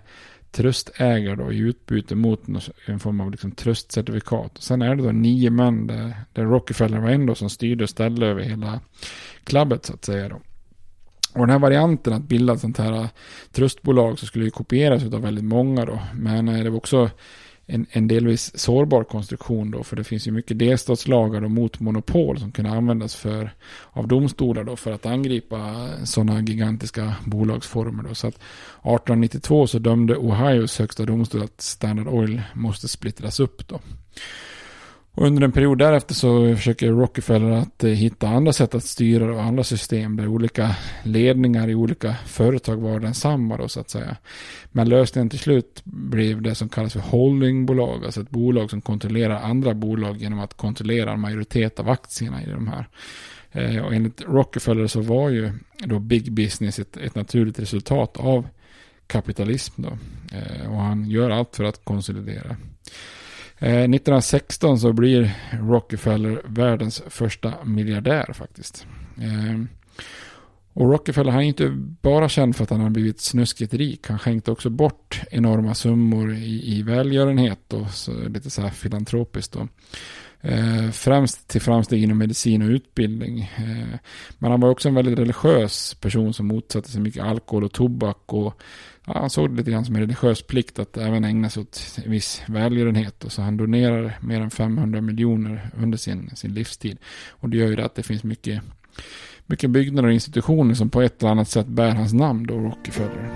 tröstägare 0.52 1.36
då 1.36 1.52
i 1.52 1.58
utbyte 1.58 2.16
mot 2.16 2.44
en 2.86 3.00
form 3.00 3.22
av 3.22 3.32
liksom 3.32 3.52
tröstcertifikat. 3.52 4.52
Sen 4.60 4.82
är 4.82 4.96
det 4.96 5.04
då 5.04 5.12
nio 5.12 5.50
män 5.50 5.88
där, 5.88 6.16
där 6.34 6.44
Rockefeller 6.44 7.00
var 7.00 7.10
en 7.10 7.26
då 7.26 7.36
som 7.36 7.50
styrde 7.50 7.84
och 7.84 7.90
ställde 7.90 8.28
över 8.28 8.42
hela 8.42 8.80
klubbet 9.44 9.86
så 9.86 9.94
att 9.94 10.06
säga 10.06 10.30
då. 10.30 10.42
Och 11.34 11.40
den 11.40 11.50
här 11.50 11.60
varianten 11.60 12.14
att 12.14 12.24
bilda 12.24 12.54
ett 12.54 12.60
sånt 12.60 12.78
här 12.78 13.10
tröstbolag 13.52 14.20
så 14.20 14.26
skulle 14.26 14.46
ju 14.46 14.52
kopieras 14.52 15.04
av 15.04 15.22
väldigt 15.22 15.44
många 15.44 15.86
då. 15.86 16.00
Men 16.14 16.48
eh, 16.48 16.64
det 16.64 16.70
var 16.70 16.78
också 16.78 17.10
en, 17.66 17.86
en 17.92 18.08
delvis 18.08 18.58
sårbar 18.60 19.04
konstruktion 19.04 19.72
då, 19.72 19.84
för 19.84 19.96
det 19.96 20.04
finns 20.04 20.28
ju 20.28 20.32
mycket 20.32 20.60
delstatslagar 20.60 21.44
och 21.44 21.52
mot 21.52 21.80
monopol 21.80 22.40
som 22.40 22.52
kan 22.52 22.66
användas 22.66 23.16
för, 23.16 23.54
av 23.92 24.08
domstolar 24.08 24.64
då, 24.64 24.76
för 24.76 24.92
att 24.92 25.06
angripa 25.06 25.90
sådana 26.04 26.42
gigantiska 26.42 27.16
bolagsformer. 27.26 28.04
Då. 28.04 28.16
Så 28.16 28.28
att 28.28 28.36
1892 28.36 29.68
så 29.68 29.80
dömde 29.80 30.18
Ohios 30.18 30.80
högsta 30.80 31.06
domstol 31.06 31.44
att 31.44 31.62
Standard 31.62 32.08
Oil 32.08 32.42
måste 32.54 32.88
splittras 32.88 33.40
upp. 33.40 33.68
Då. 33.68 33.80
Och 35.14 35.28
under 35.28 35.42
en 35.42 35.52
period 35.52 35.78
därefter 35.78 36.14
så 36.14 36.56
försöker 36.56 36.92
Rockefeller 36.92 37.52
att 37.52 37.84
eh, 37.84 37.90
hitta 37.90 38.28
andra 38.28 38.54
sätt 38.54 38.76
att 38.76 38.84
styra 38.84 39.34
och 39.36 39.44
andra 39.44 39.64
system 39.64 40.18
där 40.18 40.28
olika 40.28 40.76
ledningar 41.04 41.70
i 41.70 41.76
olika 41.76 42.16
företag 42.26 42.78
var 42.78 43.00
densamma 43.00 43.58
då 43.58 43.68
så 43.68 43.80
att 43.80 43.90
säga. 43.90 44.18
Men 44.72 44.90
lösningen 44.90 45.30
till 45.30 45.40
slut 45.40 45.82
blev 45.84 46.42
det 46.42 46.56
som 46.56 46.70
kallas 46.70 46.94
för 46.94 47.00
holdingbolag, 47.00 48.06
alltså 48.06 48.22
ett 48.22 48.30
bolag 48.30 48.70
som 48.70 48.82
kontrollerar 48.82 49.42
andra 49.42 49.74
bolag 49.74 50.18
genom 50.18 50.40
att 50.40 50.54
kontrollera 50.54 51.12
en 51.12 51.20
majoritet 51.20 51.80
av 51.80 51.90
aktierna 51.90 52.44
i 52.44 52.50
de 52.50 52.68
här. 52.68 52.88
Eh, 53.52 53.86
och 53.86 53.94
enligt 53.94 54.22
Rockefeller 54.22 54.88
så 54.88 55.02
var 55.02 55.30
ju 55.30 55.52
då 55.78 56.00
big 56.00 56.32
business 56.32 56.80
ett, 56.80 56.98
ett 56.98 57.16
naturligt 57.16 57.60
resultat 57.60 58.18
av 58.18 58.48
kapitalism 59.08 59.82
då. 59.82 59.98
Eh, 60.38 60.72
och 60.74 60.82
han 60.82 61.10
gör 61.10 61.30
allt 61.30 61.56
för 61.56 61.64
att 61.64 61.86
konsolidera. 61.86 62.56
Eh, 63.62 63.70
1916 63.70 64.80
så 64.80 64.94
blir 64.94 65.32
Rockefeller 65.52 66.42
världens 66.46 67.04
första 67.08 67.54
miljardär 67.64 68.34
faktiskt. 68.34 68.88
Eh, 69.18 69.62
och 70.74 70.92
Rockefeller 70.92 71.32
han 71.32 71.42
är 71.42 71.48
inte 71.48 71.70
bara 72.02 72.30
känd 72.30 72.56
för 72.56 72.64
att 72.64 72.70
han 72.70 72.82
har 72.82 72.90
blivit 72.90 73.20
snuskigt 73.20 73.74
rik. 73.74 74.08
Han 74.08 74.20
skänkte 74.20 74.52
också 74.52 74.70
bort 74.70 75.22
enorma 75.32 75.76
summor 75.76 76.34
i, 76.34 76.78
i 76.78 76.82
välgörenhet 76.82 77.74
och 77.74 77.90
så, 77.90 78.12
lite 78.14 78.50
så 78.50 78.62
här 78.62 78.70
filantropiskt. 78.70 79.54
Då. 79.54 79.68
Eh, 80.42 80.90
främst 80.92 81.48
till 81.48 81.62
framsteg 81.62 82.04
inom 82.04 82.18
medicin 82.18 82.62
och 82.62 82.70
utbildning. 82.70 83.52
Eh, 83.58 84.00
men 84.38 84.52
han 84.52 84.60
var 84.60 84.70
också 84.70 84.90
en 84.90 84.96
väldigt 84.96 85.20
religiös 85.20 85.94
person 85.94 86.34
som 86.34 86.48
motsatte 86.48 86.92
sig 86.92 87.02
mycket 87.02 87.24
alkohol 87.24 87.64
och 87.64 87.72
tobak. 87.72 88.34
Och 88.34 88.62
ja, 89.06 89.20
han 89.20 89.30
såg 89.30 89.50
det 89.50 89.56
lite 89.56 89.72
grann 89.72 89.86
som 89.86 89.96
en 89.96 90.02
religiös 90.02 90.42
plikt 90.42 90.80
att 90.80 90.98
även 90.98 91.24
ägna 91.24 91.50
sig 91.50 91.62
åt 91.62 92.00
viss 92.06 92.42
välgörenhet. 92.48 93.24
Och 93.24 93.32
så 93.32 93.42
han 93.42 93.58
donerar 93.58 94.18
mer 94.22 94.42
än 94.42 94.52
500 94.52 95.02
miljoner 95.02 95.70
under 95.78 95.98
sin, 95.98 96.30
sin 96.36 96.54
livstid. 96.54 96.98
Och 97.30 97.50
det 97.50 97.58
gör 97.58 97.68
ju 97.68 97.76
det 97.76 97.86
att 97.86 97.96
det 97.96 98.04
finns 98.04 98.24
mycket, 98.24 98.62
mycket 99.46 99.70
byggnader 99.70 100.08
och 100.08 100.14
institutioner 100.14 100.74
som 100.74 100.90
på 100.90 101.02
ett 101.02 101.22
eller 101.22 101.32
annat 101.32 101.50
sätt 101.50 101.68
bär 101.68 101.92
hans 101.92 102.14
namn 102.14 102.46
då, 102.48 102.60
Rockefeller. 102.60 103.32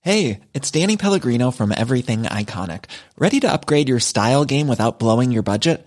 Hey, 0.00 0.40
it's 0.54 0.70
Danny 0.70 0.96
Pellegrino 0.96 1.50
from 1.50 1.70
Everything 1.70 2.22
Iconic. 2.22 2.84
Ready 3.18 3.40
to 3.40 3.52
upgrade 3.52 3.90
your 3.90 3.98
style 3.98 4.46
game 4.46 4.66
without 4.66 4.98
blowing 4.98 5.32
your 5.32 5.42
budget? 5.42 5.86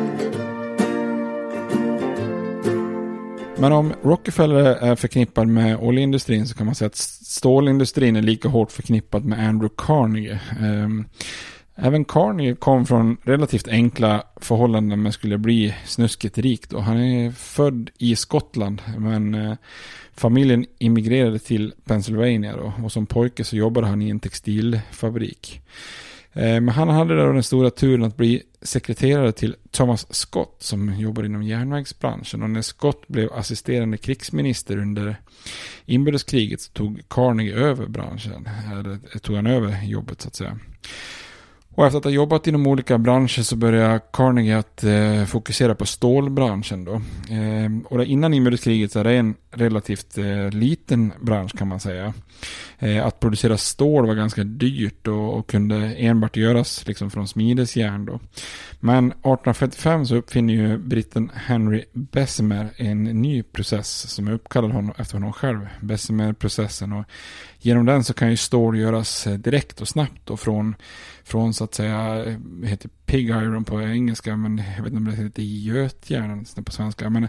Men 3.61 3.71
om 3.71 3.93
Rockefeller 4.03 4.65
är 4.65 4.95
förknippad 4.95 5.47
med 5.47 5.77
oljeindustrin 5.77 6.47
så 6.47 6.55
kan 6.55 6.65
man 6.65 6.75
säga 6.75 6.87
att 6.87 6.95
stålindustrin 6.95 8.15
är 8.15 8.21
lika 8.21 8.49
hårt 8.49 8.71
förknippad 8.71 9.25
med 9.25 9.47
Andrew 9.47 9.75
Carnegie. 9.77 10.39
Ehm, 10.59 11.05
även 11.75 12.05
Carnegie 12.05 12.55
kom 12.55 12.85
från 12.85 13.17
relativt 13.23 13.67
enkla 13.67 14.23
förhållanden 14.35 15.01
men 15.01 15.13
skulle 15.13 15.37
bli 15.37 15.75
snuskigt 15.85 16.37
rik 16.37 16.69
då. 16.69 16.79
Han 16.79 16.97
är 16.97 17.31
född 17.31 17.89
i 17.97 18.15
Skottland 18.15 18.81
men 18.97 19.35
eh, 19.35 19.53
familjen 20.13 20.65
immigrerade 20.79 21.39
till 21.39 21.73
Pennsylvania 21.83 22.55
då. 22.55 22.73
Och 22.83 22.91
som 22.91 23.05
pojke 23.05 23.43
så 23.43 23.55
jobbade 23.55 23.87
han 23.87 24.01
i 24.01 24.09
en 24.09 24.19
textilfabrik. 24.19 25.61
Eh, 26.33 26.61
men 26.61 26.69
han 26.69 26.89
hade 26.89 27.25
då 27.25 27.33
den 27.33 27.43
stora 27.43 27.69
turen 27.69 28.03
att 28.03 28.17
bli 28.17 28.43
sekreterare 28.61 29.31
till 29.31 29.55
Thomas 29.71 30.13
Scott 30.13 30.55
som 30.59 30.99
jobbar 30.99 31.23
inom 31.23 31.43
järnvägsbranschen. 31.43 32.43
Och 32.43 32.49
när 32.49 32.61
Scott 32.61 33.07
blev 33.07 33.33
assisterande 33.33 33.97
krigsminister 33.97 34.77
under 34.77 35.15
inbördeskriget 35.85 36.61
så 36.61 36.71
tog 36.71 37.01
Carnegie 37.07 37.55
över 37.55 37.87
branschen. 37.87 38.49
Eller 38.71 38.91
eh, 38.91 39.19
tog 39.21 39.35
han 39.35 39.47
över 39.47 39.83
jobbet 39.83 40.21
så 40.21 40.27
att 40.27 40.35
säga. 40.35 40.59
Och 41.75 41.85
efter 41.85 41.97
att 41.97 42.03
ha 42.03 42.11
jobbat 42.11 42.47
inom 42.47 42.67
olika 42.67 42.97
branscher 42.97 43.41
så 43.41 43.55
började 43.55 43.99
Carnegie 44.13 44.57
att 44.57 44.83
eh, 44.83 45.25
fokusera 45.25 45.75
på 45.75 45.85
stålbranschen 45.85 46.85
då. 46.85 46.93
Eh, 47.35 47.71
och 47.85 48.05
innan 48.05 48.33
inbördeskriget 48.33 48.91
så 48.91 48.99
är 48.99 49.03
det 49.03 49.13
en 49.13 49.35
relativt 49.51 50.17
eh, 50.17 50.49
liten 50.49 51.13
bransch 51.21 51.57
kan 51.57 51.67
man 51.67 51.79
säga. 51.79 52.13
Eh, 52.79 53.05
att 53.05 53.19
producera 53.19 53.57
stål 53.57 54.07
var 54.07 54.15
ganska 54.15 54.43
dyrt 54.43 55.07
och, 55.07 55.37
och, 55.37 55.47
kunde 55.47 55.75
enbart 55.75 56.37
göras 56.37 56.87
liksom 56.87 57.11
från 57.11 57.27
smidesjärn 57.27 58.05
då. 58.05 58.19
Men 58.79 59.05
1855 59.05 60.05
så 60.05 60.15
uppfinner 60.15 60.53
ju 60.53 60.77
britten 60.77 61.31
Henry 61.35 61.85
Bessemer 61.93 62.69
en 62.77 63.03
ny 63.03 63.43
process 63.43 64.11
som 64.11 64.27
är 64.27 64.31
uppkallad 64.31 64.71
honom, 64.71 64.93
efter 64.97 65.13
honom 65.13 65.33
själv, 65.33 65.67
Bessemer-processen. 65.81 66.93
Och 66.93 67.05
genom 67.59 67.85
den 67.85 68.03
så 68.03 68.13
kan 68.13 68.29
ju 68.29 68.37
stål 68.37 68.77
göras 68.77 69.27
eh, 69.27 69.33
direkt 69.33 69.81
och 69.81 69.87
snabbt 69.87 70.29
och 70.29 70.39
från, 70.39 70.75
från 71.31 71.53
så 71.53 71.63
att 71.63 71.73
säga, 71.75 72.25
det 72.61 72.67
heter 72.67 72.89
pig 73.05 73.29
iron 73.29 73.63
på 73.63 73.81
engelska, 73.81 74.35
men 74.37 74.57
jag 74.57 74.83
vet 74.83 74.93
inte 74.93 74.97
om 74.97 75.05
det 75.05 75.23
heter 75.23 75.43
götjärn 75.43 76.39
liksom 76.39 76.63
på 76.63 76.71
svenska. 76.71 77.09
Men 77.09 77.27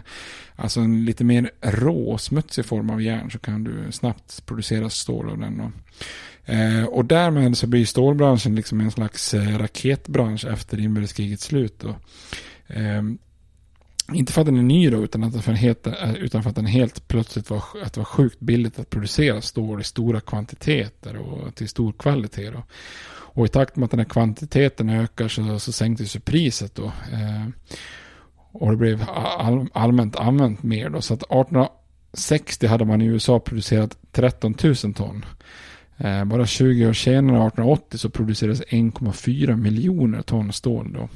alltså 0.55 0.79
en 0.79 1.05
lite 1.05 1.23
mer 1.23 1.51
rå, 1.61 2.17
smutsig 2.17 2.65
form 2.65 2.89
av 2.89 3.01
järn 3.01 3.31
så 3.31 3.39
kan 3.39 3.63
du 3.63 3.91
snabbt 3.91 4.45
producera 4.45 4.89
stål 4.89 5.29
av 5.29 5.37
den. 5.37 5.59
Och, 5.59 5.71
eh, 6.53 6.85
och 6.85 7.05
därmed 7.05 7.57
så 7.57 7.67
blir 7.67 7.85
stålbranschen 7.85 8.55
liksom 8.55 8.81
en 8.81 8.91
slags 8.91 9.33
eh, 9.33 9.57
raketbransch 9.57 10.45
efter 10.45 10.79
inbördeskrigets 10.79 11.43
slut. 11.43 11.79
Då. 11.79 11.95
eh, 12.67 13.01
inte 14.13 14.33
för 14.33 14.41
att 14.41 14.47
den 14.47 14.57
är 14.57 14.63
ny 14.63 14.89
då, 14.89 15.03
utan, 15.03 15.23
att 15.23 15.43
för 15.43 15.51
helt, 15.51 15.87
eh, 15.87 16.13
utan 16.13 16.43
för 16.43 16.49
att 16.49 16.55
den 16.55 16.65
helt 16.65 17.07
plötsligt 17.07 17.49
var, 17.49 17.63
att 17.83 17.93
det 17.93 17.99
var 17.99 18.05
sjukt 18.05 18.39
billigt 18.39 18.79
att 18.79 18.89
producera 18.89 19.41
stål 19.41 19.81
i 19.81 19.83
stora 19.83 20.19
kvantiteter 20.19 21.17
och 21.17 21.55
till 21.55 21.69
stor 21.69 21.91
kvalitet. 21.91 22.49
Då. 22.49 22.63
Och 23.33 23.45
i 23.45 23.49
takt 23.49 23.75
med 23.75 23.85
att 23.85 23.91
den 23.91 23.99
här 23.99 24.05
kvantiteten 24.05 24.89
ökar 24.89 25.27
så, 25.27 25.59
så 25.59 25.71
sänktes 25.71 26.15
ju 26.15 26.19
priset 26.19 26.75
då. 26.75 26.85
Eh, 26.85 27.47
och 28.51 28.71
det 28.71 28.77
blev 28.77 29.05
all, 29.09 29.67
allmänt 29.73 30.15
använt 30.15 30.63
mer 30.63 30.89
då. 30.89 31.01
Så 31.01 31.13
att 31.13 31.23
1860 31.23 32.67
hade 32.67 32.85
man 32.85 33.01
i 33.01 33.05
USA 33.05 33.39
producerat 33.39 33.97
13 34.11 34.55
000 34.63 34.75
ton. 34.75 35.25
Eh, 35.97 36.25
bara 36.25 36.45
20 36.45 36.87
år 36.87 36.93
senare, 36.93 37.47
1880, 37.47 37.97
så 37.97 38.09
producerades 38.09 38.61
1,4 38.61 39.55
miljoner 39.55 40.21
ton 40.21 40.53
stål 40.53 40.93
då. 40.93 41.09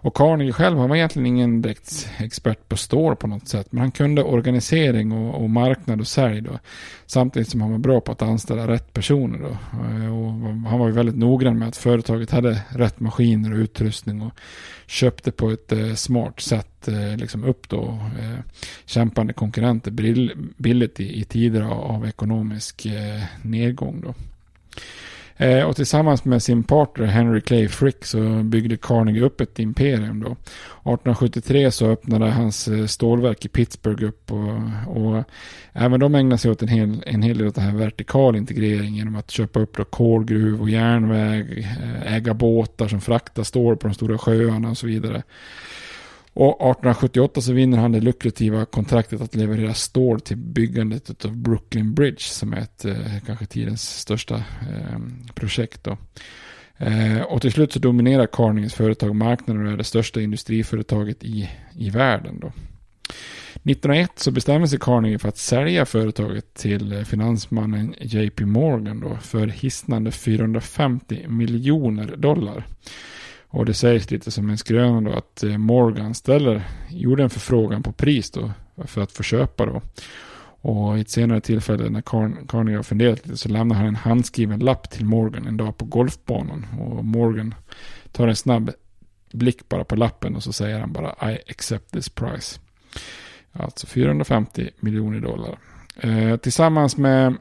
Och 0.00 0.16
Carnegie 0.16 0.52
själv, 0.52 0.78
han 0.78 0.88
var 0.88 0.96
egentligen 0.96 1.26
ingen 1.26 1.62
direkt 1.62 2.08
expert 2.18 2.68
på 2.68 2.76
stål 2.76 3.16
på 3.16 3.26
något 3.26 3.48
sätt. 3.48 3.66
Men 3.70 3.80
han 3.80 3.90
kunde 3.90 4.22
organisering 4.22 5.12
och, 5.12 5.42
och 5.42 5.50
marknad 5.50 6.00
och 6.00 6.06
sälj 6.06 6.40
då. 6.40 6.58
Samtidigt 7.06 7.48
som 7.48 7.60
han 7.60 7.70
var 7.70 7.78
bra 7.78 8.00
på 8.00 8.12
att 8.12 8.22
anställa 8.22 8.68
rätt 8.68 8.92
personer 8.92 9.38
då. 9.38 9.48
Eh, 9.48 10.18
och 10.18 10.32
han 10.70 10.78
var 10.78 10.86
ju 10.86 10.92
väldigt 10.92 11.16
noggrann 11.16 11.58
med 11.58 11.68
att 11.68 11.76
företaget 11.76 12.30
hade 12.30 12.62
rätt 12.68 13.00
maskiner 13.00 13.52
och 13.52 13.58
utrustning. 13.58 14.22
Och 14.22 14.32
köpte 14.86 15.32
på 15.32 15.50
ett 15.50 15.72
eh, 15.72 15.94
smart 15.94 16.40
sätt 16.40 16.88
eh, 16.88 17.16
liksom 17.16 17.44
upp 17.44 17.68
då 17.68 17.98
eh, 18.18 18.38
kämpande 18.86 19.32
konkurrenter 19.32 19.90
billigt 20.56 21.00
i, 21.00 21.20
i 21.20 21.24
tider 21.24 21.62
av, 21.62 21.80
av 21.80 22.06
ekonomisk 22.06 22.86
eh, 22.86 23.22
nedgång 23.42 24.00
då. 24.00 24.14
Eh, 25.40 25.64
och 25.64 25.76
tillsammans 25.76 26.24
med 26.24 26.42
sin 26.42 26.62
partner 26.62 27.06
Henry 27.06 27.40
Clay 27.40 27.68
Frick 27.68 28.04
så 28.04 28.42
byggde 28.42 28.76
Carnegie 28.76 29.22
upp 29.22 29.40
ett 29.40 29.58
imperium 29.58 30.20
då. 30.20 30.30
1873 30.30 31.70
så 31.70 31.86
öppnade 31.86 32.30
hans 32.30 32.68
eh, 32.68 32.86
stålverk 32.86 33.44
i 33.44 33.48
Pittsburgh 33.48 34.04
upp 34.04 34.32
och, 34.32 34.48
och 34.86 35.24
även 35.72 36.00
de 36.00 36.14
ägnade 36.14 36.38
sig 36.38 36.50
åt 36.50 36.62
en 36.62 36.68
hel, 36.68 37.02
en 37.06 37.22
hel 37.22 37.38
del 37.38 37.46
av 37.46 37.52
den 37.52 37.64
här 37.64 37.76
vertikal 37.76 38.36
integrering 38.36 38.94
genom 38.94 39.16
att 39.16 39.30
köpa 39.30 39.60
upp 39.60 39.76
då 39.76 39.84
kolgruv 39.84 40.60
och 40.60 40.70
järnväg, 40.70 41.58
eh, 41.58 42.14
äga 42.14 42.34
båtar 42.34 42.88
som 42.88 43.00
fraktar 43.00 43.42
stål 43.42 43.76
på 43.76 43.88
de 43.88 43.94
stora 43.94 44.18
sjöarna 44.18 44.70
och 44.70 44.78
så 44.78 44.86
vidare. 44.86 45.22
Och 46.38 46.52
1878 46.52 47.40
så 47.40 47.52
vinner 47.52 47.78
han 47.78 47.92
det 47.92 48.00
lukrativa 48.00 48.64
kontraktet 48.64 49.20
att 49.20 49.34
leverera 49.34 49.74
stål 49.74 50.20
till 50.20 50.36
byggandet 50.36 51.24
av 51.24 51.36
Brooklyn 51.36 51.94
Bridge 51.94 52.20
som 52.20 52.52
är 52.52 52.58
ett, 52.58 52.84
eh, 52.84 52.96
kanske 53.26 53.46
tidens 53.46 53.98
största 53.98 54.34
eh, 54.36 54.98
projekt. 55.34 55.84
Då. 55.84 55.96
Eh, 56.76 57.20
och 57.20 57.42
till 57.42 57.52
slut 57.52 57.72
så 57.72 57.78
dominerar 57.78 58.26
Carnegies 58.26 58.74
företag 58.74 59.16
marknaden 59.16 59.66
och 59.66 59.72
är 59.72 59.76
det 59.76 59.84
största 59.84 60.20
industriföretaget 60.20 61.24
i, 61.24 61.50
i 61.74 61.90
världen. 61.90 62.40
Då. 62.40 62.52
1901 63.54 64.10
så 64.16 64.30
bestämmer 64.30 64.66
sig 64.66 64.78
Carnegie 64.78 65.18
för 65.18 65.28
att 65.28 65.38
sälja 65.38 65.86
företaget 65.86 66.54
till 66.54 66.92
eh, 66.92 67.02
finansmannen 67.02 67.94
JP 68.00 68.46
Morgan 68.46 69.00
då 69.00 69.16
för 69.22 69.46
hisnande 69.46 70.10
450 70.10 71.24
miljoner 71.28 72.16
dollar. 72.16 72.66
Och 73.50 73.64
det 73.64 73.74
sägs 73.74 74.10
lite 74.10 74.30
som 74.30 74.50
en 74.50 74.58
skröna 74.58 75.10
då 75.10 75.16
att 75.16 75.42
eh, 75.42 75.58
Morgan 75.58 76.14
ställer, 76.14 76.62
gjorde 76.90 77.22
en 77.22 77.30
förfrågan 77.30 77.82
på 77.82 77.92
pris 77.92 78.30
då 78.30 78.52
för 78.84 79.00
att 79.00 79.12
få 79.12 79.22
köpa 79.22 79.66
då. 79.66 79.82
Och 80.60 80.98
i 80.98 81.00
ett 81.00 81.10
senare 81.10 81.40
tillfälle 81.40 81.90
när 81.90 82.02
Carnegie 82.46 82.76
har 82.76 82.82
funderat 82.82 83.26
lite 83.26 83.36
så 83.36 83.48
lämnar 83.48 83.76
han 83.76 83.86
en 83.86 83.96
handskriven 83.96 84.60
lapp 84.60 84.90
till 84.90 85.04
Morgan 85.04 85.46
en 85.46 85.56
dag 85.56 85.76
på 85.76 85.84
golfbanan. 85.84 86.66
Och 86.80 87.04
Morgan 87.04 87.54
tar 88.12 88.28
en 88.28 88.36
snabb 88.36 88.70
blick 89.32 89.68
bara 89.68 89.84
på 89.84 89.96
lappen 89.96 90.36
och 90.36 90.42
så 90.42 90.52
säger 90.52 90.80
han 90.80 90.92
bara 90.92 91.32
I 91.32 91.38
accept 91.50 91.92
this 91.92 92.08
price. 92.08 92.60
Alltså 93.52 93.86
450 93.86 94.70
miljoner 94.80 95.20
dollar. 95.20 95.58
Eh, 95.96 96.36
tillsammans 96.36 96.96
med 96.96 97.36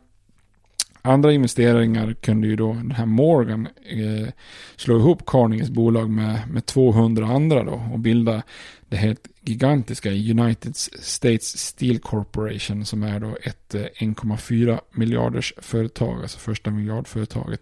Andra 1.07 1.33
investeringar 1.33 2.13
kunde 2.13 2.47
ju 2.47 2.55
då 2.55 2.73
den 2.73 2.91
här 2.91 3.05
Morgan 3.05 3.67
eh, 3.85 4.27
slå 4.75 4.99
ihop 4.99 5.25
Carnegies 5.25 5.69
bolag 5.69 6.09
med, 6.09 6.39
med 6.51 6.65
200 6.65 7.25
andra 7.27 7.63
då 7.63 7.83
och 7.93 7.99
bilda 7.99 8.43
det 8.89 8.97
helt 8.97 9.27
gigantiska 9.41 10.09
United 10.09 10.75
States 11.01 11.57
Steel 11.57 11.99
Corporation 11.99 12.85
som 12.85 13.03
är 13.03 13.19
då 13.19 13.37
ett 13.43 13.75
eh, 13.75 13.81
1,4 13.81 14.79
miljarders 14.91 15.53
företag, 15.57 16.21
alltså 16.21 16.39
första 16.39 16.71
miljardföretaget. 16.71 17.61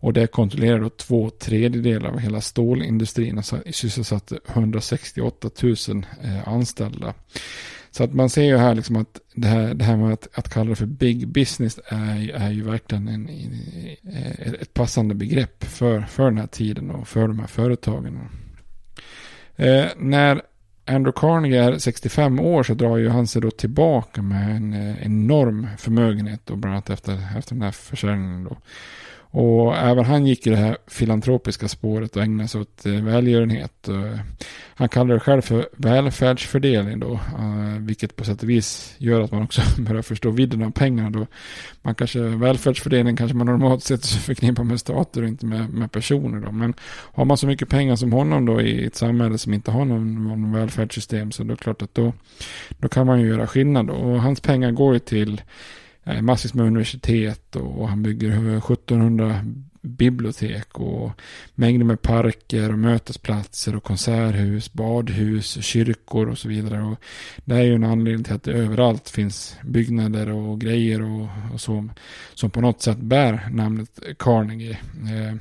Och 0.00 0.12
det 0.12 0.26
kontrollerar 0.26 0.80
då 0.80 0.90
två 0.90 1.30
tredjedelar 1.30 2.10
av 2.10 2.18
hela 2.18 2.40
stålindustrin, 2.40 3.38
alltså 3.38 3.58
sysselsatte 3.70 4.38
168 4.46 5.50
000 5.62 5.76
eh, 6.22 6.48
anställda. 6.48 7.14
Så 7.98 8.04
att 8.04 8.14
man 8.14 8.30
ser 8.30 8.42
ju 8.42 8.56
här 8.56 8.74
liksom 8.74 8.96
att 8.96 9.20
det 9.34 9.48
här, 9.48 9.74
det 9.74 9.84
här 9.84 9.96
med 9.96 10.12
att, 10.12 10.28
att 10.32 10.48
kalla 10.48 10.70
det 10.70 10.76
för 10.76 10.86
big 10.86 11.28
business 11.28 11.80
är, 11.86 12.30
är 12.34 12.50
ju 12.50 12.62
verkligen 12.62 13.08
en, 13.08 13.28
ett 14.60 14.74
passande 14.74 15.14
begrepp 15.14 15.64
för, 15.64 16.00
för 16.00 16.24
den 16.24 16.38
här 16.38 16.46
tiden 16.46 16.90
och 16.90 17.08
för 17.08 17.28
de 17.28 17.38
här 17.38 17.46
företagen. 17.46 18.28
Eh, 19.56 19.86
när 19.96 20.42
Andrew 20.84 21.12
Carnegie 21.20 21.64
är 21.64 21.78
65 21.78 22.40
år 22.40 22.62
så 22.62 22.74
drar 22.74 22.96
ju 22.96 23.08
han 23.08 23.26
sig 23.26 23.42
då 23.42 23.50
tillbaka 23.50 24.22
med 24.22 24.56
en 24.56 24.72
eh, 24.72 25.06
enorm 25.06 25.66
förmögenhet 25.78 26.50
och 26.50 26.58
bland 26.58 26.74
annat 26.74 26.90
efter, 26.90 27.38
efter 27.38 27.54
den 27.54 27.62
här 27.62 27.72
försäljningen 27.72 28.44
då. 28.44 28.56
Och 29.30 29.76
även 29.76 30.04
han 30.04 30.26
gick 30.26 30.46
i 30.46 30.50
det 30.50 30.56
här 30.56 30.76
filantropiska 30.86 31.68
spåret 31.68 32.16
och 32.16 32.22
ägnade 32.22 32.48
sig 32.48 32.60
åt 32.60 32.86
eh, 32.86 32.92
välgörenhet. 32.92 33.88
Eh, 33.88 34.18
han 34.74 34.88
kallar 34.88 35.14
det 35.14 35.20
själv 35.20 35.42
för 35.42 35.68
välfärdsfördelning 35.76 37.00
då. 37.00 37.12
Eh, 37.12 37.80
vilket 37.80 38.16
på 38.16 38.24
sätt 38.24 38.42
och 38.42 38.50
vis 38.50 38.94
gör 38.98 39.20
att 39.20 39.32
man 39.32 39.42
också 39.42 39.62
börjar 39.78 40.02
förstå 40.02 40.30
vidden 40.30 40.62
av 40.62 40.70
pengarna 40.70 41.10
då. 41.10 41.26
Man 41.82 41.94
kanske, 41.94 42.20
välfärdsfördelning 42.20 43.16
kanske 43.16 43.36
man 43.36 43.46
normalt 43.46 43.84
sett 43.84 44.06
förknippar 44.06 44.64
med 44.64 44.80
stater 44.80 45.22
och 45.22 45.28
inte 45.28 45.46
med, 45.46 45.70
med 45.70 45.92
personer 45.92 46.40
då. 46.40 46.52
Men 46.52 46.74
har 47.12 47.24
man 47.24 47.36
så 47.36 47.46
mycket 47.46 47.68
pengar 47.68 47.96
som 47.96 48.12
honom 48.12 48.46
då 48.46 48.60
i 48.60 48.84
ett 48.84 48.96
samhälle 48.96 49.38
som 49.38 49.54
inte 49.54 49.70
har 49.70 49.84
någon, 49.84 50.24
någon 50.24 50.52
välfärdssystem 50.52 51.32
så 51.32 51.42
då 51.42 51.52
är 51.52 51.56
det 51.56 51.62
klart 51.62 51.82
att 51.82 51.94
då, 51.94 52.12
då 52.68 52.88
kan 52.88 53.06
man 53.06 53.20
ju 53.20 53.28
göra 53.28 53.46
skillnad 53.46 53.86
då. 53.86 53.94
Och 53.94 54.22
hans 54.22 54.40
pengar 54.40 54.70
går 54.70 54.92
ju 54.94 54.98
till 54.98 55.40
Eh, 56.08 56.22
massvis 56.22 56.54
med 56.54 56.66
universitet 56.66 57.56
och 57.56 57.88
han 57.88 58.02
bygger 58.02 58.28
1700 58.28 59.44
bibliotek 59.82 60.78
och 60.80 61.10
mängder 61.54 61.84
med 61.84 62.02
parker 62.02 62.72
och 62.72 62.78
mötesplatser 62.78 63.76
och 63.76 63.84
konserthus, 63.84 64.72
badhus, 64.72 65.64
kyrkor 65.64 66.28
och 66.28 66.38
så 66.38 66.48
vidare. 66.48 66.82
Och 66.82 66.98
det 67.44 67.54
är 67.54 67.62
ju 67.62 67.74
en 67.74 67.84
anledning 67.84 68.24
till 68.24 68.34
att 68.34 68.42
det 68.42 68.52
överallt 68.52 69.08
finns 69.08 69.56
byggnader 69.64 70.30
och 70.30 70.60
grejer 70.60 71.02
och, 71.02 71.28
och 71.52 71.60
så 71.60 71.88
som 72.34 72.50
på 72.50 72.60
något 72.60 72.82
sätt 72.82 72.98
bär 72.98 73.48
namnet 73.50 73.98
Carnegie. 74.18 74.78
Eh, 74.94 75.36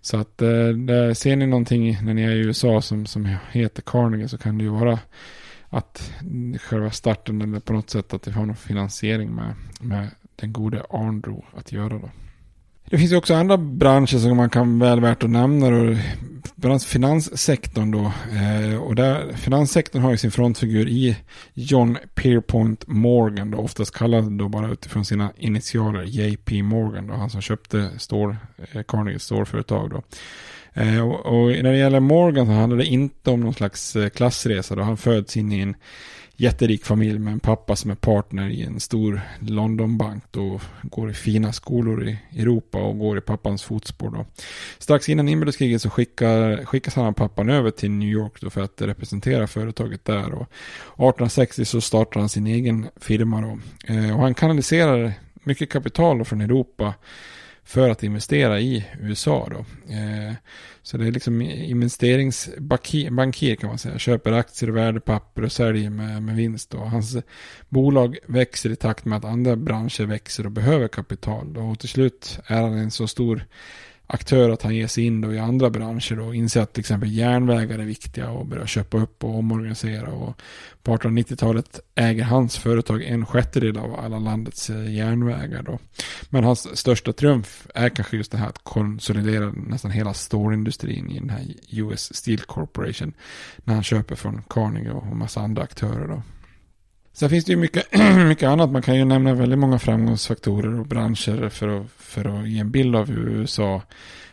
så 0.00 0.16
att 0.16 0.42
eh, 0.42 1.12
ser 1.14 1.36
ni 1.36 1.46
någonting 1.46 1.98
när 2.02 2.14
ni 2.14 2.22
är 2.22 2.30
i 2.30 2.38
USA 2.38 2.82
som, 2.82 3.06
som 3.06 3.36
heter 3.50 3.82
Carnegie 3.82 4.28
så 4.28 4.38
kan 4.38 4.58
det 4.58 4.64
ju 4.64 4.70
vara 4.70 4.98
att 5.70 6.12
själva 6.60 6.90
starten 6.90 7.42
eller 7.42 7.60
på 7.60 7.72
något 7.72 7.90
sätt 7.90 8.14
att 8.14 8.22
det 8.22 8.30
har 8.30 8.46
någon 8.46 8.56
finansiering 8.56 9.34
med, 9.34 9.54
med 9.80 10.10
den 10.36 10.52
gode 10.52 10.82
Arndro 10.90 11.44
att 11.56 11.72
göra 11.72 11.98
då. 11.98 12.10
Det 12.90 12.98
finns 12.98 13.12
ju 13.12 13.16
också 13.16 13.34
andra 13.34 13.56
branscher 13.56 14.18
som 14.18 14.36
man 14.36 14.50
kan 14.50 14.78
väl 14.78 15.00
värt 15.00 15.22
att 15.22 15.30
nämna. 15.30 15.70
Då. 15.70 15.96
Bland 16.54 16.72
annat 16.72 16.84
finanssektorn 16.84 17.90
då. 17.90 18.12
Eh, 18.38 18.78
och 18.82 18.94
där, 18.94 19.32
finanssektorn 19.32 20.02
har 20.02 20.10
ju 20.10 20.16
sin 20.16 20.30
frontfigur 20.30 20.88
i 20.88 21.16
John 21.54 21.98
Pierpont 22.14 22.86
Morgan. 22.86 23.50
Då, 23.50 23.58
oftast 23.58 23.94
kallad 23.94 24.32
då 24.32 24.48
bara 24.48 24.70
utifrån 24.70 25.04
sina 25.04 25.32
initialer 25.36 26.02
JP 26.02 26.62
Morgan. 26.62 27.06
Då, 27.06 27.14
han 27.14 27.30
som 27.30 27.40
köpte 27.40 27.78
eh, 27.78 28.82
Carnegie 28.82 29.18
Store-företag. 29.18 29.90
Då. 29.90 30.02
Eh, 30.78 31.08
och, 31.08 31.26
och, 31.26 31.48
när 31.48 31.72
det 31.72 31.78
gäller 31.78 32.00
Morgan 32.00 32.46
så 32.46 32.52
handlar 32.52 32.78
det 32.78 32.86
inte 32.86 33.30
om 33.30 33.40
någon 33.40 33.54
slags 33.54 33.96
eh, 33.96 34.08
klassresa. 34.08 34.74
Då. 34.74 34.82
Han 34.82 34.96
föds 34.96 35.36
in 35.36 35.52
i 35.52 35.60
en 35.60 35.76
jätterik 36.36 36.84
familj 36.84 37.18
med 37.18 37.32
en 37.32 37.40
pappa 37.40 37.76
som 37.76 37.90
är 37.90 37.94
partner 37.94 38.50
i 38.50 38.62
en 38.62 38.80
stor 38.80 39.20
Londonbank. 39.40 40.24
Då 40.30 40.60
går 40.82 41.10
i 41.10 41.14
fina 41.14 41.52
skolor 41.52 42.08
i 42.08 42.18
Europa 42.36 42.78
och 42.78 42.98
går 42.98 43.18
i 43.18 43.20
pappans 43.20 43.62
fotspår. 43.62 44.10
Då. 44.10 44.26
Strax 44.78 45.08
innan 45.08 45.28
inbördeskriget 45.28 45.82
så 45.82 45.90
skickar, 45.90 46.64
skickas 46.64 46.94
han 46.94 47.06
av 47.06 47.12
pappan 47.12 47.48
över 47.48 47.70
till 47.70 47.90
New 47.90 48.08
York 48.08 48.40
då 48.40 48.50
för 48.50 48.60
att 48.60 48.82
representera 48.82 49.46
företaget 49.46 50.04
där. 50.04 50.32
Och 50.32 50.42
1860 50.42 51.64
så 51.64 51.80
startar 51.80 52.20
han 52.20 52.28
sin 52.28 52.46
egen 52.46 52.88
firma. 52.96 53.40
Då. 53.40 53.58
Eh, 53.94 54.16
och 54.16 54.22
han 54.22 54.34
kanaliserar 54.34 55.12
mycket 55.34 55.70
kapital 55.70 56.24
från 56.24 56.40
Europa 56.40 56.94
för 57.68 57.90
att 57.90 58.02
investera 58.02 58.60
i 58.60 58.84
USA. 59.00 59.48
Då. 59.50 59.58
Eh, 59.94 60.32
så 60.82 60.96
det 60.96 61.06
är 61.06 61.12
liksom 61.12 61.42
investeringsbankir 61.42 63.56
kan 63.56 63.68
man 63.68 63.78
säga. 63.78 63.98
Köper 63.98 64.32
aktier 64.32 64.70
och 64.70 64.76
värdepapper 64.76 65.44
och 65.44 65.52
säljer 65.52 65.90
med, 65.90 66.22
med 66.22 66.36
vinst. 66.36 66.70
Då. 66.70 66.78
Hans 66.78 67.16
bolag 67.68 68.18
växer 68.26 68.70
i 68.70 68.76
takt 68.76 69.04
med 69.04 69.18
att 69.18 69.24
andra 69.24 69.56
branscher 69.56 70.06
växer 70.06 70.46
och 70.46 70.52
behöver 70.52 70.88
kapital. 70.88 71.52
Då. 71.52 71.60
Och 71.60 71.78
till 71.78 71.88
slut 71.88 72.38
är 72.46 72.62
han 72.62 72.72
en 72.72 72.90
så 72.90 73.08
stor 73.08 73.44
aktör 74.10 74.50
att 74.50 74.62
han 74.62 74.74
ger 74.74 74.86
sig 74.86 75.04
in 75.04 75.20
då 75.20 75.34
i 75.34 75.38
andra 75.38 75.70
branscher 75.70 76.20
och 76.20 76.34
inser 76.34 76.60
att 76.60 76.72
till 76.72 76.80
exempel 76.80 77.12
järnvägar 77.12 77.78
är 77.78 77.84
viktiga 77.84 78.30
och 78.30 78.46
börjar 78.46 78.66
köpa 78.66 78.98
upp 78.98 79.24
och 79.24 79.38
omorganisera. 79.38 80.10
Och 80.10 80.40
på 80.82 80.96
1890-talet 80.96 81.80
äger 81.94 82.24
hans 82.24 82.58
företag 82.58 83.02
en 83.02 83.26
sjättedel 83.26 83.78
av 83.78 84.00
alla 84.00 84.18
landets 84.18 84.70
eh, 84.70 84.94
järnvägar. 84.94 85.62
Då. 85.62 85.78
Men 86.30 86.44
hans 86.44 86.78
största 86.78 87.12
triumf 87.12 87.66
är 87.74 87.88
kanske 87.88 88.16
just 88.16 88.32
det 88.32 88.38
här 88.38 88.48
att 88.48 88.64
konsolidera 88.64 89.52
nästan 89.52 89.90
hela 89.90 90.14
stålindustrin 90.14 91.10
i 91.10 91.18
den 91.18 91.30
här 91.30 91.46
US 91.70 92.16
Steel 92.16 92.40
Corporation. 92.40 93.12
När 93.56 93.74
han 93.74 93.82
köper 93.82 94.14
från 94.14 94.42
Carnegie 94.48 94.90
och 94.90 95.06
en 95.06 95.18
massa 95.18 95.40
andra 95.40 95.62
aktörer. 95.62 96.08
Då. 96.08 96.22
Sen 97.18 97.30
finns 97.30 97.44
det 97.44 97.52
ju 97.52 97.58
mycket, 97.58 97.86
mycket 98.28 98.48
annat. 98.48 98.70
Man 98.70 98.82
kan 98.82 98.96
ju 98.96 99.04
nämna 99.04 99.34
väldigt 99.34 99.58
många 99.58 99.78
framgångsfaktorer 99.78 100.80
och 100.80 100.86
branscher 100.86 101.48
för 101.48 101.68
att, 101.68 101.86
för 101.98 102.24
att 102.24 102.48
ge 102.48 102.58
en 102.58 102.70
bild 102.70 102.96
av 102.96 103.08
hur 103.08 103.28
USA 103.28 103.82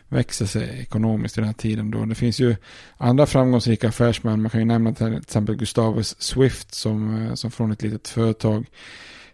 växer 0.08 0.46
sig 0.46 0.80
ekonomiskt 0.80 1.38
i 1.38 1.40
den 1.40 1.48
här 1.48 1.54
tiden. 1.54 1.90
Då. 1.90 2.04
Det 2.04 2.14
finns 2.14 2.40
ju 2.40 2.56
andra 2.96 3.26
framgångsrika 3.26 3.88
affärsmän. 3.88 4.42
Man 4.42 4.50
kan 4.50 4.60
ju 4.60 4.66
nämna 4.66 4.94
till 4.94 5.16
exempel 5.16 5.56
Gustavus 5.56 6.22
Swift 6.22 6.74
som, 6.74 7.26
eh, 7.26 7.34
som 7.34 7.50
från 7.50 7.72
ett 7.72 7.82
litet 7.82 8.08
företag 8.08 8.66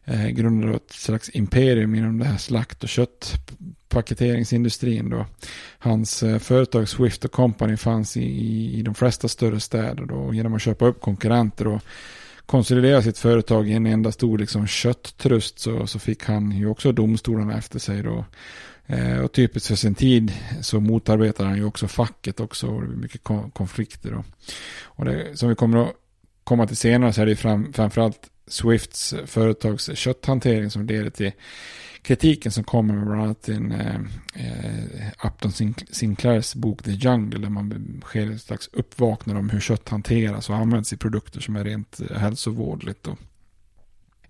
eh, 0.04 0.28
grundade 0.28 0.76
ett 0.76 0.92
slags 0.92 1.30
imperium 1.32 1.94
inom 1.94 2.18
det 2.18 2.24
här 2.24 2.36
slakt 2.36 2.82
och 2.82 2.88
köttpaketeringsindustrin. 2.88 5.10
Då. 5.10 5.26
Hans 5.78 6.22
eh, 6.22 6.38
företag 6.38 6.88
Swift 6.88 7.30
Company 7.30 7.76
fanns 7.76 8.16
i, 8.16 8.24
i, 8.24 8.78
i 8.78 8.82
de 8.82 8.94
flesta 8.94 9.28
större 9.28 9.60
städer 9.60 10.04
då, 10.04 10.34
genom 10.34 10.54
att 10.54 10.62
köpa 10.62 10.86
upp 10.86 11.00
konkurrenter. 11.00 11.64
Då, 11.64 11.80
konsolidera 12.52 13.02
sitt 13.02 13.18
företag 13.18 13.68
i 13.68 13.72
en 13.72 13.86
enda 13.86 14.12
stor 14.12 14.38
liksom, 14.38 14.66
kötttrust 14.66 15.58
så, 15.58 15.86
så 15.86 15.98
fick 15.98 16.24
han 16.24 16.52
ju 16.52 16.66
också 16.66 16.92
domstolarna 16.92 17.58
efter 17.58 17.78
sig 17.78 18.02
då. 18.02 18.24
Eh, 18.86 19.18
och 19.18 19.32
typiskt 19.32 19.68
för 19.68 19.74
sin 19.74 19.94
tid 19.94 20.32
så 20.60 20.80
motarbetar 20.80 21.44
han 21.44 21.56
ju 21.56 21.64
också 21.64 21.88
facket 21.88 22.40
också 22.40 22.66
och 22.66 22.80
det 22.80 22.86
blir 22.86 22.96
mycket 22.96 23.20
konflikter 23.52 24.10
då. 24.10 24.24
Och 24.82 25.04
det, 25.04 25.38
som 25.38 25.48
vi 25.48 25.54
kommer 25.54 25.78
att 25.78 25.92
komma 26.44 26.66
till 26.66 26.76
senare 26.76 27.12
så 27.12 27.22
är 27.22 27.26
det 27.26 27.36
fram, 27.36 27.72
framförallt 27.72 28.30
Swifts 28.46 29.14
företags 29.26 29.90
kötthantering 29.94 30.70
som 30.70 30.86
leder 30.86 31.10
till 31.10 31.32
kritiken 32.02 32.52
som 32.52 32.64
kommer 32.64 32.94
med 32.94 33.06
bland 33.06 33.22
annat 33.22 33.48
en 33.48 33.72
eh, 33.72 35.26
Upton 35.26 35.74
Sinclairs 35.90 36.54
bok 36.54 36.82
The 36.82 36.90
Jungle 36.90 37.38
där 37.38 37.48
man 37.48 38.00
sker 38.04 38.30
ett 38.30 38.42
slags 38.42 38.70
uppvaknande 38.72 39.40
om 39.40 39.50
hur 39.50 39.60
kött 39.60 39.88
hanteras 39.88 40.50
och 40.50 40.56
används 40.56 40.92
i 40.92 40.96
produkter 40.96 41.40
som 41.40 41.56
är 41.56 41.64
rent 41.64 42.00
eh, 42.10 42.18
hälsovårdligt. 42.18 43.02
Då. 43.02 43.16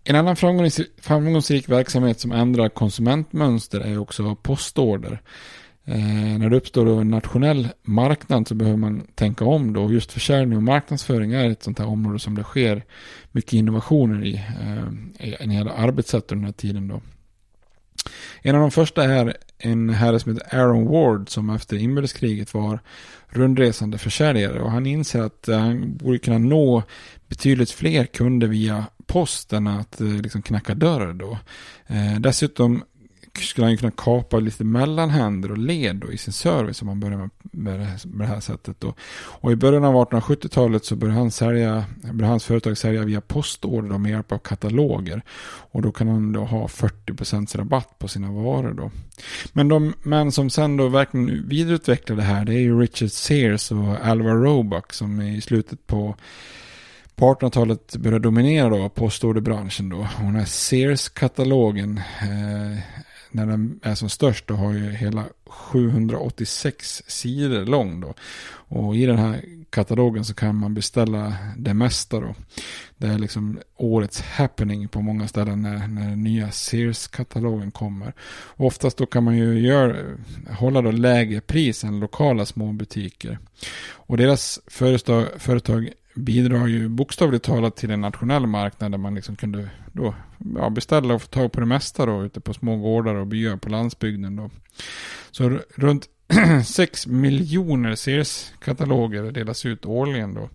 En 0.04 0.16
annan 0.16 0.36
framgångsrik, 0.36 0.90
framgångsrik 0.98 1.68
verksamhet 1.68 2.20
som 2.20 2.32
ändrar 2.32 2.68
konsumentmönster 2.68 3.80
är 3.80 3.98
också 3.98 4.34
postorder. 4.34 5.22
Eh, 5.84 6.38
när 6.38 6.50
det 6.50 6.56
uppstår 6.56 7.00
en 7.00 7.10
nationell 7.10 7.68
marknad 7.82 8.48
så 8.48 8.54
behöver 8.54 8.78
man 8.78 9.06
tänka 9.14 9.44
om 9.44 9.72
då. 9.72 9.92
Just 9.92 10.12
försäljning 10.12 10.56
och 10.56 10.62
marknadsföring 10.62 11.32
är 11.32 11.50
ett 11.50 11.62
sånt 11.62 11.78
här 11.78 11.86
område 11.86 12.18
som 12.18 12.34
det 12.34 12.42
sker 12.42 12.84
mycket 13.32 13.52
innovationer 13.52 14.24
i. 14.24 14.34
Eh, 14.34 15.36
när 15.40 15.46
det 15.46 15.54
gäller 15.54 15.70
arbetssätt 15.70 16.32
under 16.32 16.34
den 16.34 16.44
här 16.44 16.52
tiden 16.52 16.88
då. 16.88 17.00
En 18.42 18.54
av 18.54 18.60
de 18.60 18.70
första 18.70 19.04
är 19.04 19.36
en 19.58 19.90
herre 19.90 20.20
som 20.20 20.32
heter 20.32 20.56
Aaron 20.56 20.86
Ward 20.86 21.30
som 21.30 21.50
efter 21.50 21.76
inbördeskriget 21.76 22.54
var 22.54 22.80
rundresande 23.28 23.98
försäljare 23.98 24.60
och 24.60 24.70
han 24.70 24.86
inser 24.86 25.22
att 25.22 25.48
eh, 25.48 25.58
han 25.58 25.96
borde 25.96 26.18
kunna 26.18 26.38
nå 26.38 26.82
betydligt 27.28 27.70
fler 27.70 28.04
kunder 28.04 28.46
via 28.46 28.86
posten 29.06 29.66
att 29.66 30.00
eh, 30.00 30.06
liksom 30.06 30.42
knacka 30.42 30.74
dörr 30.74 31.12
då. 31.12 31.38
Eh, 31.86 32.20
dessutom 32.20 32.84
skulle 33.38 33.64
han 33.64 33.70
ju 33.72 33.76
kunna 33.76 33.92
kapa 33.96 34.38
lite 34.38 34.64
mellanhänder 34.64 35.50
och 35.50 35.58
led 35.58 35.96
då 35.96 36.12
i 36.12 36.18
sin 36.18 36.32
service 36.32 36.82
om 36.82 36.86
man 36.86 37.00
börjar 37.00 37.18
med, 37.18 37.30
med, 37.42 37.80
det, 37.80 37.84
här, 37.84 38.00
med 38.06 38.28
det 38.28 38.34
här 38.34 38.40
sättet. 38.40 38.80
Då. 38.80 38.94
Och 39.14 39.52
i 39.52 39.56
början 39.56 39.84
av 39.84 39.94
1870-talet 39.94 40.84
så 40.84 40.96
började, 40.96 41.18
han 41.18 41.30
sälja, 41.30 41.84
började 42.02 42.26
hans 42.26 42.44
företag 42.44 42.78
sälja 42.78 43.04
via 43.04 43.20
postorder 43.20 43.88
då, 43.88 43.98
med 43.98 44.10
hjälp 44.10 44.32
av 44.32 44.38
kataloger. 44.38 45.22
Och 45.70 45.82
då 45.82 45.92
kan 45.92 46.08
han 46.08 46.32
då 46.32 46.44
ha 46.44 46.66
40% 46.66 47.56
rabatt 47.56 47.98
på 47.98 48.08
sina 48.08 48.32
varor 48.32 48.74
då. 48.74 48.90
Men 49.52 49.68
de 49.68 49.94
män 50.02 50.32
som 50.32 50.50
sen 50.50 50.76
då 50.76 50.88
verkligen 50.88 51.48
vidareutvecklade 51.48 52.20
det 52.20 52.26
här 52.26 52.44
det 52.44 52.54
är 52.54 52.60
ju 52.60 52.80
Richard 52.80 53.10
Sears 53.10 53.72
och 53.72 54.06
Alvar 54.06 54.34
Roebuck 54.34 54.92
som 54.92 55.20
i 55.20 55.40
slutet 55.40 55.86
på 55.86 56.16
på 57.16 57.34
1800-talet 57.34 57.96
började 57.96 58.22
dominera 58.22 58.68
då 58.68 58.88
postorderbranschen 58.88 59.88
då. 59.88 59.96
Och 59.98 60.22
den 60.22 60.36
här 60.36 60.44
Sears-katalogen 60.44 61.98
eh, 61.98 62.78
när 63.32 63.46
den 63.46 63.80
är 63.82 63.94
som 63.94 64.08
störst 64.08 64.46
då 64.46 64.54
har 64.54 64.72
ju 64.72 64.90
hela 64.90 65.24
786 65.46 67.02
sidor 67.06 67.64
lång 67.64 68.00
då. 68.00 68.14
Och 68.52 68.96
i 68.96 69.06
den 69.06 69.18
här 69.18 69.44
katalogen 69.70 70.24
så 70.24 70.34
kan 70.34 70.56
man 70.56 70.74
beställa 70.74 71.36
det 71.56 71.74
mesta 71.74 72.20
då. 72.20 72.34
Det 72.96 73.06
är 73.06 73.18
liksom 73.18 73.58
årets 73.76 74.20
happening 74.20 74.88
på 74.88 75.00
många 75.00 75.28
ställen 75.28 75.62
när, 75.62 75.88
när 75.88 76.08
den 76.08 76.22
nya 76.22 76.50
Sears-katalogen 76.50 77.70
kommer. 77.70 78.12
Och 78.30 78.66
oftast 78.66 78.98
då 78.98 79.06
kan 79.06 79.24
man 79.24 79.36
ju 79.36 79.60
göra, 79.60 79.96
hålla 80.50 80.82
då 80.82 80.90
lägre 80.90 81.40
pris 81.40 81.84
än 81.84 82.00
lokala 82.00 82.46
småbutiker. 82.46 83.38
Och 83.90 84.16
deras 84.16 84.60
företag, 84.66 85.26
företag 85.38 85.90
bidrar 86.14 86.66
ju 86.66 86.88
bokstavligt 86.88 87.44
talat 87.44 87.76
till 87.76 87.90
en 87.90 88.00
nationell 88.00 88.46
marknad 88.46 88.92
där 88.92 88.98
man 88.98 89.14
liksom 89.14 89.36
kunde 89.36 89.70
då, 89.92 90.14
ja, 90.56 90.70
beställa 90.70 91.14
och 91.14 91.22
få 91.22 91.28
tag 91.28 91.52
på 91.52 91.60
det 91.60 91.66
mesta 91.66 92.06
då 92.06 92.24
ute 92.24 92.40
på 92.40 92.54
små 92.54 92.76
gårdar 92.76 93.14
och 93.14 93.26
byar 93.26 93.56
på 93.56 93.68
landsbygden. 93.68 94.36
Då. 94.36 94.50
Så 95.30 95.58
runt 95.74 96.08
6 96.66 97.06
miljoner 97.06 97.94
Sears-kataloger 97.94 99.32
delas 99.32 99.66
ut 99.66 99.86
årligen 99.86 100.34
då. 100.34 100.48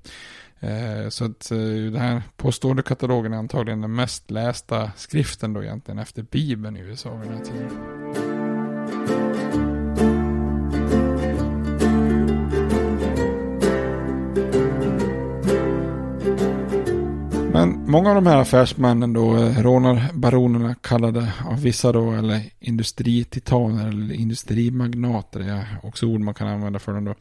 Eh, 0.60 1.10
så 1.10 1.26
att 1.26 1.52
eh, 1.52 1.58
den 1.58 2.02
här 2.02 2.22
postorderkatalogen 2.38 3.34
är 3.34 3.38
antagligen 3.38 3.82
den 3.82 3.96
mest 3.96 4.32
lästa 4.32 4.92
skriften 4.96 5.54
då 5.54 5.64
egentligen 5.64 6.00
efter 6.00 6.24
Bibeln 6.24 6.78
i 6.78 6.80
USA 6.80 7.16
vid 7.16 7.30
den 7.30 7.38
här 7.38 7.46
tiden. 7.46 8.27
Men 17.58 17.92
många 17.92 18.10
av 18.10 18.16
de 18.16 18.28
här 18.28 18.38
affärsmännen 18.38 19.14
då, 19.14 19.36
eh, 19.36 19.62
rånarbaronerna 19.62 20.76
kallade 20.82 21.34
av 21.46 21.62
vissa 21.62 21.92
då, 21.92 22.12
eller 22.12 22.42
industrititaner 22.60 23.88
eller 23.88 24.16
industrimagnater, 24.16 25.40
är 25.40 25.66
också 25.84 26.06
ord 26.06 26.20
man 26.20 26.34
kan 26.34 26.48
använda 26.48 26.80
för 26.80 26.94
dem 26.94 27.06
då. 27.06 27.16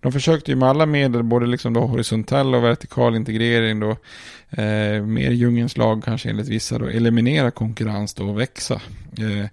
De 0.00 0.12
försökte 0.12 0.50
ju 0.50 0.56
med 0.56 0.68
alla 0.68 0.86
medel, 0.86 1.22
både 1.22 1.46
liksom 1.46 1.72
då 1.72 1.80
horisontell 1.80 2.54
och 2.54 2.64
vertikal 2.64 3.16
integrering 3.16 3.80
då, 3.80 3.90
eh, 4.50 5.02
mer 5.02 5.30
djungens 5.30 5.76
lag 5.76 6.04
kanske 6.04 6.30
enligt 6.30 6.48
vissa 6.48 6.78
då, 6.78 6.86
eliminera 6.86 7.50
konkurrens 7.50 8.14
då 8.14 8.28
och 8.28 8.40
växa. 8.40 8.74
Eh, 9.18 9.46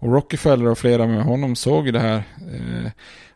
och 0.00 0.12
Rockefeller 0.12 0.66
och 0.66 0.78
flera 0.78 1.06
med 1.06 1.22
honom 1.22 1.56
såg 1.56 1.86
ju 1.86 1.92
det 1.92 2.00
här 2.00 2.22
eh, 2.52 2.90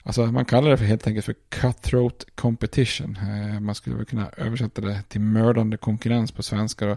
Alltså 0.05 0.27
man 0.27 0.45
kallar 0.45 0.71
det 0.71 0.77
för 0.77 0.85
helt 0.85 1.07
enkelt 1.07 1.27
för 1.27 1.35
cutthroat 1.49 2.27
competition. 2.35 3.19
Eh, 3.21 3.61
man 3.61 3.75
skulle 3.75 3.97
väl 3.97 4.05
kunna 4.05 4.31
översätta 4.37 4.81
det 4.81 5.03
till 5.09 5.21
mördande 5.21 5.77
konkurrens 5.77 6.33
på 6.33 6.43
svenska. 6.43 6.97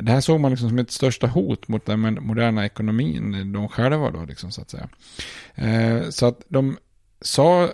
Det 0.00 0.12
här 0.12 0.20
såg 0.20 0.40
man 0.40 0.50
liksom 0.50 0.68
som 0.68 0.78
ett 0.78 0.90
största 0.90 1.26
hot 1.26 1.68
mot 1.68 1.86
den 1.86 2.18
moderna 2.20 2.66
ekonomin, 2.66 3.34
eh, 3.34 3.46
de 3.46 3.68
själva 3.68 4.10
då 4.10 4.24
liksom 4.24 4.50
så 4.50 4.60
att 4.62 4.70
säga. 4.70 4.88
Eh, 5.54 6.08
så 6.10 6.26
att 6.26 6.42
de 6.48 6.76
sa, 7.20 7.68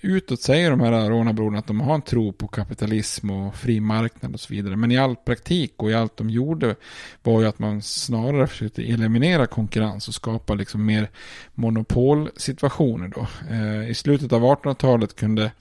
utåt 0.00 0.42
säger 0.42 0.70
de 0.70 0.80
här 0.80 1.10
rånarbroderna 1.10 1.58
att 1.58 1.66
de 1.66 1.80
har 1.80 1.94
en 1.94 2.02
tro 2.02 2.32
på 2.32 2.48
kapitalism 2.48 3.30
och 3.30 3.54
fri 3.54 3.80
marknad 3.80 4.34
och 4.34 4.40
så 4.40 4.54
vidare. 4.54 4.76
Men 4.76 4.92
i 4.92 4.98
all 4.98 5.16
praktik 5.16 5.72
och 5.76 5.90
i 5.90 5.94
allt 5.94 6.16
de 6.16 6.30
gjorde 6.30 6.74
var 7.22 7.40
ju 7.40 7.46
att 7.46 7.58
man 7.58 7.82
snarare 7.82 8.46
försökte 8.46 8.82
eliminera 8.82 9.46
konkurrens 9.46 10.08
och 10.08 10.14
skapa 10.14 10.54
liksom 10.54 10.84
mer 10.84 11.10
monopolsituationer 11.54 13.08
då. 13.08 13.26
Eh, 13.50 13.90
I 13.90 13.94
slutet 13.94 14.32
av 14.32 14.42
1800-talet 14.42 15.16
kunde, 15.16 15.52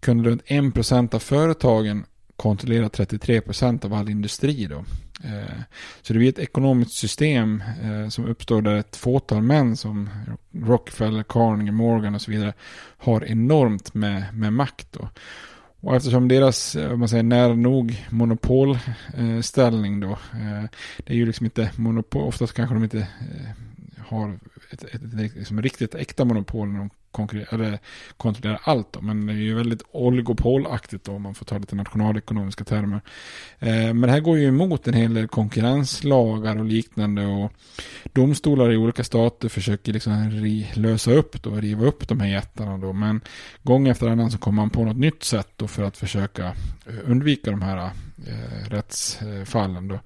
kunde 0.00 0.30
runt 0.30 0.42
1% 0.46 1.14
av 1.14 1.18
företagen 1.18 2.04
kontrollera 2.36 2.88
33% 2.88 3.84
av 3.84 3.94
all 3.94 4.08
industri 4.08 4.66
då. 4.66 4.84
Eh, 5.24 5.60
så 6.02 6.12
det 6.12 6.18
blir 6.18 6.28
ett 6.28 6.38
ekonomiskt 6.38 6.92
system 6.92 7.62
eh, 7.82 8.08
som 8.08 8.26
uppstår 8.26 8.62
där 8.62 8.76
ett 8.76 8.96
fåtal 8.96 9.42
män 9.42 9.76
som 9.76 10.10
Rockefeller, 10.52 11.22
Carnegie, 11.22 11.72
Morgan 11.72 12.14
och 12.14 12.22
så 12.22 12.30
vidare 12.30 12.52
har 12.96 13.24
enormt 13.24 13.94
med, 13.94 14.24
med 14.32 14.52
makt. 14.52 14.86
Då. 14.90 15.08
Och 15.80 15.96
eftersom 15.96 16.28
deras, 16.28 16.76
eh, 16.76 16.92
om 16.92 16.98
man 16.98 17.08
säger 17.08 17.22
nära 17.22 17.54
nog 17.54 18.06
monopolställning 18.10 20.00
då, 20.00 20.18
det 20.96 21.12
är 21.12 21.16
ju 21.16 21.26
liksom 21.26 21.46
inte 21.46 21.70
monopol, 21.76 22.22
oftast 22.22 22.52
kanske 22.52 22.74
de 22.74 22.84
inte 22.84 23.06
har 23.98 24.38
ett, 24.72 24.84
ett, 24.84 24.94
ett 24.94 25.36
liksom 25.36 25.62
riktigt 25.62 25.94
äkta 25.94 26.24
monopol 26.24 26.68
när 26.68 26.78
de 26.78 26.90
eller 27.50 27.78
kontrollerar 28.16 28.60
allt. 28.64 28.92
Då. 28.92 29.00
Men 29.00 29.26
det 29.26 29.32
är 29.32 29.36
ju 29.36 29.54
väldigt 29.54 29.82
oligopolaktigt 29.92 31.04
då, 31.04 31.12
om 31.12 31.22
man 31.22 31.34
får 31.34 31.44
ta 31.44 31.58
lite 31.58 31.76
nationalekonomiska 31.76 32.64
termer. 32.64 33.00
Eh, 33.58 33.68
men 33.70 34.00
det 34.00 34.10
här 34.10 34.20
går 34.20 34.38
ju 34.38 34.48
emot 34.48 34.88
en 34.88 34.94
hel 34.94 35.14
del 35.14 35.28
konkurrenslagar 35.28 36.58
och 36.58 36.64
liknande. 36.64 37.26
Och 37.26 37.52
domstolar 38.12 38.72
i 38.72 38.76
olika 38.76 39.04
stater 39.04 39.48
försöker 39.48 39.92
liksom 39.92 40.30
ri, 40.30 40.70
lösa 40.74 41.12
upp 41.12 41.46
och 41.46 41.56
riva 41.56 41.86
upp 41.86 42.08
de 42.08 42.20
här 42.20 42.28
jättarna 42.28 42.78
då. 42.78 42.92
Men 42.92 43.20
gång 43.62 43.88
efter 43.88 44.08
annan 44.08 44.30
så 44.30 44.38
kommer 44.38 44.62
man 44.62 44.70
på 44.70 44.84
något 44.84 44.96
nytt 44.96 45.22
sätt 45.22 45.48
då 45.56 45.68
för 45.68 45.82
att 45.82 45.96
försöka 45.96 46.54
undvika 47.04 47.50
de 47.50 47.62
här 47.62 47.90
eh, 48.26 48.70
rättsfallen 48.70 49.88
då. 49.88 49.98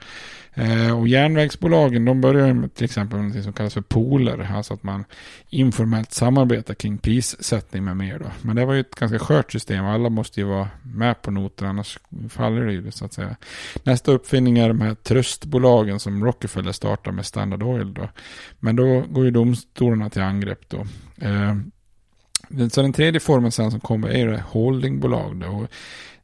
Eh, 0.54 0.98
och 0.98 1.08
järnvägsbolagen 1.08 2.04
de 2.04 2.20
börjar 2.20 2.52
med 2.52 2.74
till 2.74 2.84
exempel 2.84 3.18
med 3.18 3.34
något 3.34 3.44
som 3.44 3.52
kallas 3.52 3.74
för 3.74 3.80
pooler. 3.80 4.52
Alltså 4.54 4.74
att 4.74 4.82
man 4.82 5.04
informellt 5.48 6.12
samarbetar 6.12 6.74
kring 6.74 6.98
prissättning 6.98 7.84
med 7.84 7.96
mer 7.96 8.18
då. 8.18 8.26
Men 8.42 8.56
det 8.56 8.64
var 8.64 8.74
ju 8.74 8.80
ett 8.80 8.94
ganska 8.94 9.18
skört 9.18 9.52
system. 9.52 9.84
Alla 9.84 10.08
måste 10.08 10.40
ju 10.40 10.46
vara 10.46 10.68
med 10.82 11.22
på 11.22 11.30
noter 11.30 11.66
annars 11.66 11.98
faller 12.28 12.66
det 12.66 12.72
ju 12.72 12.90
så 12.90 13.04
att 13.04 13.12
säga. 13.12 13.36
Nästa 13.82 14.12
uppfinning 14.12 14.58
är 14.58 14.68
de 14.68 14.80
här 14.80 14.94
tröstbolagen 14.94 16.00
som 16.00 16.24
Rockefeller 16.24 16.72
startar 16.72 17.12
med 17.12 17.26
Standard 17.26 17.62
Oil 17.62 17.94
då. 17.94 18.08
Men 18.58 18.76
då 18.76 19.00
går 19.00 19.24
ju 19.24 19.30
domstolarna 19.30 20.10
till 20.10 20.22
angrepp 20.22 20.68
då. 20.68 20.86
Eh, 21.26 21.56
så 22.70 22.82
den 22.82 22.92
tredje 22.92 23.20
formen 23.20 23.52
sen 23.52 23.70
som 23.70 23.80
kommer 23.80 24.08
är 24.08 24.26
det 24.26 24.42
holdingbolag. 24.48 25.36
Då. 25.36 25.66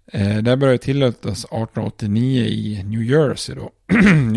Eh, 0.06 0.36
det 0.36 0.56
började 0.56 0.78
tillåtas 0.78 1.44
1889 1.44 2.44
i 2.44 2.82
New 2.82 3.02
Jersey 3.02 3.54
då. 3.54 3.70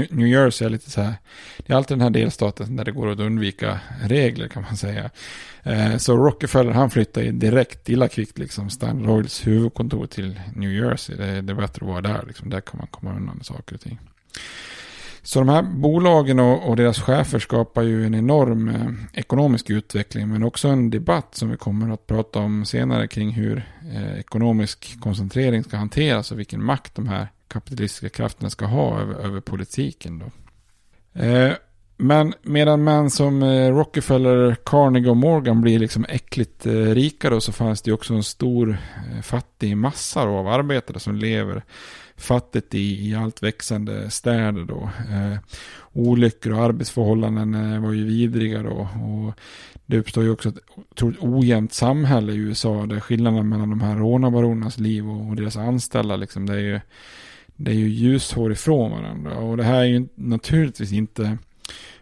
New 0.09 0.27
Jersey 0.27 0.65
är 0.65 0.69
lite 0.69 0.91
så 0.91 1.01
här, 1.01 1.13
det 1.57 1.73
är 1.73 1.77
alltid 1.77 1.97
den 1.97 2.01
här 2.01 2.09
delstaten 2.09 2.75
där 2.75 2.85
det 2.85 2.91
går 2.91 3.11
att 3.11 3.19
undvika 3.19 3.79
regler 4.03 4.47
kan 4.47 4.63
man 4.63 4.77
säga. 4.77 5.09
Eh, 5.63 5.97
så 5.97 6.17
Rockefeller 6.17 6.71
han 6.71 6.89
flyttade 6.89 7.31
direkt 7.31 7.89
illa 7.89 8.07
kvickt 8.07 8.37
liksom 8.37 8.69
Standard 8.69 9.09
Oils 9.09 9.47
huvudkontor 9.47 10.07
till 10.07 10.39
New 10.55 10.71
Jersey. 10.71 11.15
Det, 11.15 11.41
det 11.41 11.53
är 11.53 11.55
bättre 11.55 11.85
att 11.85 11.91
vara 11.91 12.01
där 12.01 12.23
liksom, 12.27 12.49
där 12.49 12.61
kan 12.61 12.77
man 12.77 12.87
komma 12.87 13.15
undan 13.15 13.37
med 13.37 13.45
saker 13.45 13.75
och 13.75 13.81
ting. 13.81 13.99
Så 15.25 15.39
de 15.39 15.49
här 15.49 15.61
bolagen 15.61 16.39
och, 16.39 16.69
och, 16.69 16.75
deras 16.75 16.99
chefer 16.99 17.39
skapar 17.39 17.81
ju 17.81 18.05
en 18.05 18.15
enorm 18.15 18.69
eh, 18.69 19.19
ekonomisk 19.19 19.69
utveckling 19.69 20.29
men 20.29 20.43
också 20.43 20.67
en 20.67 20.89
debatt 20.89 21.35
som 21.35 21.49
vi 21.49 21.57
kommer 21.57 21.93
att 21.93 22.07
prata 22.07 22.39
om 22.39 22.65
senare 22.65 23.07
kring 23.07 23.31
hur 23.31 23.69
eh, 23.93 24.19
ekonomisk 24.19 24.99
koncentrering 24.99 25.63
ska 25.63 25.77
hanteras 25.77 26.31
och 26.31 26.39
vilken 26.39 26.63
makt 26.63 26.95
de 26.95 27.07
här 27.07 27.27
kapitalistiska 27.47 28.09
krafterna 28.09 28.49
ska 28.49 28.65
ha 28.65 28.99
över, 28.99 29.13
över 29.13 29.41
politiken. 29.41 30.19
Då. 30.19 30.31
Eh, 31.21 31.53
men 31.97 32.33
medan 32.41 32.83
män 32.83 33.09
som 33.09 33.43
eh, 33.43 33.71
Rockefeller, 33.71 34.55
Carnegie 34.63 35.09
och 35.09 35.17
Morgan 35.17 35.61
blir 35.61 35.79
liksom 35.79 36.05
äckligt 36.09 36.65
eh, 36.65 36.71
rika 36.71 37.29
då 37.29 37.41
så 37.41 37.51
fanns 37.51 37.81
det 37.81 37.89
ju 37.89 37.93
också 37.95 38.13
en 38.13 38.23
stor 38.23 38.77
eh, 39.13 39.21
fattig 39.21 39.77
massa 39.77 40.21
av 40.21 40.47
arbetare 40.47 40.99
som 40.99 41.15
lever 41.15 41.63
fattigt 42.17 42.75
i, 42.75 43.09
i 43.09 43.15
allt 43.15 43.43
växande 43.43 44.09
städer 44.09 44.63
då. 44.63 44.89
Eh, 45.11 45.37
olyckor 45.93 46.53
och 46.53 46.63
arbetsförhållanden 46.63 47.73
eh, 47.73 47.81
var 47.81 47.91
ju 47.91 48.05
vidriga 48.05 48.63
då. 48.63 48.89
Och 49.01 49.39
det 49.85 49.97
uppstår 49.97 50.23
ju 50.23 50.29
också 50.29 50.49
ett 50.49 50.59
otroligt 50.75 51.19
ojämnt 51.21 51.73
samhälle 51.73 52.33
i 52.33 52.37
USA 52.37 52.85
där 52.85 52.99
skillnaden 52.99 53.49
mellan 53.49 53.69
de 53.69 53.81
här 53.81 53.95
rånarbaronernas 53.95 54.77
liv 54.77 55.09
och, 55.09 55.29
och 55.29 55.35
deras 55.35 55.57
anställda 55.57 56.15
liksom 56.15 56.45
det 56.45 56.53
är 56.53 56.59
ju 56.59 56.79
det 57.55 57.71
är 57.71 57.75
ju 57.75 57.89
ljushår 57.89 58.51
ifrån 58.51 58.91
varandra. 58.91 59.37
Och 59.37 59.57
det 59.57 59.63
här 59.63 59.79
är 59.79 59.85
ju 59.85 60.07
naturligtvis 60.15 60.91
inte 60.91 61.37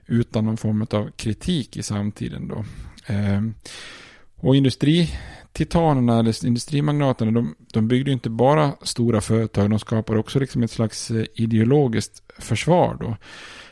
utan 0.05 0.45
någon 0.45 0.57
form 0.57 0.87
av 0.91 1.11
kritik 1.15 1.77
i 1.77 1.83
samtiden 1.83 2.47
då. 2.47 2.65
Eh, 3.13 3.41
och 4.35 4.55
industri 4.55 5.09
titanerna 5.53 6.19
eller 6.19 6.45
industrimagnaterna, 6.45 7.31
de, 7.31 7.55
de 7.73 7.87
byggde 7.87 8.11
inte 8.11 8.29
bara 8.29 8.71
stora 8.81 9.21
företag, 9.21 9.69
de 9.69 9.79
skapade 9.79 10.19
också 10.19 10.39
liksom 10.39 10.63
ett 10.63 10.71
slags 10.71 11.11
eh, 11.11 11.25
ideologiskt 11.33 12.23
försvar 12.37 12.97
då 12.99 13.17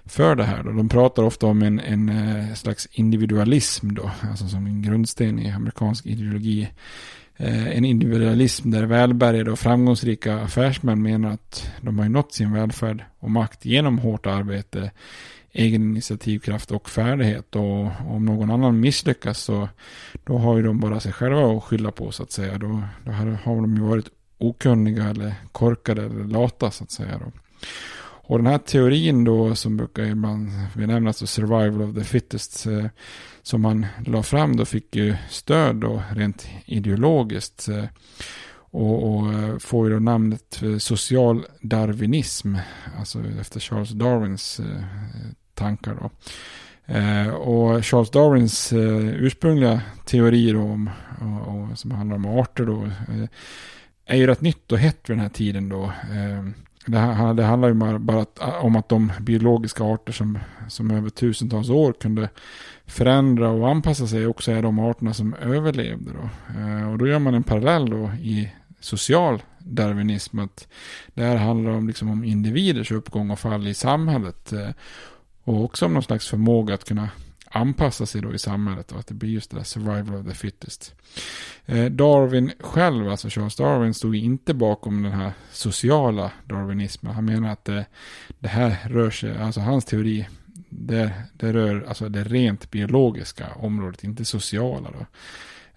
för 0.06 0.36
det 0.36 0.44
här. 0.44 0.64
Då. 0.64 0.72
De 0.72 0.90
pratar 0.90 1.24
ofta 1.24 1.48
om 1.48 1.62
en, 1.62 1.80
en 1.80 2.10
eh, 2.10 2.54
slags 2.54 2.88
individualism 2.92 3.94
då, 3.94 4.12
alltså 4.30 4.48
som 4.48 4.66
en 4.66 4.82
grundsten 4.82 5.40
i 5.40 5.52
amerikansk 5.52 6.06
ideologi. 6.06 6.70
Eh, 7.38 7.68
en 7.68 7.86
individualism 7.86 8.72
där 8.72 8.84
välbärgade 8.84 9.52
och 9.52 9.60
framgångsrika 9.60 10.40
affärsmän 10.40 11.02
menar 11.02 11.32
att 11.32 11.72
de 11.82 12.00
har 12.00 12.10
nått 12.10 12.34
sin 12.34 12.54
välfärd 12.54 13.06
och 13.20 13.32
makt 13.32 13.66
genom 13.66 14.00
hårt 14.00 14.26
arbete 14.26 14.92
egen 15.54 15.82
initiativkraft 15.82 16.72
och 16.72 16.90
färdighet. 16.90 17.56
Och 17.56 17.88
om 18.08 18.26
någon 18.26 18.52
annan 18.52 18.80
misslyckas 18.80 19.40
så 19.40 19.70
då 20.24 20.38
har 20.38 20.58
ju 20.58 20.64
de 20.64 20.80
bara 20.80 21.00
sig 21.00 21.14
själva 21.14 21.58
att 21.58 21.64
skylla 21.64 21.92
på 21.92 22.12
så 22.12 22.24
att 22.24 22.32
säga. 22.32 22.58
Då, 22.58 22.84
då 23.06 23.12
har 23.12 23.62
de 23.62 23.76
ju 23.76 23.82
varit 23.82 24.10
okunniga 24.38 25.04
eller 25.04 25.36
korkade 25.52 26.06
eller 26.06 26.24
lata 26.24 26.72
så 26.72 26.84
att 26.84 26.92
säga. 26.92 27.20
Då. 27.20 27.32
Och 28.24 28.38
den 28.38 28.48
här 28.48 28.58
teorin 28.58 29.24
då 29.24 29.56
som 29.56 29.78
brukar 29.78 30.04
ibland 30.04 30.50
benämnas 30.74 31.18
som 31.18 31.28
survival 31.28 31.82
of 31.82 31.96
the 31.96 32.04
fittest 32.04 32.66
eh, 32.66 32.86
som 33.42 33.62
man 33.62 33.86
la 34.06 34.24
fram 34.24 34.56
då 34.56 34.66
fick 34.66 34.96
ju 34.96 35.16
stöd 35.30 35.76
då 35.76 36.04
rent 36.12 36.48
ideologiskt. 36.66 37.68
Eh, 37.68 37.86
och, 38.74 39.16
och 39.16 39.34
eh, 39.34 39.58
får 39.58 39.88
ju 39.88 39.94
då 39.94 40.00
namnet 40.00 40.62
social 40.80 41.46
darwinism, 41.62 42.56
alltså 43.00 43.20
efter 43.40 43.60
Charles 43.60 43.90
Darwins 43.90 44.60
eh, 44.60 44.84
tankar. 45.62 45.98
Då. 46.02 46.10
Eh, 46.94 47.28
och 47.28 47.86
Charles 47.86 48.12
Darwins 48.12 48.74
eh, 48.74 49.08
ursprungliga 49.08 49.82
teorier 50.06 50.56
om, 50.56 50.90
och, 51.20 51.56
och, 51.56 51.78
som 51.78 51.92
handlar 51.92 52.16
om 52.16 52.26
arter 52.26 52.66
då, 52.66 52.84
eh, 52.84 53.30
är 54.06 54.18
ju 54.18 54.28
rätt 54.28 54.42
nytt 54.42 54.72
och 54.72 54.78
hett 54.78 55.10
vid 55.10 55.18
den 55.18 55.22
här 55.22 55.30
tiden 55.30 55.70
då. 55.70 55.84
Eh, 55.84 56.44
det, 56.86 57.34
det 57.34 57.44
handlar 57.44 57.68
ju 57.68 58.00
bara 58.00 58.26
ah, 58.40 58.60
om 58.60 58.76
att 58.76 58.90
de 58.90 59.12
biologiska 59.20 59.84
arter 59.84 60.14
som, 60.14 60.40
som 60.68 60.92
över 60.92 61.10
tusentals 61.10 61.70
år 61.70 61.94
kunde 61.94 62.30
förändra 62.86 63.50
och 63.50 63.70
anpassa 63.70 64.08
sig 64.08 64.28
också 64.28 64.52
är 64.52 64.62
de 64.62 64.80
arterna 64.80 65.14
som 65.14 65.34
överlevde. 65.34 66.12
Då. 66.12 66.60
Eh, 66.60 66.92
och 66.92 66.98
då 66.98 67.08
gör 67.08 67.20
man 67.20 67.34
en 67.34 67.44
parallell 67.44 67.90
då 67.90 68.12
i 68.22 68.52
social 68.80 69.42
darwinism. 69.60 70.40
Att 70.40 70.68
det 71.14 71.24
här 71.24 71.36
handlar 71.36 71.72
om, 71.72 71.88
liksom 71.88 72.10
om 72.10 72.24
individers 72.24 72.92
uppgång 72.92 73.32
och 73.32 73.40
fall 73.40 73.68
i 73.68 73.74
samhället. 73.74 74.54
Eh, 74.54 74.70
och 75.44 75.64
också 75.64 75.86
om 75.86 75.94
någon 75.94 76.04
slags 76.04 76.28
förmåga 76.28 76.74
att 76.74 76.86
kunna 76.86 77.10
anpassa 77.52 78.06
sig 78.06 78.22
då 78.22 78.34
i 78.34 78.40
samhället 78.40 78.92
och 78.92 79.00
att 79.00 79.08
det 79.08 79.14
blir 79.14 79.30
just 79.30 79.52
det 79.52 79.58
där 79.58 79.64
survival 79.64 80.16
of 80.16 80.28
the 80.28 80.34
fittest. 80.34 80.96
Eh, 81.66 81.86
Darwin 81.86 82.52
själv, 82.60 83.10
alltså 83.10 83.30
Charles 83.30 83.56
Darwin, 83.56 83.94
stod 83.94 84.16
inte 84.16 84.54
bakom 84.54 85.04
den 85.04 85.12
här 85.12 85.32
sociala 85.52 86.32
darwinismen. 86.46 87.14
Han 87.14 87.26
menar 87.26 87.50
att 87.52 87.66
det, 87.66 87.86
det 88.40 88.48
här 88.48 88.78
rör 88.90 89.10
sig, 89.10 89.38
alltså 89.38 89.60
hans 89.60 89.86
teori, 89.86 90.28
det, 90.70 91.12
det 91.34 91.54
rör 91.54 91.86
alltså 91.88 92.10
det 92.10 92.24
rent 92.24 92.72
biologiska 92.72 93.48
området, 93.56 94.04
inte 94.04 94.26
sociala 94.26 94.92
då. 94.92 95.06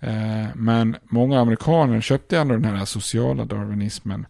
Eh, 0.06 0.46
men 0.54 0.96
många 1.04 1.40
amerikaner 1.40 2.00
köpte 2.00 2.38
ändå 2.38 2.54
den 2.54 2.76
här 2.76 2.84
sociala 2.84 3.44
darwinismen. 3.44 4.26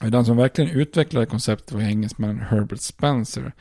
Den 0.00 0.24
som 0.24 0.36
verkligen 0.36 0.70
utvecklade 0.70 1.26
konceptet 1.26 1.72
var 1.72 1.80
engelsmannen 1.80 2.40
Herbert 2.40 2.80
Spencer. 2.80 3.52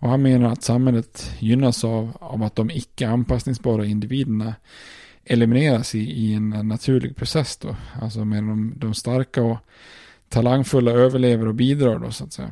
Och 0.00 0.08
han 0.08 0.22
menar 0.22 0.52
att 0.52 0.62
samhället 0.62 1.32
gynnas 1.38 1.84
av, 1.84 2.16
av 2.20 2.42
att 2.42 2.56
de 2.56 2.70
icke 2.70 3.08
anpassningsbara 3.08 3.84
individerna 3.84 4.54
elimineras 5.24 5.94
i, 5.94 5.98
i 5.98 6.34
en 6.34 6.48
naturlig 6.48 7.16
process 7.16 7.56
då. 7.56 7.76
Alltså 8.02 8.24
med 8.24 8.42
de, 8.42 8.74
de 8.76 8.94
starka 8.94 9.42
och 9.42 9.58
talangfulla 10.28 10.90
överlever 10.90 11.48
och 11.48 11.54
bidrar 11.54 11.98
då 11.98 12.10
så 12.10 12.24
att 12.24 12.32
säga. 12.32 12.50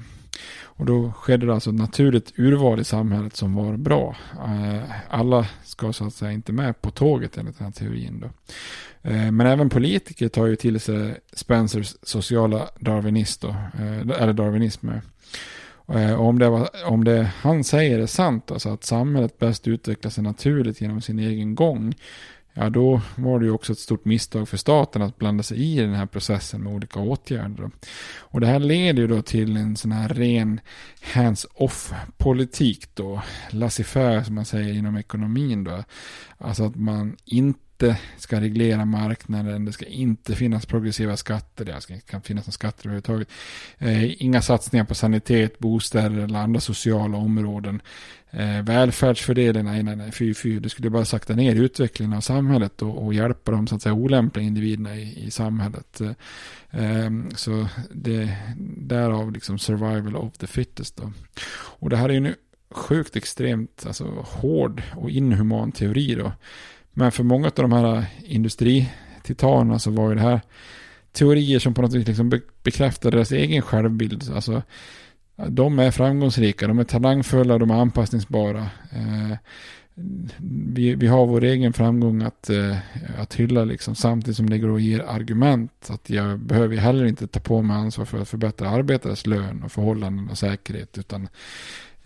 Och 0.79 0.87
då 0.87 1.13
skedde 1.13 1.47
det 1.47 1.55
alltså 1.55 1.71
ett 1.71 1.77
naturligt 1.77 2.33
urval 2.37 2.81
i 2.81 2.85
samhället 2.85 3.37
som 3.37 3.55
var 3.55 3.77
bra. 3.77 4.17
Eh, 4.33 4.91
alla 5.09 5.47
ska 5.65 5.93
så 5.93 6.07
att 6.07 6.15
säga 6.15 6.33
inte 6.33 6.53
med 6.53 6.81
på 6.81 6.91
tåget 6.91 7.39
enligt 7.39 7.59
den 7.59 7.65
här 7.65 7.73
teorin. 7.73 8.21
Då. 8.21 8.27
Eh, 9.11 9.31
men 9.31 9.47
även 9.47 9.71
politiker 9.71 10.29
tar 10.29 10.47
ju 10.47 10.57
till 10.57 10.81
sig 10.81 11.15
Spencers 11.33 11.97
sociala 12.03 12.69
darwinist 12.81 13.41
då, 13.41 13.49
eh, 13.49 13.99
eller 13.99 14.33
darwinism. 14.33 14.89
Eh, 15.89 16.15
och 16.15 16.27
om 16.27 16.39
det, 16.39 16.49
var, 16.49 16.69
om 16.87 17.05
det 17.05 17.31
han 17.37 17.65
säger 17.65 17.99
är 17.99 18.07
sant, 18.07 18.51
alltså 18.51 18.69
att 18.69 18.85
samhället 18.85 19.39
bäst 19.39 19.69
utvecklar 19.69 20.11
sig 20.11 20.25
naturligt 20.25 20.81
genom 20.81 21.01
sin 21.01 21.19
egen 21.19 21.55
gång, 21.55 21.95
ja 22.55 22.71
då 22.71 23.01
var 23.17 23.39
det 23.39 23.45
ju 23.45 23.51
också 23.51 23.73
ett 23.73 23.79
stort 23.79 24.05
misstag 24.05 24.49
för 24.49 24.57
staten 24.57 25.03
att 25.03 25.19
blanda 25.19 25.43
sig 25.43 25.59
i 25.59 25.81
den 25.81 25.95
här 25.95 26.07
processen 26.07 26.63
med 26.63 26.73
olika 26.73 27.01
åtgärder. 27.01 27.71
Och 28.19 28.41
det 28.41 28.47
här 28.47 28.59
leder 28.59 29.03
ju 29.03 29.09
då 29.09 29.23
till 29.23 29.57
en 29.57 29.77
sån 29.77 29.93
här 29.93 30.09
ren 30.09 30.61
hands-off 31.15 31.93
politik 32.17 32.87
då, 32.95 33.23
laissez 33.51 34.27
som 34.27 34.35
man 34.35 34.45
säger 34.45 34.75
inom 34.75 34.97
ekonomin 34.97 35.65
då. 35.65 35.85
Alltså 36.39 36.65
att 36.65 36.77
man 36.77 37.17
inte 37.25 37.68
inte 37.83 37.99
ska 38.17 38.41
reglera 38.41 38.85
marknaden, 38.85 39.65
det 39.65 39.73
ska 39.73 39.87
inte 39.87 40.35
finnas 40.35 40.67
progressiva 40.67 41.17
skatter, 41.17 41.65
det 41.65 41.81
ska 41.81 41.95
inte 41.95 42.21
finnas 42.21 42.47
några 42.47 42.53
skatter 42.53 42.87
överhuvudtaget. 42.87 43.29
Eh, 43.79 44.23
inga 44.23 44.43
satsningar 44.43 44.85
på 44.85 44.95
sanitet, 44.95 45.59
bostäder 45.59 46.19
eller 46.19 46.39
andra 46.39 46.61
sociala 46.61 47.17
områden. 47.17 47.83
Eh, 48.31 48.63
välfärdsfördelen, 48.63 49.65
nej, 49.65 49.83
nej, 49.83 49.97
nej, 49.97 50.13
fy, 50.13 50.35
fy, 50.35 50.59
det 50.59 50.69
skulle 50.69 50.91
bara 50.91 51.05
sakta 51.05 51.35
ner 51.35 51.55
utvecklingen 51.55 52.17
av 52.17 52.21
samhället 52.21 52.83
och, 52.83 53.05
och 53.05 53.15
hjälpa 53.15 53.51
de 53.51 53.67
så 53.67 53.75
att 53.75 53.83
säga 53.83 53.93
olämpliga 53.93 54.47
individerna 54.47 54.97
i, 54.97 55.27
i 55.27 55.31
samhället. 55.31 56.01
Eh, 56.71 57.11
så 57.37 57.69
det, 57.91 58.37
därav 58.77 59.33
liksom 59.33 59.59
survival 59.59 60.17
of 60.17 60.39
the 60.39 60.47
fittest 60.47 60.97
då. 60.97 61.13
Och 61.81 61.91
det 61.91 61.97
här 61.97 62.09
är 62.09 62.13
ju 62.13 62.21
nu 62.21 62.35
sjukt 62.71 63.17
extremt 63.17 63.87
alltså, 63.87 64.05
hård 64.27 64.83
och 64.97 65.11
inhuman 65.11 65.73
teori 65.73 66.15
då. 66.15 66.33
Men 66.99 67.13
för 67.13 67.25
många 67.25 67.47
av 67.47 67.53
de 67.55 67.73
här 67.73 68.05
industrititanerna 68.25 69.79
så 69.79 69.91
var 69.91 70.09
ju 70.09 70.15
det 70.15 70.21
här 70.21 70.41
teorier 71.13 71.59
som 71.59 71.75
på 71.75 71.83
något 71.83 71.95
vis 71.95 72.07
liksom 72.07 72.41
bekräftar 72.63 73.11
deras 73.11 73.33
egen 73.33 73.63
självbild. 73.63 74.31
Alltså, 74.35 74.63
de 75.49 75.79
är 75.79 75.91
framgångsrika, 75.91 76.67
de 76.67 76.79
är 76.79 76.85
talangfulla, 76.85 77.59
de 77.59 77.71
är 77.71 77.75
anpassningsbara. 77.75 78.67
Eh, 78.93 79.37
vi, 80.73 80.95
vi 80.95 81.07
har 81.07 81.27
vår 81.27 81.45
egen 81.45 81.73
framgång 81.73 82.23
att, 82.23 82.51
eh, 82.51 82.77
att 83.19 83.35
hylla 83.35 83.65
liksom, 83.65 83.95
samtidigt 83.95 84.37
som 84.37 84.51
det 84.51 84.59
går 84.59 84.75
att 84.75 84.83
ge 84.83 85.01
argument. 85.03 85.91
Att 85.91 86.11
jag 86.11 86.39
behöver 86.39 86.77
heller 86.77 87.05
inte 87.05 87.27
ta 87.27 87.41
på 87.41 87.63
mig 87.63 87.77
ansvar 87.77 88.05
för 88.05 88.21
att 88.21 88.29
förbättra 88.29 88.71
arbetares 88.71 89.27
lön 89.27 89.63
och 89.63 89.73
förhållanden 89.73 90.29
och 90.31 90.39
säkerhet. 90.39 90.99
Utan 90.99 91.29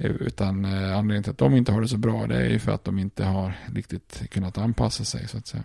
utan 0.03 0.65
eh, 0.65 0.71
anledningen 0.71 1.23
till 1.23 1.31
att 1.31 1.39
de 1.39 1.57
inte 1.57 1.73
har 1.73 1.81
det 1.81 1.89
så 1.89 1.97
bra 1.97 2.27
det 2.27 2.37
är 2.37 2.49
ju 2.49 2.59
för 2.59 2.73
att 2.73 2.85
de 2.85 2.99
inte 2.99 3.25
har 3.25 3.59
riktigt 3.75 4.23
kunnat 4.31 4.59
anpassa 4.59 5.05
sig 5.05 5.29
så 5.29 5.39
att 5.39 5.47
säga. 5.47 5.65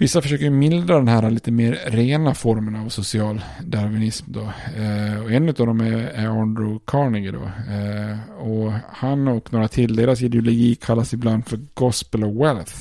Vissa 0.00 0.22
försöker 0.22 0.50
mildra 0.50 0.96
den 0.96 1.08
här 1.08 1.30
lite 1.30 1.50
mer 1.50 1.78
rena 1.86 2.34
formen 2.34 2.76
av 2.76 2.88
social 2.88 3.40
darwinism 3.62 4.32
då. 4.32 4.40
Eh, 4.76 5.22
och 5.22 5.32
en 5.32 5.48
av 5.48 5.54
dem 5.54 5.80
är, 5.80 5.96
är 5.96 6.26
Andrew 6.26 6.78
Carnegie 6.86 7.32
då. 7.32 7.42
Eh, 7.74 8.38
och 8.38 8.72
han 8.92 9.28
och 9.28 9.52
några 9.52 9.68
till, 9.68 9.96
deras 9.96 10.22
ideologi 10.22 10.74
kallas 10.74 11.14
ibland 11.14 11.46
för 11.46 11.58
Gospel 11.74 12.24
of 12.24 12.36
Wealth. 12.36 12.74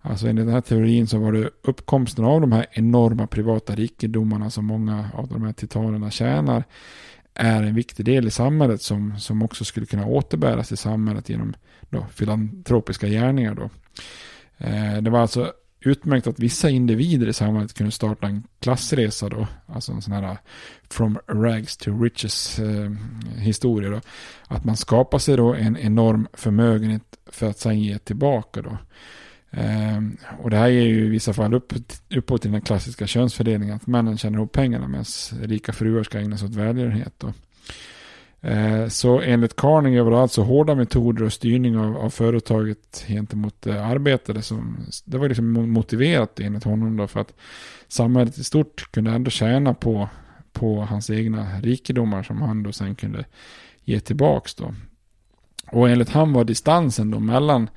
Alltså 0.00 0.28
enligt 0.28 0.46
den 0.46 0.54
här 0.54 0.60
teorin 0.60 1.06
så 1.06 1.18
var 1.18 1.32
det 1.32 1.50
uppkomsten 1.62 2.24
av 2.24 2.40
de 2.40 2.52
här 2.52 2.66
enorma 2.70 3.26
privata 3.26 3.74
rikedomarna 3.74 4.50
som 4.50 4.64
många 4.64 5.10
av 5.14 5.28
de 5.28 5.42
här 5.42 5.52
titanerna 5.52 6.10
tjänar 6.10 6.64
är 7.38 7.62
en 7.62 7.74
viktig 7.74 8.04
del 8.04 8.26
i 8.26 8.30
samhället 8.30 8.82
som, 8.82 9.18
som 9.18 9.42
också 9.42 9.64
skulle 9.64 9.86
kunna 9.86 10.06
återbäras 10.06 10.72
i 10.72 10.76
samhället 10.76 11.28
genom 11.28 11.54
då, 11.90 12.06
filantropiska 12.12 13.08
gärningar. 13.08 13.54
Då. 13.54 13.70
Eh, 14.58 15.02
det 15.02 15.10
var 15.10 15.20
alltså 15.20 15.52
utmärkt 15.80 16.26
att 16.26 16.38
vissa 16.38 16.70
individer 16.70 17.26
i 17.26 17.32
samhället 17.32 17.74
kunde 17.74 17.92
starta 17.92 18.26
en 18.26 18.42
klassresa 18.60 19.28
då, 19.28 19.46
alltså 19.66 19.92
en 19.92 20.02
sån 20.02 20.12
här 20.12 20.38
from 20.90 21.18
rags 21.26 21.76
to 21.76 22.02
riches 22.02 22.58
eh, 22.58 22.90
historia 23.36 23.90
då. 23.90 24.00
Att 24.46 24.64
man 24.64 24.76
skapar 24.76 25.18
sig 25.18 25.36
då 25.36 25.54
en 25.54 25.76
enorm 25.76 26.28
förmögenhet 26.32 27.18
för 27.26 27.50
att 27.50 27.58
sedan 27.58 27.80
ge 27.80 27.98
tillbaka 27.98 28.62
då. 28.62 28.78
Ehm, 29.50 30.16
och 30.38 30.50
det 30.50 30.56
här 30.56 30.68
ger 30.68 30.86
ju 30.86 31.04
i 31.04 31.08
vissa 31.08 31.32
fall 31.32 31.54
upp, 31.54 31.72
uppåt 32.14 32.42
till 32.42 32.52
den 32.52 32.60
klassiska 32.60 33.06
könsfördelningen. 33.06 33.76
Att 33.76 33.86
männen 33.86 34.18
tjänar 34.18 34.38
ihop 34.38 34.52
pengarna 34.52 34.88
medan 34.88 35.04
rika 35.42 35.72
fruar 35.72 36.02
ska 36.02 36.18
ägna 36.18 36.38
sig 36.38 36.48
åt 36.48 36.54
välgörenhet. 36.54 37.12
Då. 37.18 37.32
Ehm, 38.40 38.90
så 38.90 39.20
enligt 39.20 39.56
Carnegie 39.56 40.02
var 40.02 40.10
det 40.10 40.18
alltså 40.18 40.42
hårda 40.42 40.74
metoder 40.74 41.24
och 41.24 41.32
styrning 41.32 41.78
av, 41.78 41.96
av 41.96 42.10
företaget 42.10 43.04
gentemot 43.08 43.66
eh, 43.66 43.88
arbetare. 43.88 44.42
Som, 44.42 44.86
det 45.04 45.18
var 45.18 45.28
liksom 45.28 45.52
motiverat 45.72 46.40
enligt 46.40 46.64
honom 46.64 46.96
då 46.96 47.06
för 47.06 47.20
att 47.20 47.34
samhället 47.88 48.38
i 48.38 48.44
stort 48.44 48.92
kunde 48.92 49.10
ändå 49.10 49.30
tjäna 49.30 49.74
på, 49.74 50.08
på 50.52 50.80
hans 50.80 51.10
egna 51.10 51.60
rikedomar 51.60 52.22
som 52.22 52.42
han 52.42 52.62
då 52.62 52.72
sen 52.72 52.94
kunde 52.94 53.24
ge 53.84 54.00
tillbaks 54.00 54.54
då. 54.54 54.74
Och 55.70 55.88
enligt 55.88 56.08
han 56.08 56.32
var 56.32 56.44
distansen 56.44 57.10
då 57.10 57.20
mellan 57.20 57.70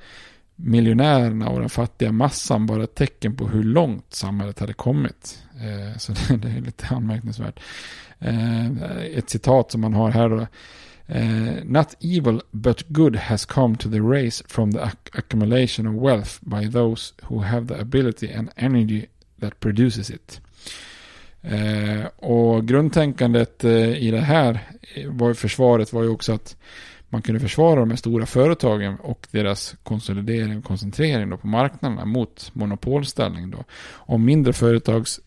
miljonärerna 0.56 1.48
och 1.48 1.60
den 1.60 1.68
fattiga 1.68 2.12
massan 2.12 2.66
bara 2.66 2.84
ett 2.84 2.94
tecken 2.94 3.36
på 3.36 3.48
hur 3.48 3.62
långt 3.62 4.14
samhället 4.14 4.58
hade 4.58 4.72
kommit. 4.72 5.42
Eh, 5.60 5.98
så 5.98 6.12
det, 6.36 6.48
är 6.48 6.60
lite 6.60 6.86
anmärkningsvärt. 6.86 7.60
Eh, 8.18 8.66
ett 9.16 9.30
citat 9.30 9.70
som 9.70 9.80
man 9.80 9.94
har 9.94 10.10
här 10.10 10.28
då. 10.28 10.46
Eh, 11.06 11.64
Not 11.64 11.96
evil 12.00 12.40
but 12.50 12.88
good 12.88 13.16
has 13.16 13.46
come 13.46 13.76
to 13.76 13.90
the 13.90 14.00
race 14.00 14.44
from 14.48 14.72
the 14.72 14.80
accumulation 15.12 15.86
of 15.86 16.02
wealth 16.02 16.38
by 16.40 16.72
those 16.72 17.14
who 17.22 17.40
have 17.40 17.74
the 17.74 17.80
ability 17.80 18.32
and 18.32 18.50
energy 18.56 19.06
that 19.40 19.60
produces 19.60 20.10
it. 20.10 20.40
och 22.16 22.68
grundtänkandet 22.68 23.64
i 23.98 24.10
det 24.10 24.20
här 24.20 24.60
var 25.06 25.34
försvaret 25.34 25.92
var 25.92 26.02
ju 26.02 26.08
också 26.08 26.32
att 26.32 26.56
man 27.12 27.22
kunde 27.22 27.40
försvara 27.40 27.80
de 27.80 27.90
här 27.90 27.96
stora 27.96 28.26
företagen 28.26 28.96
och 28.96 29.26
deras 29.30 29.74
konsolidering 29.82 30.58
och 30.58 30.64
koncentrering 30.64 31.30
då 31.30 31.36
på 31.36 31.46
marknaderna 31.46 32.04
mot 32.04 32.50
monopolställning. 32.52 33.50
Då. 33.50 33.64
Om, 33.92 34.24
mindre 34.24 34.52
företags, 34.52 35.20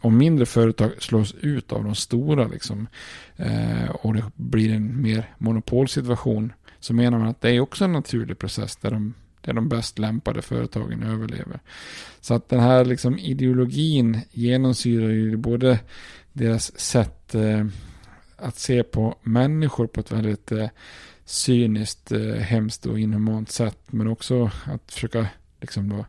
om 0.00 0.16
mindre 0.18 0.46
företag 0.46 0.90
slås 0.98 1.34
ut 1.34 1.72
av 1.72 1.84
de 1.84 1.94
stora 1.94 2.48
liksom, 2.48 2.86
eh, 3.36 3.90
och 3.90 4.14
det 4.14 4.24
blir 4.34 4.74
en 4.74 5.02
mer 5.02 5.34
monopolsituation 5.38 6.52
så 6.80 6.94
menar 6.94 7.18
man 7.18 7.28
att 7.28 7.40
det 7.40 7.50
är 7.50 7.60
också 7.60 7.84
en 7.84 7.92
naturlig 7.92 8.38
process 8.38 8.76
där 8.76 8.90
de, 8.90 9.14
där 9.40 9.52
de 9.52 9.68
bäst 9.68 9.98
lämpade 9.98 10.42
företagen 10.42 11.02
överlever. 11.02 11.60
Så 12.20 12.34
att 12.34 12.48
den 12.48 12.60
här 12.60 12.84
liksom, 12.84 13.18
ideologin 13.18 14.20
genomsyrar 14.30 15.08
ju 15.08 15.36
både 15.36 15.78
deras 16.32 16.78
sätt 16.78 17.34
eh, 17.34 17.66
att 18.36 18.58
se 18.58 18.82
på 18.82 19.18
människor 19.22 19.86
på 19.86 20.00
ett 20.00 20.12
väldigt 20.12 20.52
eh, 20.52 20.68
cyniskt, 21.28 22.12
eh, 22.12 22.34
hemskt 22.34 22.86
och 22.86 22.98
inhumant 22.98 23.50
sätt. 23.50 23.78
Men 23.86 24.08
också 24.08 24.50
att 24.64 24.92
försöka 24.92 25.26
liksom 25.60 25.88
då 25.88 26.06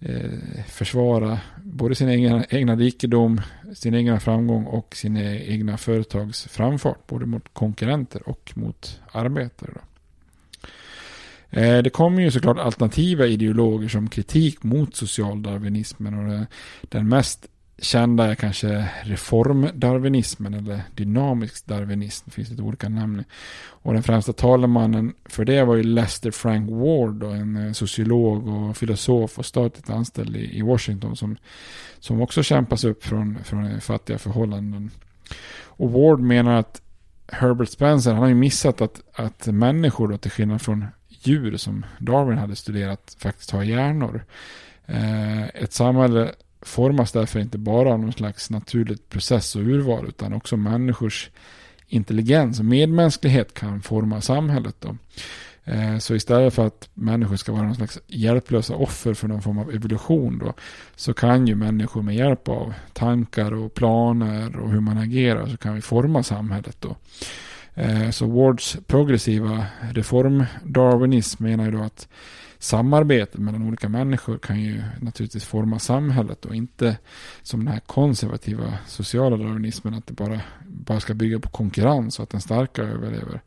eh, 0.00 0.64
försvara 0.68 1.38
både 1.62 1.94
sin 1.94 2.08
egna, 2.08 2.44
egna 2.50 2.76
rikedom, 2.76 3.40
sin 3.74 3.94
egna 3.94 4.20
framgång 4.20 4.64
och 4.64 4.96
sina 4.96 5.20
e-, 5.20 5.52
egna 5.52 5.76
företags 5.76 6.44
framfart. 6.44 7.06
Både 7.06 7.26
mot 7.26 7.44
konkurrenter 7.52 8.28
och 8.28 8.52
mot 8.54 9.00
arbetare. 9.12 9.70
Då. 9.74 9.80
Eh, 11.60 11.82
det 11.82 11.90
kommer 11.90 12.22
ju 12.22 12.30
såklart 12.30 12.58
alternativa 12.58 13.26
ideologer 13.26 13.88
som 13.88 14.08
kritik 14.08 14.62
mot 14.62 14.96
socialdarwinismen 14.96 16.14
och 16.14 16.46
den 16.82 17.08
mest 17.08 17.46
kända 17.78 18.30
är 18.30 18.34
kanske 18.34 18.88
reformdarwinismen 19.02 20.54
eller 20.54 20.82
dynamisk 20.94 21.66
darwinism. 21.66 22.24
Det 22.24 22.30
finns 22.30 22.50
lite 22.50 22.62
olika 22.62 22.88
namn. 22.88 23.24
Och 23.66 23.92
den 23.92 24.02
främsta 24.02 24.32
talemannen 24.32 25.14
för 25.24 25.44
det 25.44 25.64
var 25.64 25.74
ju 25.74 25.82
Lester 25.82 26.30
Frank 26.30 26.70
Ward, 26.70 27.14
då, 27.14 27.26
en 27.26 27.66
eh, 27.66 27.72
sociolog 27.72 28.48
och 28.48 28.76
filosof 28.76 29.38
och 29.38 29.46
statligt 29.46 29.90
anställd 29.90 30.36
i 30.36 30.62
Washington 30.62 31.16
som, 31.16 31.36
som 32.00 32.20
också 32.20 32.42
kämpas 32.42 32.84
upp 32.84 33.04
från, 33.04 33.38
från 33.44 33.80
fattiga 33.80 34.18
förhållanden. 34.18 34.90
Och 35.76 35.92
Ward 35.92 36.20
menar 36.20 36.58
att 36.58 36.82
Herbert 37.28 37.68
Spencer, 37.68 38.12
han 38.12 38.20
har 38.20 38.28
ju 38.28 38.34
missat 38.34 38.80
att, 38.80 39.00
att 39.14 39.46
människor 39.46 40.08
då, 40.08 40.18
till 40.18 40.30
skillnad 40.30 40.62
från 40.62 40.86
djur 41.08 41.56
som 41.56 41.86
Darwin 41.98 42.38
hade 42.38 42.56
studerat 42.56 43.16
faktiskt 43.18 43.50
har 43.50 43.62
hjärnor. 43.62 44.24
Eh, 44.86 45.44
ett 45.44 45.72
samhälle 45.72 46.30
formas 46.64 47.12
därför 47.12 47.40
inte 47.40 47.58
bara 47.58 47.92
av 47.92 48.00
någon 48.00 48.12
slags 48.12 48.50
naturligt 48.50 49.08
process 49.08 49.56
och 49.56 49.62
urval 49.62 50.08
utan 50.08 50.32
också 50.32 50.56
människors 50.56 51.30
intelligens 51.88 52.58
och 52.58 52.64
medmänsklighet 52.64 53.54
kan 53.54 53.82
forma 53.82 54.20
samhället. 54.20 54.76
Då. 54.80 54.96
Eh, 55.64 55.98
så 55.98 56.14
istället 56.14 56.54
för 56.54 56.66
att 56.66 56.88
människor 56.94 57.36
ska 57.36 57.52
vara 57.52 57.62
någon 57.62 57.74
slags 57.74 57.98
hjälplösa 58.06 58.74
offer 58.74 59.14
för 59.14 59.28
någon 59.28 59.42
form 59.42 59.58
av 59.58 59.70
evolution 59.70 60.38
då, 60.38 60.52
så 60.96 61.14
kan 61.14 61.46
ju 61.46 61.54
människor 61.54 62.02
med 62.02 62.16
hjälp 62.16 62.48
av 62.48 62.74
tankar 62.92 63.54
och 63.54 63.74
planer 63.74 64.56
och 64.56 64.70
hur 64.70 64.80
man 64.80 64.98
agerar 64.98 65.46
så 65.46 65.56
kan 65.56 65.74
vi 65.74 65.80
forma 65.80 66.22
samhället. 66.22 66.76
Då. 66.80 66.96
Eh, 67.74 68.10
så 68.10 68.26
Wards 68.26 68.76
progressiva 68.86 69.66
reform-darwinism 69.92 71.42
menar 71.42 71.64
ju 71.64 71.70
då 71.70 71.82
att 71.82 72.08
samarbetet 72.64 73.40
mellan 73.40 73.62
olika 73.68 73.88
människor 73.88 74.38
kan 74.38 74.60
ju 74.60 74.82
naturligtvis 75.00 75.44
forma 75.44 75.78
samhället 75.78 76.44
och 76.44 76.54
inte 76.54 76.96
som 77.42 77.64
den 77.64 77.74
här 77.74 77.80
konservativa 77.80 78.78
sociala 78.86 79.36
darwinismen 79.36 79.94
att 79.94 80.06
det 80.06 80.12
bara, 80.12 80.40
bara 80.66 81.00
ska 81.00 81.14
bygga 81.14 81.38
på 81.38 81.48
konkurrens 81.48 82.18
och 82.18 82.22
att 82.22 82.30
den 82.30 82.40
starka 82.40 82.82
överlever. 82.82 83.40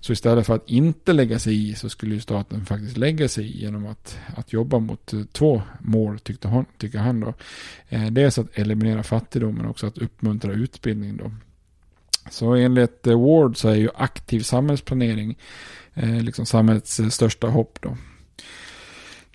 Så 0.00 0.12
istället 0.12 0.46
för 0.46 0.54
att 0.54 0.68
inte 0.68 1.12
lägga 1.12 1.38
sig 1.38 1.70
i 1.70 1.74
så 1.74 1.88
skulle 1.88 2.14
ju 2.14 2.20
staten 2.20 2.66
faktiskt 2.66 2.96
lägga 2.96 3.28
sig 3.28 3.44
i 3.44 3.60
genom 3.60 3.86
att, 3.86 4.18
att 4.36 4.52
jobba 4.52 4.78
mot 4.78 5.12
eh, 5.12 5.22
två 5.32 5.62
mål 5.80 6.18
tyckte 6.18 6.48
hon, 6.48 6.64
tycker 6.78 6.98
han 6.98 7.20
då. 7.20 7.34
Eh, 7.88 8.06
dels 8.06 8.38
att 8.38 8.58
eliminera 8.58 9.02
fattigdom 9.02 9.54
men 9.54 9.66
också 9.66 9.86
att 9.86 9.98
uppmuntra 9.98 10.52
utbildning 10.52 11.16
då. 11.16 11.32
Så 12.30 12.54
enligt 12.54 13.06
eh, 13.06 13.20
Ward 13.20 13.56
så 13.56 13.68
är 13.68 13.76
ju 13.76 13.88
aktiv 13.94 14.40
samhällsplanering 14.40 15.38
eh, 15.94 16.22
liksom 16.22 16.46
samhällets 16.46 17.00
största 17.10 17.46
hopp 17.46 17.78
då. 17.80 17.96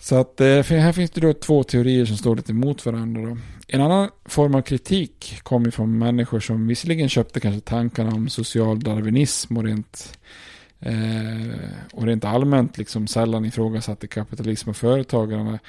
Så 0.06 0.16
att 0.16 0.42
eh, 0.42 0.48
här 0.48 0.92
finns 0.92 1.12
det 1.12 1.22
då 1.22 1.34
två 1.34 1.64
teorier 1.64 2.06
som 2.06 2.18
står 2.18 2.36
lite 2.36 2.52
emot 2.52 2.86
varandra. 2.86 3.22
Då. 3.22 3.38
En 3.68 3.82
annan 3.82 4.10
form 4.26 4.56
av 4.56 4.62
kritik 4.62 5.40
kommer 5.44 5.72
från 5.72 5.98
människor 5.98 6.40
som 6.40 6.68
visserligen 6.68 7.10
köpte 7.10 7.40
kanske 7.40 7.62
tankarna 7.62 8.16
om 8.16 8.30
social 8.30 8.80
darwinism 8.80 9.58
och 9.58 9.64
rent 9.64 10.18
Eh, 10.86 11.70
och 11.94 12.06
rent 12.06 12.26
allmänt 12.26 12.78
liksom 12.78 13.08
sällan 13.08 13.46
ifrågasatte 13.46 14.08
kapitalism 14.08 14.70
och 14.70 14.78
företagande. 14.78 15.60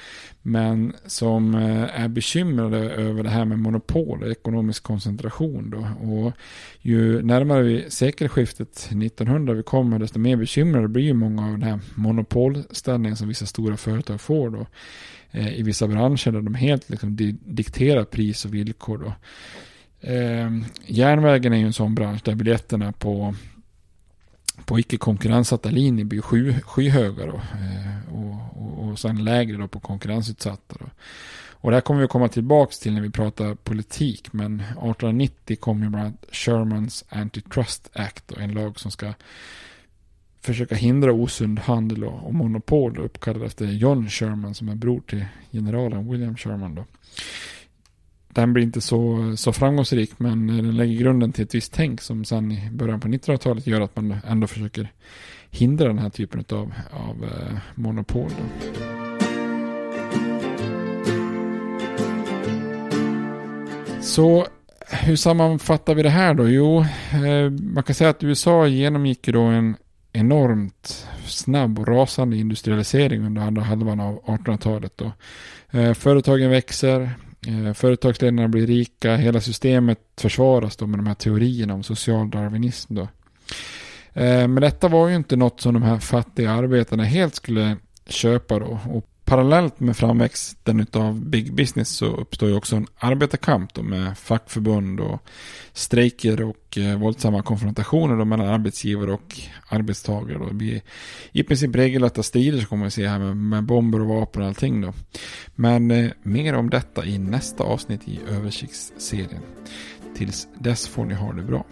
Men 0.41 0.93
som 1.05 1.55
eh, 1.55 2.01
är 2.01 2.07
bekymrade 2.07 2.77
över 2.77 3.23
det 3.23 3.29
här 3.29 3.45
med 3.45 3.59
monopol 3.59 4.23
och 4.23 4.31
ekonomisk 4.31 4.83
koncentration. 4.83 5.69
Då. 5.69 6.11
Och 6.11 6.33
ju 6.81 7.21
närmare 7.21 7.63
vi 7.63 7.85
sekelskiftet 7.89 8.77
1900 8.77 9.53
vi 9.53 9.63
kommer 9.63 9.99
desto 9.99 10.19
mer 10.19 10.35
bekymrade 10.35 10.87
blir 10.87 11.03
ju 11.03 11.13
många 11.13 11.45
av 11.45 11.51
den 11.51 11.63
här 11.63 11.79
monopolställningen 11.95 13.17
som 13.17 13.27
vissa 13.27 13.45
stora 13.45 13.77
företag 13.77 14.21
får. 14.21 14.49
Då 14.49 14.67
eh, 15.31 15.59
i 15.59 15.63
vissa 15.63 15.87
branscher 15.87 16.31
där 16.31 16.41
de 16.41 16.55
helt 16.55 16.89
liksom 16.89 17.15
dikterar 17.45 18.03
pris 18.03 18.45
och 18.45 18.53
villkor. 18.53 18.97
Då. 18.97 19.13
Eh, 20.09 20.51
järnvägen 20.85 21.53
är 21.53 21.57
ju 21.57 21.65
en 21.65 21.73
sån 21.73 21.95
bransch 21.95 22.21
där 22.23 22.35
biljetterna 22.35 22.91
på 22.91 23.35
på 24.65 24.79
icke 24.79 24.97
konkurrenssatta 24.97 25.69
linjer 25.69 26.05
blir 26.05 26.21
sky, 26.21 26.53
skyhöga 26.61 27.25
då, 27.25 27.35
eh, 27.35 28.15
och, 28.15 28.63
och, 28.63 28.89
och 28.89 28.99
sen 28.99 29.23
lägre 29.23 29.57
då 29.57 29.67
på 29.67 29.79
konkurrensutsatta. 29.79 30.75
Då. 30.79 30.85
Och 31.59 31.71
det 31.71 31.75
här 31.75 31.81
kommer 31.81 31.99
vi 31.99 32.05
att 32.05 32.11
komma 32.11 32.27
tillbaka 32.27 32.71
till 32.81 32.93
när 32.93 33.01
vi 33.01 33.09
pratar 33.09 33.55
politik. 33.55 34.33
Men 34.33 34.59
1890 34.59 35.57
kom 35.59 35.83
ju 35.83 35.89
bland 35.89 36.05
annat 36.05 36.25
Shermans 36.31 37.05
Antitrust 37.09 37.89
Act. 37.93 38.31
Och 38.31 38.41
en 38.41 38.51
lag 38.51 38.79
som 38.79 38.91
ska 38.91 39.13
försöka 40.41 40.75
hindra 40.75 41.13
osund 41.13 41.59
handel 41.59 42.03
och, 42.03 42.27
och 42.27 42.33
monopol. 42.33 42.99
Uppkallad 42.99 43.43
efter 43.43 43.65
John 43.65 44.09
Sherman 44.09 44.55
som 44.55 44.69
är 44.69 44.75
bror 44.75 45.01
till 45.07 45.25
generalen 45.51 46.11
William 46.11 46.37
Sherman. 46.37 46.75
Då 46.75 46.85
den 48.37 48.53
blir 48.53 48.63
inte 48.63 48.81
så, 48.81 49.33
så 49.37 49.53
framgångsrik 49.53 50.19
men 50.19 50.47
den 50.47 50.77
lägger 50.77 50.99
grunden 50.99 51.31
till 51.31 51.43
ett 51.43 51.55
visst 51.55 51.73
tänk 51.73 52.01
som 52.01 52.25
sen 52.25 52.51
i 52.51 52.69
början 52.71 52.99
på 52.99 53.07
1900-talet 53.07 53.67
gör 53.67 53.81
att 53.81 53.95
man 53.95 54.15
ändå 54.27 54.47
försöker 54.47 54.91
hindra 55.49 55.87
den 55.87 55.99
här 55.99 56.09
typen 56.09 56.45
av, 56.51 56.73
av 56.91 57.23
eh, 57.23 57.57
monopol. 57.75 58.29
Då. 58.29 58.43
Så 64.01 64.47
hur 64.89 65.15
sammanfattar 65.15 65.95
vi 65.95 66.03
det 66.03 66.09
här 66.09 66.33
då? 66.33 66.49
Jo, 66.49 66.79
eh, 67.11 67.49
man 67.49 67.83
kan 67.83 67.95
säga 67.95 68.09
att 68.09 68.23
USA 68.23 68.67
genomgick 68.67 69.27
då 69.27 69.41
en 69.41 69.75
enormt 70.13 71.07
snabb 71.25 71.79
och 71.79 71.87
rasande 71.87 72.37
industrialisering 72.37 73.25
under 73.25 73.41
andra 73.41 73.61
halvan 73.61 73.99
av 73.99 74.21
1800-talet. 74.25 75.01
Eh, 75.71 75.93
företagen 75.93 76.49
växer, 76.49 77.11
Eh, 77.47 77.73
företagsledarna 77.73 78.47
blir 78.47 78.67
rika, 78.67 79.15
hela 79.15 79.41
systemet 79.41 79.99
försvaras 80.17 80.77
då 80.77 80.87
med 80.87 80.99
de 80.99 81.07
här 81.07 81.13
teorierna 81.13 81.73
om 81.73 81.83
social 81.83 82.29
darwinism. 82.29 82.95
Då. 82.95 83.01
Eh, 84.13 84.47
men 84.47 84.55
detta 84.55 84.87
var 84.87 85.07
ju 85.07 85.15
inte 85.15 85.35
något 85.35 85.61
som 85.61 85.73
de 85.73 85.83
här 85.83 85.99
fattiga 85.99 86.51
arbetarna 86.51 87.03
helt 87.03 87.35
skulle 87.35 87.77
köpa 88.07 88.59
då. 88.59 88.79
Och 88.89 89.05
parallellt 89.27 89.79
med 89.79 89.97
framväxten 89.97 90.87
av 90.93 91.25
big 91.25 91.53
business 91.53 91.89
så 91.89 92.05
uppstår 92.05 92.49
ju 92.49 92.55
också 92.55 92.75
en 92.75 92.87
arbetarkamp 92.97 93.73
då 93.73 93.83
med 93.83 94.17
fackförbund 94.17 94.99
och 94.99 95.21
strejker 95.73 96.41
och 96.41 96.77
eh, 96.77 96.99
våldsamma 96.99 97.41
konfrontationer 97.41 98.17
då 98.17 98.25
mellan 98.25 98.47
arbetsgivare 98.47 99.11
och 99.11 99.39
arbetstagare. 99.69 100.37
Då. 100.37 100.45
Det 100.45 100.53
blir 100.53 100.81
i 101.31 101.43
princip 101.43 101.75
regelrätta 101.75 102.23
strider 102.23 102.57
som 102.57 102.67
kommer 102.67 102.85
vi 102.85 102.91
se 102.91 103.07
här 103.07 103.19
med, 103.19 103.37
med, 103.37 103.63
bomber 103.63 104.01
och 104.01 104.07
vapen 104.07 104.41
och 104.41 104.47
allting 104.47 104.81
då. 104.81 104.93
Men 105.55 105.91
eh, 105.91 106.11
mer 106.23 106.55
om 106.55 106.69
detta 106.69 107.05
i 107.05 107.17
nästa 107.17 107.63
avsnitt 107.63 108.07
i 108.07 108.19
översiktsserien. 108.29 109.41
Tills 110.15 110.47
dess 110.59 110.87
får 110.87 111.05
ni 111.05 111.13
ha 111.13 111.33
det 111.33 111.43
bra. 111.43 111.65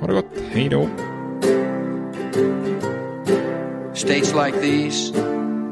Ha 0.00 0.06
det 0.06 0.14
gott, 0.14 0.30
hej 0.52 0.68
då! 0.68 0.88
States 3.94 4.34
like 4.34 4.60
these 4.60 5.33